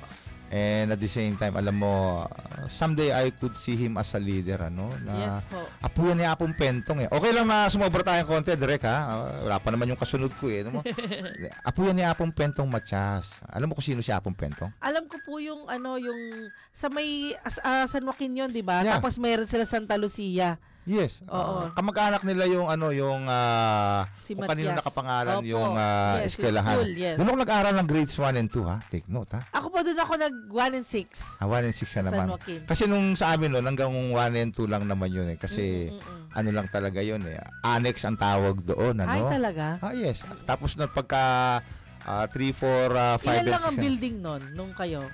[0.50, 2.26] And at the same time, alam mo,
[2.66, 4.90] someday I could see him as a leader, ano?
[5.06, 5.62] Na, Yes po.
[5.78, 7.08] Apuyan ni Apong Pentong eh.
[7.08, 8.98] Okay lang na sumobra tayong konti, direct ha.
[8.98, 10.66] Ah, wala pa naman yung kasunod ko eh.
[10.66, 10.80] Ano mo?
[11.70, 13.38] Apuyan ni Apong Pentong Matias.
[13.46, 14.74] Alam mo kung sino si Apong Pentong?
[14.82, 17.30] Alam ko po yung ano yung sa may
[17.62, 18.82] ah, San Joaquin yun, 'di ba?
[18.82, 18.98] Yeah.
[18.98, 20.58] Tapos mayroon sila Santa Lucia.
[20.82, 21.20] Yes.
[21.26, 21.36] Oo.
[21.60, 25.46] Ah, kamag-anak nila yung ano, yung ah, Si kung kanino nakapangalan Opo.
[25.46, 26.72] yung ah, Yes, eskwelahan.
[26.74, 27.16] school, yes.
[27.16, 28.76] Doon ako nag-aral ng grades 1 and 2 ha.
[28.88, 29.44] Take note ha.
[29.52, 31.38] Ako pa doon ako nag 1 and 6.
[31.38, 32.26] Ah, 1 and 6 na naman.
[32.30, 32.60] Joaquin.
[32.64, 35.36] Kasi nung sa amin noon, hanggang 1 and 2 lang naman yun eh.
[35.36, 36.24] Kasi Mm, mm, mm.
[36.32, 37.36] ano lang talaga yun eh.
[37.62, 38.96] Annex ang tawag doon.
[38.98, 39.10] Ano?
[39.10, 39.66] Ay, talaga?
[39.78, 40.24] Ah, yes.
[40.42, 41.60] Tapos na pagka
[42.02, 43.82] 3, 4, 5, Ilan lang ang 6 yan.
[43.84, 45.04] building nun nung kayo?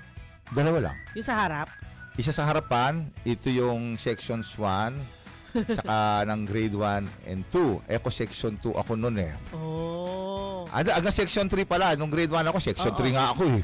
[0.48, 0.96] Dalawa lang.
[1.12, 1.68] Yung sa harap?
[2.14, 4.94] Isa sa harapan, ito yung sections 1,
[5.64, 5.96] tsaka
[6.28, 7.88] ng grade 1 and 2.
[7.88, 9.32] Eco section 2 ako noon eh.
[9.54, 10.66] Oh.
[10.68, 11.94] Ada, aga section 3 pala.
[11.94, 13.00] Nung grade 1 ako, section Oo.
[13.00, 13.62] 3 nga ako eh.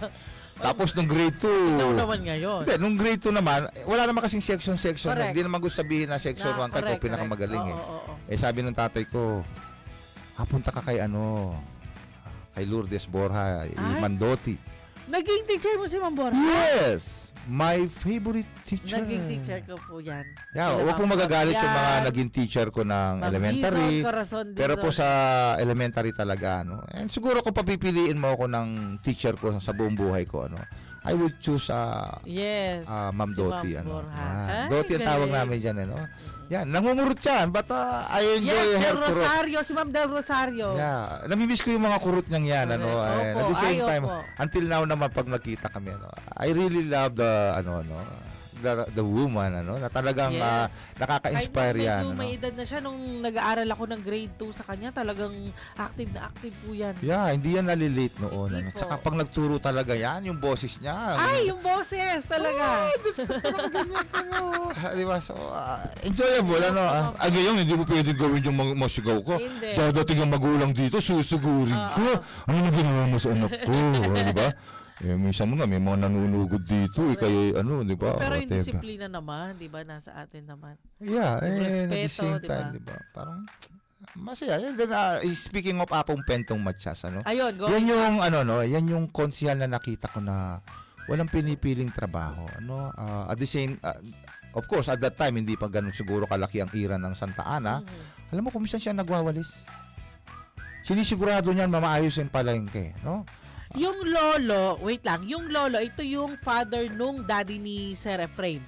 [0.66, 1.48] Tapos nung grade 2.
[1.76, 2.60] Ikaw naman ngayon.
[2.64, 5.12] Hindi, nung grade 2 naman, eh, wala naman kasing section section.
[5.12, 5.32] Correct.
[5.32, 7.80] Hindi naman gusto sabihin na section Na, 1 ka ikaw correct, pinakamagaling correct.
[7.80, 7.88] eh.
[7.88, 8.32] Oo, oo, oo.
[8.32, 9.44] Eh sabi ng tatay ko,
[10.36, 11.56] Hapunta ka kay ano,
[12.52, 13.72] kay Lourdes Borja, Ay.
[13.96, 14.52] Mandotti.
[15.08, 16.36] Naging teacher mo si Ma'am Borja?
[16.36, 17.15] Yes!
[17.46, 18.98] My favorite teacher.
[18.98, 20.26] Naging teacher ko po yan.
[20.50, 24.02] Yeah, huwag pong magagalit yung mga naging teacher ko ng Ma'am elementary.
[24.02, 25.06] Dizon, Corazon Pero po sa
[25.62, 26.82] elementary talaga, ano.
[26.90, 30.58] And siguro kung papipiliin mo ako ng teacher ko sa buong buhay ko, ano,
[31.06, 32.82] I would choose uh, Yes.
[32.84, 33.70] uh, Ma'am si Doti.
[33.72, 33.94] Ma'am Ano.
[34.10, 35.96] Ay, Doti ang tawag namin dyan, ano.
[36.46, 37.50] Yan, nangungurot yan.
[37.50, 39.14] But uh, I enjoy Yes, her Del kurot.
[39.18, 39.58] Rosario.
[39.62, 40.68] Si Ma'am Del Rosario.
[40.74, 42.86] Yeah, namimiss ko yung mga kurot niyang yan, ano.
[42.86, 43.18] Correct.
[43.18, 44.18] And Opo, at the same ay, time, opo.
[44.38, 47.94] until now naman pag nakita kami, ano, I really love the, ano, ano,
[48.58, 50.42] the, the woman, ano, na talagang Yes.
[50.42, 50.66] uh,
[50.96, 52.02] nakaka-inspire yan.
[52.02, 52.18] medyo Ano.
[52.18, 55.34] may edad na siya nung nag-aaral ako ng grade 2 sa kanya, talagang
[55.74, 56.94] active na active po yan.
[57.00, 58.50] Yeah, hindi yan nalilate noon.
[58.52, 58.68] Ano.
[58.70, 58.78] po.
[58.80, 61.16] Tsaka pag nagturo talaga yan, yung boses niya.
[61.16, 62.88] Ay, yung boses talaga.
[64.76, 65.16] Ah, di ba?
[65.20, 66.82] So, ah, enjoyable, ano.
[66.82, 67.12] ah.
[67.16, 69.36] Ah, ngayon, hindi mo pwede gawin yung mga masigaw ko.
[69.36, 69.72] Hindi.
[69.74, 72.06] Dadating ang magulang dito, susugurin ko.
[72.46, 73.72] Ano na ginawa mo sa anak ko?
[74.16, 74.48] Ah, di ba?
[75.04, 77.04] Eh, minsan mo nga, may mga nanunugod dito.
[77.12, 78.16] Eh, kaya, ano, di ba?
[78.16, 78.64] Pero yung Whatever.
[78.64, 80.80] disiplina naman, di ba, nasa atin naman.
[81.04, 82.96] Yeah, eh, at the respeto, same di time, di ba?
[83.12, 83.44] Parang,
[84.16, 84.56] masaya.
[84.56, 87.20] And then, ah, speaking of apong pentong matchas, ano?
[87.28, 87.68] Ayun, go.
[87.68, 90.64] Yan yung, ano, no, yan yung konsihal na nakita ko na
[91.12, 92.48] walang pinipiling trabaho.
[92.56, 92.88] Ano?
[92.96, 94.00] Ah, at the same, ah,
[94.56, 97.84] of course, at that time, hindi pa ganun siguro kalaki ang ira ng Santa Ana.
[97.84, 98.32] Mm-hmm.
[98.32, 99.52] Alam mo kung minsan siya nagwawalis?
[100.88, 103.28] Sinisigurado niyan mamaayos yung palengke, no?
[103.76, 108.64] Yung lolo, wait lang, yung lolo, ito yung father nung daddy ni Sir Efraim.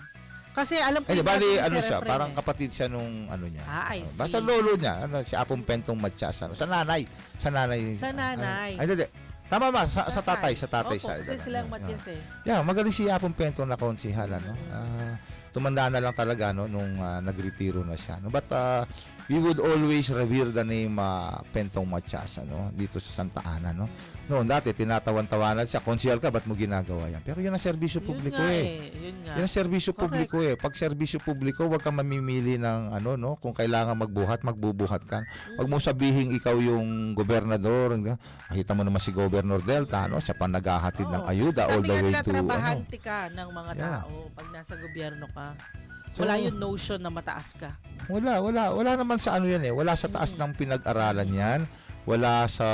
[0.52, 2.36] Kasi alam ko Eh, bali, ano siya, Efraim parang eh.
[2.36, 3.64] kapatid siya nung ano niya.
[3.64, 4.18] Ah, I Ah, see.
[4.20, 7.08] Basta lolo niya, ano, si Apong Pentong Matsyas, ano, sa nanay,
[7.40, 7.96] sa nanay.
[7.96, 8.76] Sa nanay.
[8.76, 9.06] Ay, hindi.
[9.48, 9.88] Tama ba?
[9.88, 11.24] Sa, sa tatay, sa tatay Opo, side.
[11.24, 11.72] kasi ano, silang yeah.
[11.72, 12.20] Matias eh.
[12.44, 14.52] Yeah, magaling si Apong Pentong na konsihal, ano.
[14.68, 15.16] Ah,
[15.54, 18.20] tumanda na lang talaga, no, nung ah, nagretiro na siya.
[18.20, 18.28] No?
[18.28, 18.84] But, ah,
[19.28, 23.86] we would always revere the name ah, Pentong Matsyas, ano, dito sa Santa Ana, no.
[24.28, 27.24] Noon, dati, tinatawan-tawanan siya, konsihal ka, ba't mo ginagawa yan?
[27.24, 28.60] Pero yun ang serbisyo Yun publiko nga eh.
[28.60, 29.32] eh, yun nga.
[29.40, 30.04] Yan ang serbisyo Correct.
[30.04, 30.52] publiko eh.
[30.52, 35.24] Pag serbisyo publiko, huwag kang mamimili ng ano no, kung kailangan magbuhat, magbubuhat ka.
[35.56, 37.96] Huwag mo sabihing ikaw yung gobernador.
[37.96, 40.20] Nakita mo naman si Governor Delta, no?
[40.20, 42.28] Siya pa naghahatid ng ayuda all Sabi the nga way to ano.
[42.28, 44.04] trabahante ka ng mga Yeah.
[44.04, 45.56] tao pag nasa gobyerno ka.
[46.14, 47.74] So- Wala yung notion na mataas ka.
[48.08, 49.72] Wala, wala, wala naman sa ano yan eh.
[49.72, 51.60] Wala sa taas ng pinag-aralan yan.
[52.08, 52.64] Wala sa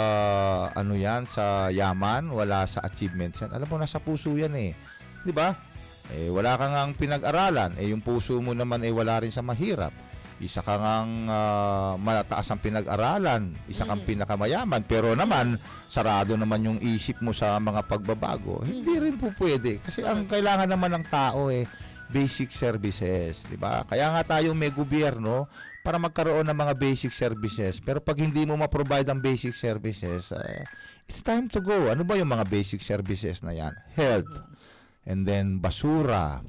[0.79, 3.51] ano yan, sa yaman, wala sa achievements yan.
[3.51, 4.79] Alam mo, nasa puso yan eh.
[5.27, 5.59] 'Di ba?
[6.15, 7.75] Eh, wala kang ang pinag-aralan.
[7.81, 9.91] Eh, yung puso mo naman eh wala rin sa mahirap.
[10.39, 15.57] Isa kang ang ah, mataas ang pinag-aralan, isa kang pinakamayaman, pero naman
[15.87, 18.61] sarado naman yung isip mo sa mga pagbabago.
[18.63, 21.65] Hindi rin po pwede kasi ang kailangan naman ng tao eh
[22.11, 23.85] basic services, 'di ba?
[23.89, 25.49] Kaya nga tayo may gobyerno
[25.85, 27.77] para magkaroon ng mga basic services.
[27.77, 30.65] Pero pag hindi mo ma-provide ang basic services, eh,
[31.05, 31.93] it's time to go.
[31.93, 33.75] Ano ba yung mga basic services na 'yan?
[33.93, 34.33] Health.
[35.05, 36.41] And then basura,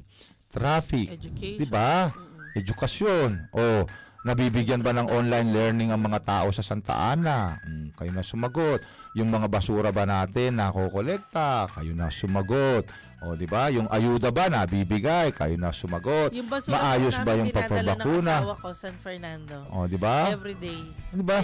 [0.48, 1.20] traffic.
[1.60, 2.08] 'di ba?
[2.56, 3.52] Edukasyon.
[3.52, 3.84] O
[4.26, 7.60] nabibigyan ba ng online learning ang mga tao sa Santa Ana?
[7.62, 8.82] Hmm, kayo na sumagot.
[9.14, 11.70] Yung mga basura ba natin nakokolekta?
[11.76, 12.88] Kayo na sumagot.
[13.16, 13.72] O, di ba?
[13.72, 15.32] Yung ayuda ba nabibigay?
[15.32, 16.36] Kayo na sumagot.
[16.36, 18.32] Yung basura Maayos ba yung dinadala ng pagpapakuna?
[18.36, 19.56] asawa ko, San Fernando.
[19.72, 20.28] O, di ba?
[20.28, 20.84] Every day.
[21.10, 21.40] Di ba?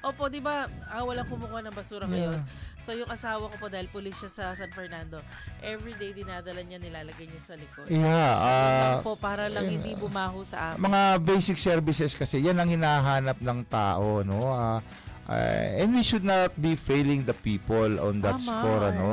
[0.00, 2.12] Opo, di ba, ah, walang kumukuha ng basura Yeah.
[2.34, 2.40] ngayon.
[2.80, 5.20] So, yung asawa ko po, dahil pulis siya sa San Fernando,
[5.60, 7.84] every day dinadala niya, nilalagay niya sa likod.
[7.86, 10.88] Yeah, ah, Lang po, para lang hindi bumaho sa amin.
[10.88, 14.80] mga basic services kasi yan ang hinahanap ng tao no Ah,
[15.28, 19.08] ah, and we should not be failing the people on that Tama, score ano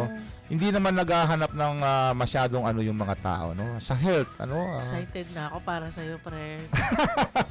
[0.48, 3.76] hindi naman naghahanap ng ah, masyadong ano yung mga tao no?
[3.84, 6.64] Sa health ano ah, Excited na ako para sa'yo, pre.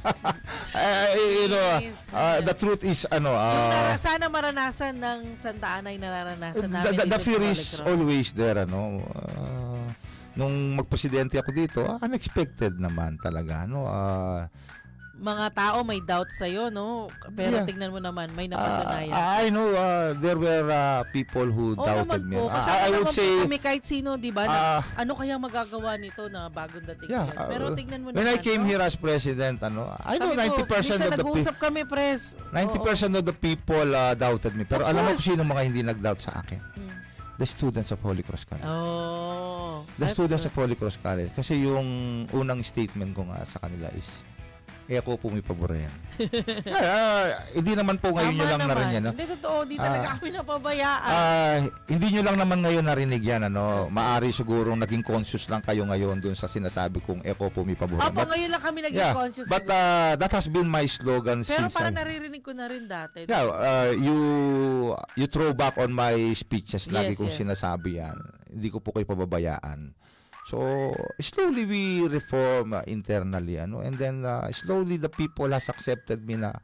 [0.73, 1.69] eh, you know
[2.17, 6.65] ah, the truth is ano yung ah, nara- sana maranasan ng Santa Ana ay nararanasan
[6.65, 9.05] the, namin the, the fear sa is always there ano.
[9.13, 9.85] Ah,
[10.33, 14.49] nung magpresidente ako dito ah, unexpected naman talaga no ah,
[15.17, 17.09] Mga tao may doubt sa'yo, no?
[17.33, 17.65] Pero Yeah.
[17.65, 19.13] tignan mo naman, may Ah, napatunayan.
[19.17, 22.37] I know uh, there were uh, people who Oo doubted me.
[22.37, 22.53] po.
[22.53, 24.45] Kasama I, I would po say kami kahit sino, di ba?
[24.45, 24.81] Ah.
[24.93, 27.49] ano kaya magagawa nito na bagong dating yeah, yun?
[27.49, 28.69] Pero uh, tignan mo when I naman, came no?
[28.69, 32.21] here as president, ano, I know Sabi 90% ko, minsan of the people kami, pres.
[32.53, 34.63] 90% of the people uh, doubted me.
[34.63, 35.25] Pero Of alam mo course.
[35.25, 36.61] kung sino mga hindi nag-doubt sa akin?
[36.77, 36.93] Hmm.
[37.37, 38.65] The students of Holy Cross College.
[38.65, 39.85] Oh.
[39.97, 40.49] The students good.
[40.49, 41.33] of Holy Cross College.
[41.33, 41.85] Kasi yung
[42.29, 44.25] unang statement ko nga sa kanila is,
[44.87, 45.91] eh ako po may pabor yan.
[46.67, 48.71] Ah, ah, hindi naman po ngayon Tama nyo lang naman.
[48.73, 49.03] narinig yan.
[49.03, 49.11] No?
[49.11, 51.11] Hindi totoo, di talaga Ah, kami napabayaan.
[51.13, 51.55] Ah,
[51.85, 53.41] hindi nyo lang naman ngayon narinig yan.
[53.45, 53.63] Ano?
[53.87, 57.99] Maari sigurong naging conscious lang kayo ngayon dun sa sinasabi kong eko po may pabor.
[57.99, 59.45] Opo, But, ngayon lang kami naging yeah, conscious.
[59.45, 62.87] but uh, that has been my slogan Pero since parang I- naririnig ko na rin
[62.87, 63.25] dati.
[63.25, 64.17] Yeah, uh, you
[65.13, 66.87] you throw back on my speeches.
[66.87, 67.37] Lagi Yes, kong yes.
[67.37, 68.17] sinasabi yan.
[68.47, 69.91] Hindi ko po kayo pababayaan.
[70.47, 70.63] So,
[71.19, 73.59] slowly we reform uh, internally.
[73.59, 76.55] ano And then, uh, slowly the people has accepted me na,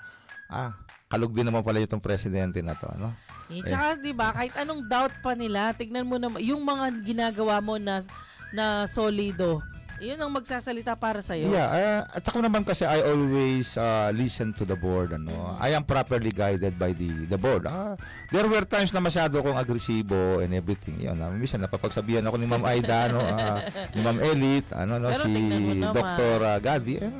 [0.48, 0.72] ah,
[1.12, 2.88] kalog din naman pala itong presidente na to.
[2.88, 3.12] Ano?
[3.52, 7.60] Eh, tsaka, di ba, kahit anong doubt pa nila, tignan mo naman, yung mga ginagawa
[7.60, 8.00] mo na,
[8.56, 9.60] na solido,
[10.02, 11.52] yun ang magsasalita para sa'yo.
[11.52, 15.14] Yeah, uh, at ako naman kasi I always uh, listen to the board.
[15.14, 15.58] Ano.
[15.62, 17.70] I am properly guided by the the board.
[17.70, 17.94] Ah,
[18.34, 20.98] there were times na masyado akong agresibo and everything.
[21.04, 23.62] Yun, uh, minsan napapagsabihan ako ni Ma'am Aida, no, ah,
[23.94, 25.42] ni Ma'am Elite, ano, no, Pero si.
[25.82, 26.38] Dr.
[26.42, 26.96] uh, Gadi.
[26.98, 27.12] Eh,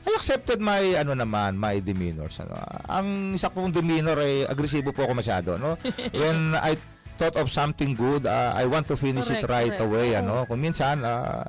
[0.00, 2.40] I accepted my ano naman, my demeanors.
[2.40, 2.56] Ano.
[2.88, 5.50] Ang isa kong demeanor ay agresibo po ako masyado.
[5.60, 5.76] No?
[6.20, 6.74] When I
[7.20, 9.84] thought of something good, uh, I want to finish it Correct, right correct.
[9.84, 10.16] away.
[10.16, 10.20] Oo.
[10.24, 10.34] Ano?
[10.48, 11.44] Kung minsan, ah,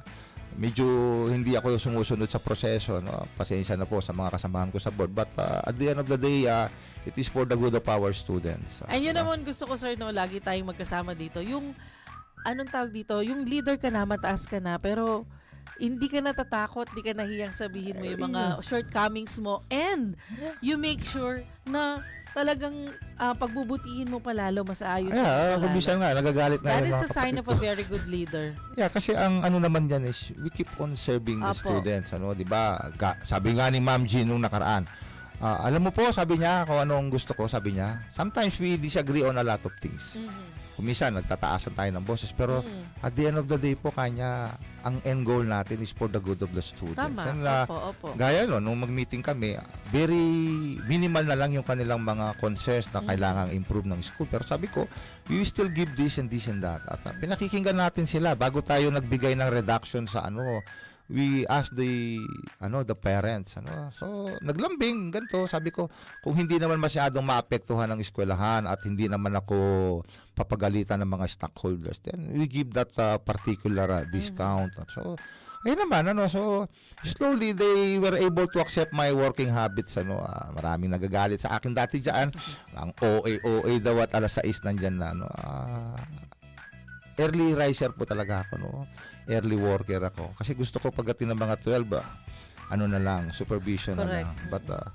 [0.57, 0.85] medyo
[1.31, 3.27] hindi ako sumusunod sa proseso no?
[3.37, 6.07] Pasensya na po sa mga kasamahan ko sa board but uh, at the end of
[6.07, 6.67] the day uh,
[7.07, 9.93] it is for the good of our students Uh, Ay, yun naman gusto ko, sir,
[9.97, 11.37] no, lagi tayong magkasama dito.
[11.41, 11.73] Yung,
[12.45, 15.25] anong tawag dito, yung leader ka na, mataas ka na, pero
[15.77, 19.65] hindi ka natatakot, hindi ka nahiyang sabihin mo yung mga shortcomings mo.
[19.69, 20.17] And
[20.61, 22.75] you make sure na talagang
[23.15, 25.11] ah, pagbubutihin mo palalo mas ayos.
[25.11, 28.07] yeah, uh, kung minsan nga nagagalit nga That is a sign of a very good
[28.07, 28.55] leader.
[28.73, 31.59] Yeah, kasi ang ano naman diyan is we keep on serving the Apo.
[31.59, 32.79] students, ano, 'di ba?
[33.27, 34.87] Sabi nga ni Ma'am Jean nung nakaraan.
[35.41, 39.25] ah, alam mo po, sabi niya, kung anong gusto ko, sabi niya, sometimes we disagree
[39.25, 40.15] on a lot of things.
[40.77, 43.01] Kung minsan, nagtataasan tayo ng boses, pero Mm.
[43.01, 46.17] at the end of the day po, kanya, ang end goal natin is for the
[46.17, 46.97] good of the students.
[46.97, 47.21] Tama.
[47.23, 48.07] And, ah, Opo, opo.
[48.17, 49.57] Gaya no, nung mag-meeting kami,
[49.93, 50.25] very
[50.85, 53.07] minimal na lang yung kanilang mga concerns na Mm.
[53.09, 54.25] kailangang improve ng school.
[54.25, 54.89] Pero sabi ko,
[55.29, 56.81] we still give this and this and that.
[56.85, 60.65] At uh, pinakikinggan natin sila bago tayo nagbigay ng reduction sa ano,
[61.11, 62.23] we ask the
[62.63, 63.91] ano the parents ano.
[63.91, 65.43] So naglambing ganito.
[65.51, 65.91] Sabi ko
[66.23, 70.01] kung hindi naman masyadong maapektuhan ng eskwelahan at hindi naman ako
[70.33, 74.71] papagalitan ng mga stockholders then we give that uh, particular uh, discount.
[74.95, 75.19] So
[75.67, 76.31] ayun naman ano.
[76.31, 76.71] So
[77.03, 80.23] slowly they were able to accept my working habits ano.
[80.23, 82.31] Ah, maraming nagagalit sa akin dati diyan
[82.79, 85.27] ang OA OA daw at alas 6 nandiyan na ano.
[85.27, 85.99] Ah,
[87.19, 88.71] early riser po talaga ako no
[89.30, 90.34] early worker ako.
[90.38, 92.07] Kasi gusto ko pagdating ng mga 12 ah,
[92.72, 94.26] ano na lang supervision na Correct.
[94.26, 94.35] lang.
[94.48, 94.88] But ah,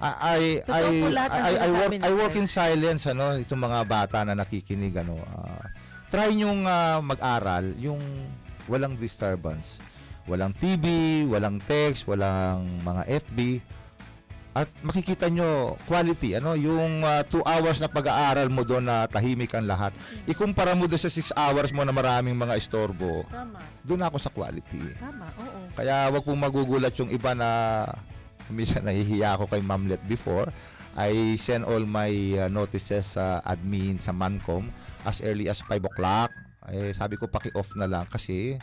[0.00, 4.18] I I Totoo I, I, I work I work in silence ano itong mga bata
[4.22, 5.18] na nakikinig ano.
[5.24, 5.68] Ah,
[6.08, 8.00] try nyong ah, mag-aral yung
[8.70, 9.82] walang disturbance.
[10.24, 10.84] Walang TV
[11.28, 13.60] walang text walang mga FB
[14.54, 19.66] at makikita nyo quality ano yung 2 hours na pag-aaral mo doon na tahimik ang
[19.66, 19.90] lahat.
[20.30, 23.58] Ikumpara mo doon sa 6 hours mo na maraming mga istorbo Tama.
[23.82, 24.94] doon ako sa quality.
[25.02, 25.60] Tama, oo.
[25.74, 27.82] kaya wag pong magugulat yung iba na
[28.46, 30.54] minsan nahihiya ako kay Mamlet before.
[30.94, 34.70] I send all my uh, notices sa admin sa Mancom
[35.02, 36.30] as early as 5 o'clock.
[36.70, 38.54] Eh, sabi ko paki-off na lang kasi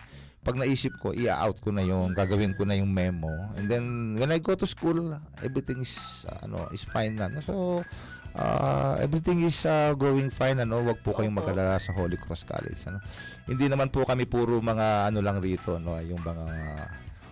[0.42, 3.30] pag naisip ko, i-out ko na yung, gagawin ko na yung memo.
[3.54, 3.86] And then,
[4.18, 5.14] when I go to school,
[5.46, 5.94] everything is,
[6.26, 7.30] uh, ano, is fine na.
[7.46, 7.86] So,
[8.34, 10.82] uh, everything is uh, going fine, ano.
[10.82, 12.98] Wag po kayong mag-alala sa Holy Cross College, ano.
[13.46, 16.46] Hindi naman po kami puro mga, ano lang rito, no, yung mga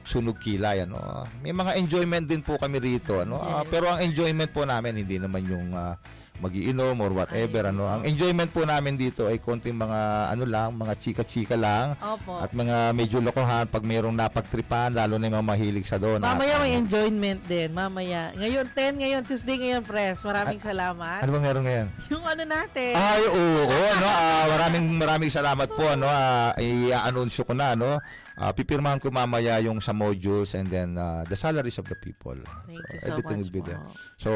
[0.05, 1.25] sunog kilay, ano.
[1.41, 3.41] May mga enjoyment din po kami rito, ano.
[3.41, 5.97] Ah, pero ang enjoyment po namin, hindi naman yung, uh,
[6.39, 9.99] magiinom or whatever ano ang enjoyment po namin dito ay konting mga
[10.31, 12.39] ano lang mga chika-chika lang Opo.
[12.39, 16.33] at mga medyo lokohan pag mayroong napagtripan lalo na yung mga mahilig sa doon At,
[16.33, 17.69] Mamaya may ano, enjoyment din.
[17.71, 18.31] Mamaya.
[18.33, 20.23] Ngayon 10, ngayon Tuesday, ngayon press.
[20.23, 21.19] Maraming salamat.
[21.21, 22.93] ano ba meron ngayon Yung ano natin.
[22.95, 27.99] ay oo oo, no ah, maraming maraming salamat po ano ah, i-anunsyo ko na no
[28.39, 32.39] Ah, pipirmahan ko mamaya yung sa modules and then ah, the salaries of the people
[32.71, 33.83] Thank you so everything much will be there
[34.15, 34.31] so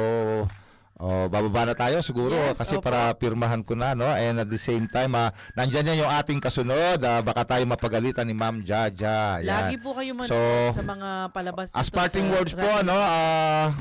[0.93, 2.85] Oh, bababa na tayo siguro Yes, kasi opo.
[2.85, 4.05] para pirmahan ko na no?
[4.05, 7.01] And at the same time ah, nandyan yan yung ating kasunod.
[7.01, 9.41] Ah, baka tayo mapagalitan ni Ma'am Jaja.
[9.41, 9.43] Yan.
[9.43, 10.37] Lagi po kayo manood So,
[10.69, 13.73] sa mga palabas As parting words po, ano, ah,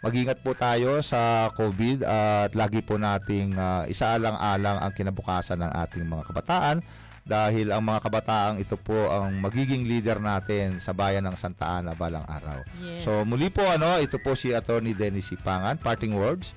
[0.00, 6.06] mag-ingat po tayo sa COVID at lagi po nating ah, isaalang-alang ang kinabukasan ng ating
[6.06, 6.78] mga kabataan
[7.26, 11.98] dahil ang mga kabataang ito po ang magiging leader natin sa bayan ng Santa Ana
[11.98, 12.62] balang araw.
[12.78, 13.02] Yes.
[13.02, 16.54] So muli po ano, ito po si Attorney Dennis Sipangan, parting words.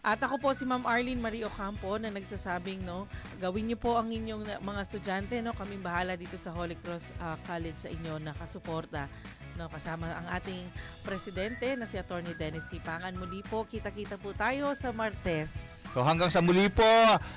[0.00, 3.04] At ako po si Ma'am Arlene Marie Ocampo na nagsasabing no,
[3.36, 7.12] gawin niyo po ang inyong na- mga estudyante no, kaming bahala dito sa Holy Cross
[7.20, 9.12] ah, College sa inyo nakasuporta
[9.58, 10.66] no kasama ang ating
[11.02, 13.14] presidente na si Attorney Dennis Sipangan.
[13.14, 15.66] Muli po, kita-kita po tayo sa Martes.
[15.90, 16.86] So hanggang sa muli po,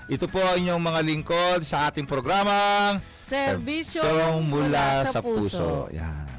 [0.06, 5.90] ito po ang inyong mga lingkod sa ating programang Serbisyo Serbisyong mula sa puso.
[5.90, 6.33] Yan.